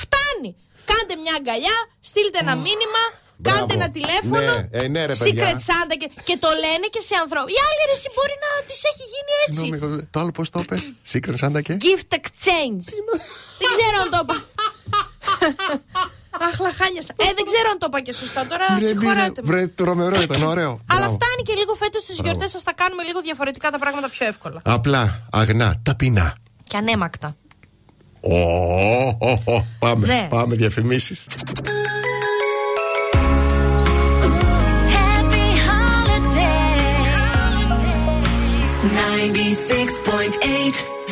Φτάνει. 0.00 0.50
Κάντε 0.90 1.16
μια 1.22 1.34
αγκαλιά, 1.34 1.76
στείλτε 2.00 2.38
ένα 2.38 2.54
μήνυμα, 2.54 3.02
Μπράβο. 3.10 3.23
Κάντε 3.42 3.74
ένα 3.74 3.88
τηλέφωνο. 3.90 4.38
Ναι, 4.38 4.68
ε, 4.70 4.88
ναι, 4.88 5.04
ρε, 5.06 5.14
παιδιά. 5.16 5.32
secret 5.32 5.58
Santa 5.68 5.94
και, 6.00 6.08
και 6.28 6.36
το 6.44 6.48
λένε 6.64 6.86
και 6.94 7.00
σε 7.08 7.14
ανθρώπου. 7.22 7.48
Η 7.56 7.58
άλλη 7.68 7.80
ρε, 7.90 7.94
εσύ 7.98 8.08
μπορεί 8.16 8.36
να 8.46 8.50
τη 8.68 8.74
έχει 8.90 9.04
γίνει 9.12 9.32
έτσι. 9.46 9.58
Συγγνώμη, 9.60 9.84
εγώ- 9.86 10.06
το 10.12 10.16
άλλο 10.20 10.32
πώς 10.38 10.48
το 10.54 10.60
πες; 10.70 10.82
Secret 11.12 11.36
Santa 11.42 11.60
και; 11.66 11.74
Gift 11.86 12.10
exchange. 12.18 12.84
δεν 13.60 13.68
ξέρω 13.74 13.96
αν 14.04 14.08
το 14.14 14.18
είπα. 14.22 14.36
Αχ, 16.46 16.58
λαχάνιασα. 16.66 17.12
Ε, 17.16 17.24
δεν 17.38 17.44
ξέρω 17.50 17.66
αν 17.72 17.78
το 17.78 17.86
είπα 17.90 18.00
και 18.06 18.12
σωστά. 18.12 18.40
Τώρα 18.46 18.66
Βρε, 18.78 18.86
συγχωρέτε 18.86 19.40
με. 19.44 19.48
Βρε, 19.50 19.66
τρομερό 19.66 20.20
ήταν, 20.20 20.42
ωραίο. 20.52 20.72
Αλλά 20.92 21.00
Μπράβο. 21.00 21.18
φτάνει 21.18 21.42
και 21.48 21.54
λίγο 21.60 21.74
φέτος 21.74 22.02
στις 22.02 22.18
γιορτές 22.22 22.50
σα 22.50 22.60
τα 22.62 22.72
κάνουμε 22.80 23.02
λίγο 23.02 23.20
διαφορετικά 23.20 23.70
τα 23.70 23.78
πράγματα 23.78 24.08
πιο 24.08 24.26
εύκολα. 24.26 24.60
Απλά, 24.64 25.26
αγνά, 25.30 25.80
ταπεινά. 25.82 26.36
Και 26.64 26.76
ανέμακτα. 26.76 27.36
Ω, 28.20 28.36
ω, 29.28 29.42
ω, 29.54 29.64
Πάμε, 29.78 30.06
Ναι. 30.06 30.26
πάμε 30.30 30.54
διαφημίσεις 30.54 31.26
96.8 38.90 41.03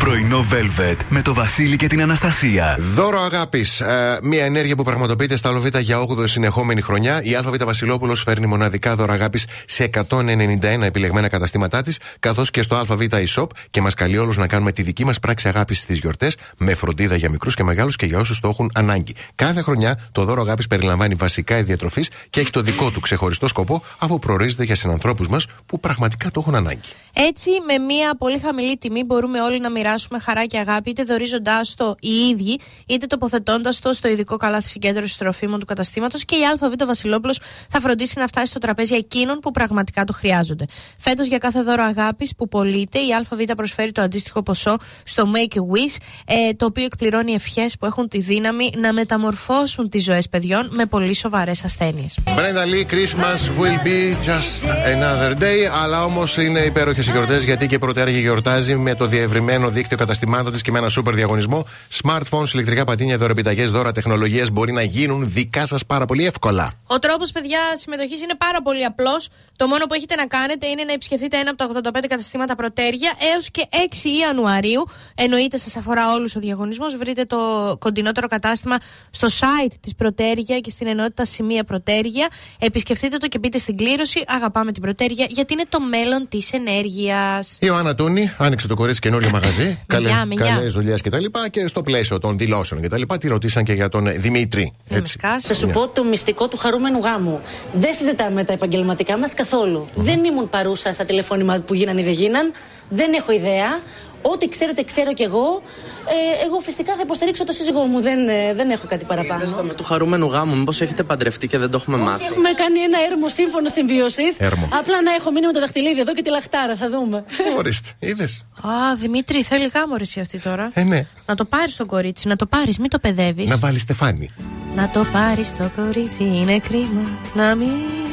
Πρωινό 0.00 0.46
Velvet 0.52 0.96
με 1.08 1.22
το 1.22 1.34
Βασίλη 1.34 1.76
και 1.76 1.86
την 1.86 2.02
Αναστασία. 2.02 2.76
Δώρο 2.94 3.20
αγάπης. 3.20 3.82
μια 4.22 4.44
ενέργεια 4.44 4.76
που 4.76 4.82
πραγματοποιείται 4.82 5.36
στα 5.36 5.48
ΑΒ 5.48 5.66
για 5.80 5.98
8η 6.00 6.28
συνεχόμενη 6.28 6.80
χρονιά. 6.80 7.22
Η 7.22 7.34
ΑΒ 7.34 7.56
Βασιλόπουλος 7.64 8.22
φέρνει 8.22 8.46
μοναδικά 8.46 8.94
δώρα 8.94 9.12
αγάπης 9.12 9.46
σε 9.66 9.84
191 9.84 10.82
επιλεγμένα 10.82 11.28
καταστήματά 11.28 11.82
της, 11.82 11.98
καθώς 12.20 12.50
και 12.50 12.62
στο 12.62 12.76
ΑΒ 12.76 13.00
eShop 13.10 13.46
και 13.70 13.80
μας 13.80 13.94
καλεί 13.94 14.18
όλους 14.18 14.36
να 14.36 14.46
κάνουμε 14.46 14.72
τη 14.72 14.82
δική 14.82 15.04
μας 15.04 15.18
πράξη 15.18 15.48
αγάπης 15.48 15.78
στις 15.80 15.98
γιορτές 15.98 16.36
με 16.58 16.74
φροντίδα 16.74 17.16
για 17.16 17.30
μικρούς 17.30 17.54
και 17.54 17.62
μεγάλους 17.62 17.96
και 17.96 18.06
για 18.06 18.18
όσους 18.18 18.40
το 18.40 18.48
έχουν 18.48 18.70
ανάγκη. 18.74 19.14
Κάθε 19.34 19.60
χρονιά 19.60 19.98
το 20.12 20.24
δώρο 20.24 20.40
αγάπης 20.40 20.66
περιλαμβάνει 20.66 21.14
βασικά 21.14 21.58
ιδιατροφή 21.58 22.04
και 22.30 22.40
έχει 22.40 22.50
το 22.50 22.60
δικό 22.60 22.90
του 22.90 23.00
ξεχωριστό 23.00 23.46
σκοπό, 23.46 23.82
αφού 23.98 24.18
προορίζεται 24.18 24.64
για 24.64 24.74
συνανθρώπους 24.74 25.28
μας 25.28 25.46
που 25.66 25.80
πραγματικά 25.80 26.30
το 26.30 26.40
έχουν 26.40 26.54
ανάγκη. 26.54 26.90
Έτσι, 27.12 27.50
με 27.66 27.84
μια 27.84 28.16
πολύ 28.18 28.38
χαμηλή 28.38 28.76
τιμή 28.76 29.04
μπορούμε 29.04 29.40
όλοι 29.40 29.60
να 29.60 29.70
μοιράσουμε 29.70 29.86
μοιράσουμε 29.88 30.18
χαρά 30.18 30.44
και 30.44 30.58
αγάπη, 30.58 30.90
είτε 30.90 31.02
δορίζοντάς 31.02 31.74
το 31.74 31.94
οι 32.00 32.08
ίδιοι, 32.08 32.60
είτε 32.86 33.06
τοποθετώντας 33.06 33.78
το 33.78 33.92
στο 33.92 34.08
ειδικό 34.08 34.36
καλάθι 34.36 34.68
συγκέντρωση 34.68 35.18
τροφίμων 35.18 35.60
του 35.60 35.66
καταστήματος 35.66 36.24
και 36.24 36.34
η 36.34 36.40
ΑΒ 36.52 36.72
Βασιλόπουλος 36.86 37.40
θα 37.68 37.80
φροντίσει 37.80 38.18
να 38.18 38.26
φτάσει 38.26 38.46
στο 38.46 38.58
τραπέζι 38.58 38.94
εκείνων 38.94 39.38
που 39.38 39.50
πραγματικά 39.50 40.04
το 40.04 40.12
χρειάζονται. 40.12 40.64
Φέτος, 40.98 41.26
για 41.26 41.38
κάθε 41.38 41.62
δώρο 41.62 41.82
αγάπης 41.82 42.34
που 42.36 42.48
πωλείται, 42.48 42.98
η 42.98 43.14
ΑΒ 43.18 43.42
προσφέρει 43.56 43.92
το 43.92 44.02
αντίστοιχο 44.02 44.42
ποσό 44.42 44.76
στο 45.04 45.30
Make 45.34 45.56
a 45.56 45.60
Wish, 45.60 45.96
ε, 46.26 46.52
το 46.52 46.64
οποίο 46.64 46.84
εκπληρώνει 46.84 47.32
ευχές 47.32 47.76
που 47.78 47.86
έχουν 47.86 48.08
τη 48.08 48.20
δύναμη 48.20 48.70
να 48.76 48.92
μεταμορφώσουν 48.92 49.88
τις 49.88 50.04
ζωές 50.04 50.28
παιδιών 50.28 50.68
με 50.70 50.86
πολύ 50.86 51.14
σοβαρές 51.14 51.64
ασθένειες. 51.64 52.18
Brenda 52.24 52.64
Lee, 52.72 52.92
Christmas 52.94 53.40
will 53.60 53.78
be 53.84 54.26
just 54.26 54.68
another 54.94 55.32
day. 55.42 55.58
Αλλά 55.82 56.04
όμως 56.04 56.36
είναι 56.36 56.60
υπέροχες 56.60 57.06
οι 57.06 57.10
γιορτές 57.10 57.44
γιατί 57.44 57.66
και 57.66 57.74
η 57.74 57.78
Πρωτέργη 57.78 58.20
γιορτάζει 58.20 58.76
με 58.76 58.94
το 58.94 59.06
διευρυμένο 59.06 59.70
δίκτυο 59.78 59.96
καταστημάτων 59.96 60.52
της 60.52 60.62
και 60.62 60.70
με 60.70 60.78
ένα 60.78 60.88
σούπερ 60.88 61.14
διαγωνισμό. 61.14 61.66
Smartphones, 62.02 62.52
ηλεκτρικά 62.52 62.84
πατίνια, 62.84 63.18
δωρεπιταγές, 63.18 63.70
δώρα 63.70 63.92
τεχνολογίε 63.92 64.44
μπορεί 64.52 64.72
να 64.72 64.82
γίνουν 64.82 65.32
δικά 65.32 65.66
σας 65.66 65.86
πάρα 65.86 66.04
πολύ 66.04 66.26
εύκολα. 66.26 66.72
Ο 66.86 66.98
τρόπος, 66.98 67.32
παιδιά, 67.32 67.58
συμμετοχής 67.74 68.20
είναι 68.20 68.34
πάρα 68.38 68.62
πολύ 68.62 68.84
απλός. 68.84 69.28
Το 69.56 69.66
μόνο 69.66 69.86
που 69.86 69.94
έχετε 69.94 70.14
να 70.14 70.26
κάνετε 70.26 70.66
είναι 70.66 70.84
να 70.84 70.92
επισκεφτείτε 70.92 71.36
ένα 71.36 71.50
από 71.50 71.82
τα 71.82 71.90
85 71.90 72.06
καταστήματα 72.08 72.54
Πρωτέρια 72.54 73.12
έως 73.34 73.50
και 73.50 73.68
6 73.70 74.08
Ιανουαρίου. 74.20 74.88
Εννοείται, 75.14 75.56
σας 75.56 75.76
αφορά 75.76 76.12
όλους 76.12 76.36
ο 76.36 76.40
διαγωνισμός. 76.40 76.96
Βρείτε 76.96 77.24
το 77.24 77.36
κοντινότερο 77.78 78.26
κατάστημα 78.26 78.76
στο 79.10 79.28
site 79.40 79.72
της 79.80 79.94
Πρωτέρια 79.94 80.58
και 80.58 80.70
στην 80.70 80.86
ενότητα 80.86 81.24
Σημεία 81.24 81.64
Πρωτέρια. 81.64 82.28
Επισκεφτείτε 82.58 83.16
το 83.16 83.26
και 83.26 83.38
μπείτε 83.38 83.58
στην 83.58 83.76
κλήρωση. 83.76 84.24
Αγαπάμε 84.26 84.72
την 84.72 84.82
Πρωτέρια 84.82 85.26
γιατί 85.28 85.52
είναι 85.52 85.64
το 85.68 85.80
μέλλον 85.80 86.28
της 86.28 86.52
ενέργειας. 86.52 87.52
Η 87.52 87.58
Ιωάννα 87.60 87.94
Τούνη 87.94 88.32
άνοιξε 88.38 88.66
το 88.68 88.74
κορίτσι 88.74 89.00
καινούριο 89.00 89.30
μαγαζί. 89.30 89.67
Μιλιά, 89.92 90.24
μιλιά. 90.24 90.46
Καλές 90.46 90.72
δουλειές 90.72 91.00
κτλ. 91.00 91.24
Και, 91.24 91.48
και 91.50 91.66
στο 91.66 91.82
πλαίσιο 91.82 92.18
των 92.18 92.38
δηλώσεων 92.38 92.82
κτλ. 92.82 93.02
Τη 93.20 93.28
ρωτήσαν 93.28 93.64
και 93.64 93.72
για 93.72 93.88
τον 93.88 94.20
Δημήτρη. 94.20 94.72
Να 94.88 94.96
Έτσι. 94.96 95.18
με 95.22 95.28
σκάσει. 95.28 95.46
Θα 95.46 95.54
σου 95.54 95.68
πω 95.68 95.88
το 95.88 96.04
μυστικό 96.04 96.48
του 96.48 96.56
χαρούμενου 96.56 96.98
γάμου. 96.98 97.40
Δεν 97.72 97.94
συζητάμε 97.94 98.44
τα 98.44 98.52
επαγγελματικά 98.52 99.18
μας 99.18 99.34
καθόλου. 99.34 99.88
Δεν 99.94 100.24
ήμουν 100.24 100.48
παρούσα 100.48 100.92
στα 100.92 101.04
τηλεφώνημα 101.04 101.58
που 101.58 101.74
γίνανε 101.74 102.00
ή 102.00 102.04
δεν 102.04 102.12
γίναν. 102.12 102.52
Δεν 102.88 103.12
έχω 103.12 103.32
ιδέα. 103.32 103.80
Ό,τι 104.22 104.48
ξέρετε, 104.48 104.82
ξέρω 104.82 105.12
κι 105.14 105.22
εγώ. 105.22 105.62
Ε, 106.10 106.44
εγώ 106.46 106.58
φυσικά 106.58 106.94
θα 106.94 107.00
υποστηρίξω 107.04 107.44
το 107.44 107.52
σύζυγό 107.52 107.84
μου. 107.84 108.00
Δεν, 108.00 108.28
ε, 108.28 108.54
δεν 108.54 108.70
έχω 108.70 108.86
κάτι 108.88 109.04
παραπάνω. 109.04 109.40
Πες 109.40 109.54
το 109.54 109.62
με 109.62 109.74
του 109.74 109.84
χαρούμενου 109.84 110.26
γάμου, 110.26 110.56
μήπως 110.56 110.80
έχετε 110.80 111.02
παντρευτεί 111.02 111.46
και 111.48 111.58
δεν 111.58 111.70
το 111.70 111.78
έχουμε 111.80 111.96
Όχι, 111.96 112.04
μάθει; 112.04 112.24
έχουμε 112.24 112.50
κάνει 112.52 112.80
ένα 112.80 112.98
έρμο 113.10 113.28
σύμφωνο 113.28 113.68
συμβίωσης. 113.68 114.38
Έρμο. 114.38 114.68
Απλά 114.72 115.02
να 115.02 115.12
έχω 115.14 115.30
μείνει 115.30 115.46
με 115.46 115.52
το 115.52 115.60
δαχτυλίδι 115.60 116.00
εδώ 116.00 116.14
και 116.14 116.22
τη 116.22 116.30
λαχτάρα. 116.30 116.76
Θα 116.76 116.90
δούμε. 116.90 117.24
Ορίστε, 117.58 117.88
είδες. 117.98 118.44
Α, 118.60 118.94
Δημήτρη, 118.96 119.42
θέλει 119.42 119.70
γάμο 119.74 119.94
ρε 119.96 120.02
εσύ 120.02 120.20
αυτή 120.20 120.38
τώρα. 120.38 120.70
Ε, 120.72 120.82
ναι. 120.82 121.06
Να 121.26 121.34
το 121.34 121.44
πάρεις 121.44 121.76
τον 121.76 121.86
κορίτσι, 121.86 122.28
να 122.28 122.36
το 122.36 122.46
πάρεις, 122.46 122.78
μην 122.78 122.90
το 122.90 122.98
παιδεύεις. 122.98 123.50
Να 123.50 123.56
βάλεις 123.56 123.82
στεφάνι. 123.82 124.30
Να 124.74 124.88
το 124.88 125.06
πάρεις 125.12 125.56
το 125.56 125.70
κορίτσι, 125.76 126.22
είναι 126.22 126.58
κρίμα. 126.58 127.02
Να 127.34 127.54
μην. 127.54 127.68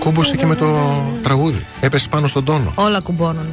Κούμπωσε 0.06 0.36
και 0.36 0.46
με 0.46 0.56
το 0.56 0.66
τραγούδι. 1.24 1.66
Έπεσε 1.80 2.10
πάνω 2.10 2.28
στον 2.28 2.44
τόνο. 2.44 2.72
Όλα 2.76 3.00
κουμπώνουν. 3.00 3.46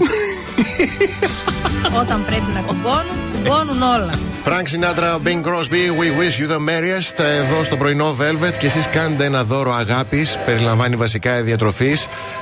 Όταν 2.01 2.25
πρέπει 2.27 2.53
να 2.55 2.61
κουμπώνουν, 2.61 3.17
κουμπώνουν 3.43 3.83
όλα. 3.83 4.11
Frank 4.45 4.51
Sinatra, 4.75 5.17
Bing 5.27 5.43
Crosby, 5.47 5.83
We 6.01 6.09
Wish 6.19 6.37
You 6.41 6.51
the 6.53 6.59
Merriest. 6.69 7.19
Εδώ 7.25 7.65
στο 7.65 7.77
πρωινό 7.77 8.17
Velvet 8.21 8.53
και 8.59 8.67
εσείς 8.67 8.87
κάνετε 8.87 9.25
ένα 9.25 9.45
δώρο 9.45 9.73
αγάπης. 9.73 10.39
Περιλαμβάνει 10.47 10.97
βασικά 10.97 11.43
διατροφή. 11.43 11.97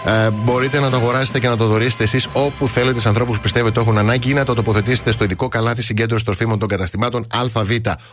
Ε, 0.06 0.30
μπορείτε 0.30 0.80
να 0.80 0.90
το 0.90 0.96
αγοράσετε 0.96 1.38
και 1.40 1.48
να 1.48 1.56
το 1.56 1.66
δωρήσετε 1.66 2.02
εσείς 2.04 2.26
όπου 2.32 2.68
θέλετε 2.68 3.00
σε 3.00 3.08
ανθρώπους 3.08 3.36
που 3.36 3.42
πιστεύετε 3.42 3.74
το 3.74 3.80
έχουν 3.80 3.98
ανάγκη 3.98 4.30
ή 4.30 4.32
να 4.32 4.44
το 4.44 4.54
τοποθετήσετε 4.54 5.12
στο 5.12 5.24
ειδικό 5.24 5.48
καλάθι 5.48 5.82
συγκέντρωση 5.82 6.24
τροφίμων 6.24 6.58
των 6.58 6.68
καταστημάτων 6.68 7.26
ΑΒ, 7.30 7.70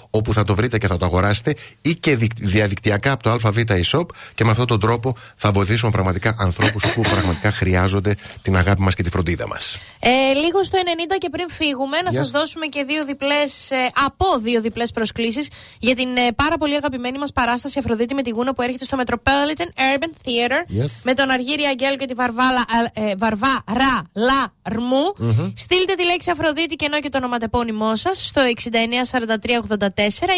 όπου 0.09 0.33
θα 0.33 0.43
το 0.43 0.55
βρείτε 0.55 0.77
και 0.77 0.87
θα 0.87 0.97
το 0.97 1.05
αγοράσετε, 1.05 1.55
ή 1.81 1.93
και 1.95 2.15
δι- 2.15 2.31
διαδικτυακά 2.39 3.11
από 3.11 3.23
το 3.23 3.29
ΑΒ 3.31 3.57
e-shop. 3.67 4.05
Και 4.35 4.43
με 4.45 4.51
αυτόν 4.51 4.65
τον 4.67 4.79
τρόπο 4.79 5.13
θα 5.35 5.51
βοηθήσουμε 5.51 5.91
πραγματικά 5.91 6.35
ανθρώπους 6.39 6.83
που 6.93 7.01
πραγματικά 7.01 7.51
χρειάζονται 7.51 8.15
την 8.41 8.57
αγάπη 8.57 8.81
μας 8.81 8.95
και 8.95 9.03
τη 9.03 9.09
φροντίδα 9.09 9.47
μας. 9.47 9.77
Ε, 9.99 10.09
λίγο 10.33 10.63
στο 10.63 10.77
90 10.83 11.15
και 11.17 11.29
πριν 11.31 11.47
φύγουμε, 11.49 11.97
να 12.03 12.09
Yes. 12.11 12.13
σας 12.13 12.29
δώσουμε 12.31 12.65
και 12.65 12.76
δύο 12.83 13.05
διπλές, 13.05 13.71
ε, 13.71 13.75
από 14.05 14.25
δύο 14.39 14.61
διπλές 14.61 14.91
προσκλήσεις 14.91 15.47
για 15.79 15.95
την 15.95 16.17
ε, 16.17 16.31
πάρα 16.35 16.57
πολύ 16.57 16.75
αγαπημένη 16.75 17.17
μας 17.17 17.31
παράσταση 17.31 17.79
Αφροδίτη 17.79 18.13
με 18.13 18.21
τη 18.21 18.29
Γούνα 18.29 18.53
που 18.53 18.61
έρχεται 18.61 18.85
στο 18.85 18.97
Metropolitan 19.05 19.67
Urban 19.95 20.11
Theater 20.25 20.81
Yes. 20.83 20.89
με 21.03 21.13
τον 21.13 21.29
Αργύρι 21.29 21.63
Αγγέλου 21.63 21.95
και 21.95 22.05
τη 22.05 22.13
Βαρβάλα, 22.13 22.65
ε, 22.93 23.15
Βαρβά 23.17 23.63
Ρα 23.67 24.01
Λα 24.13 24.53
Ρμού. 24.69 25.13
Στείλτε 25.55 25.93
τη 25.93 26.05
λέξη 26.05 26.31
Αφροδίτη 26.31 26.75
και 26.75 26.85
ενώ 26.85 26.99
και 26.99 27.09
το 27.09 27.17
ονοματεπώνυμό 27.17 27.95
σας 27.95 28.25
στο 28.27 28.41
694384 28.41 30.33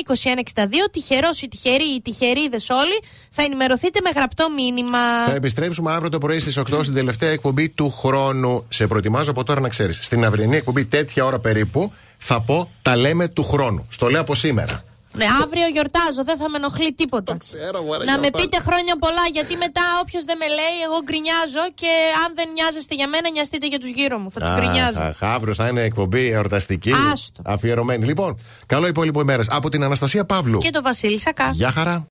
2162. 0.54 0.90
Τυχερός 0.92 1.42
ή 1.42 1.48
τυχεροί 1.48 1.84
ή 1.84 2.02
τυχερίδες 2.02 2.70
όλοι 2.70 3.00
θα 3.30 3.44
ενημερωθείτε 3.44 4.00
με 4.04 4.10
γραπτό 4.16 4.48
μήνυμα. 4.52 5.24
Θα 5.26 5.34
επιστρέψουμε 5.36 5.92
αύριο 5.92 6.10
το 6.10 6.18
πρωί 6.18 6.40
στις 6.40 6.58
8 6.58 6.80
στην 6.82 6.94
τελευταία 6.94 7.30
εκπομπή 7.30 7.70
του 7.70 7.90
χρόνου. 7.92 8.66
Σε 8.70 8.88
προετοιμάζω 8.88 9.32
από 9.32 9.44
τώρα 9.44 9.62
να 9.62 9.70
ξέρεις. 9.70 10.00
Στην 10.02 10.26
αυριανή 10.26 10.56
εκπομπή, 10.56 10.86
τέτοια 10.86 11.26
ώρα 11.26 11.40
περίπου, 11.40 11.94
θα 12.20 12.42
πω 12.42 12.70
τα 12.82 12.96
λέμε 12.96 13.28
του 13.28 13.44
χρόνου. 13.44 13.88
Στο 13.90 14.10
λέω 14.10 14.22
από 14.22 14.36
σήμερα. 14.36 14.84
Ναι, 15.14 15.26
αύριο 15.44 15.68
γιορτάζω, 15.68 16.24
δεν 16.24 16.38
θα 16.38 16.50
με 16.50 16.58
ενοχλεί 16.58 16.94
τίποτα. 16.94 17.38
ξέρω, 17.38 17.82
μωρέ, 17.82 18.04
να 18.04 18.12
με 18.12 18.20
γιορτάζω. 18.20 18.46
πείτε 18.46 18.62
χρόνια 18.68 18.96
πολλά, 19.00 19.26
γιατί 19.34 19.56
μετά 19.58 19.82
όποιος 20.02 20.24
δεν 20.24 20.38
με 20.38 20.48
λέει, 20.48 20.76
εγώ 20.86 20.98
γκρινιάζω 21.04 21.66
και 21.74 21.92
αν 22.26 22.34
δεν 22.36 22.48
νοιάζεστε 22.54 22.96
για 22.96 23.08
μένα, 23.08 23.30
νοιαστείτε 23.30 23.68
για 23.68 23.80
τους 23.80 23.90
γύρω 23.90 24.18
μου. 24.18 24.32
Θα 24.32 24.40
τους 24.40 24.52
γκρινιάζω. 24.56 25.02
Αχ, 25.02 25.24
αύριο 25.24 25.54
θα 25.54 25.68
είναι 25.68 25.82
εκπομπή 25.82 26.30
εορταστική. 26.30 26.92
Άστο. 27.12 27.42
Αφιερωμένη. 27.46 28.06
Λοιπόν, 28.06 28.40
καλό 28.66 28.88
υπόλοιπο 28.88 29.22
ημέρα. 29.22 29.44
Από 29.50 29.70
την 29.70 29.84
Αναστασία 29.84 30.26
Παύλου. 30.26 30.58
Και 30.60 30.70
το 30.70 30.82
Βασίλη 30.82 31.20
Σακά. 31.20 31.50
Γεια 31.54 31.72
χαρά. 31.72 32.08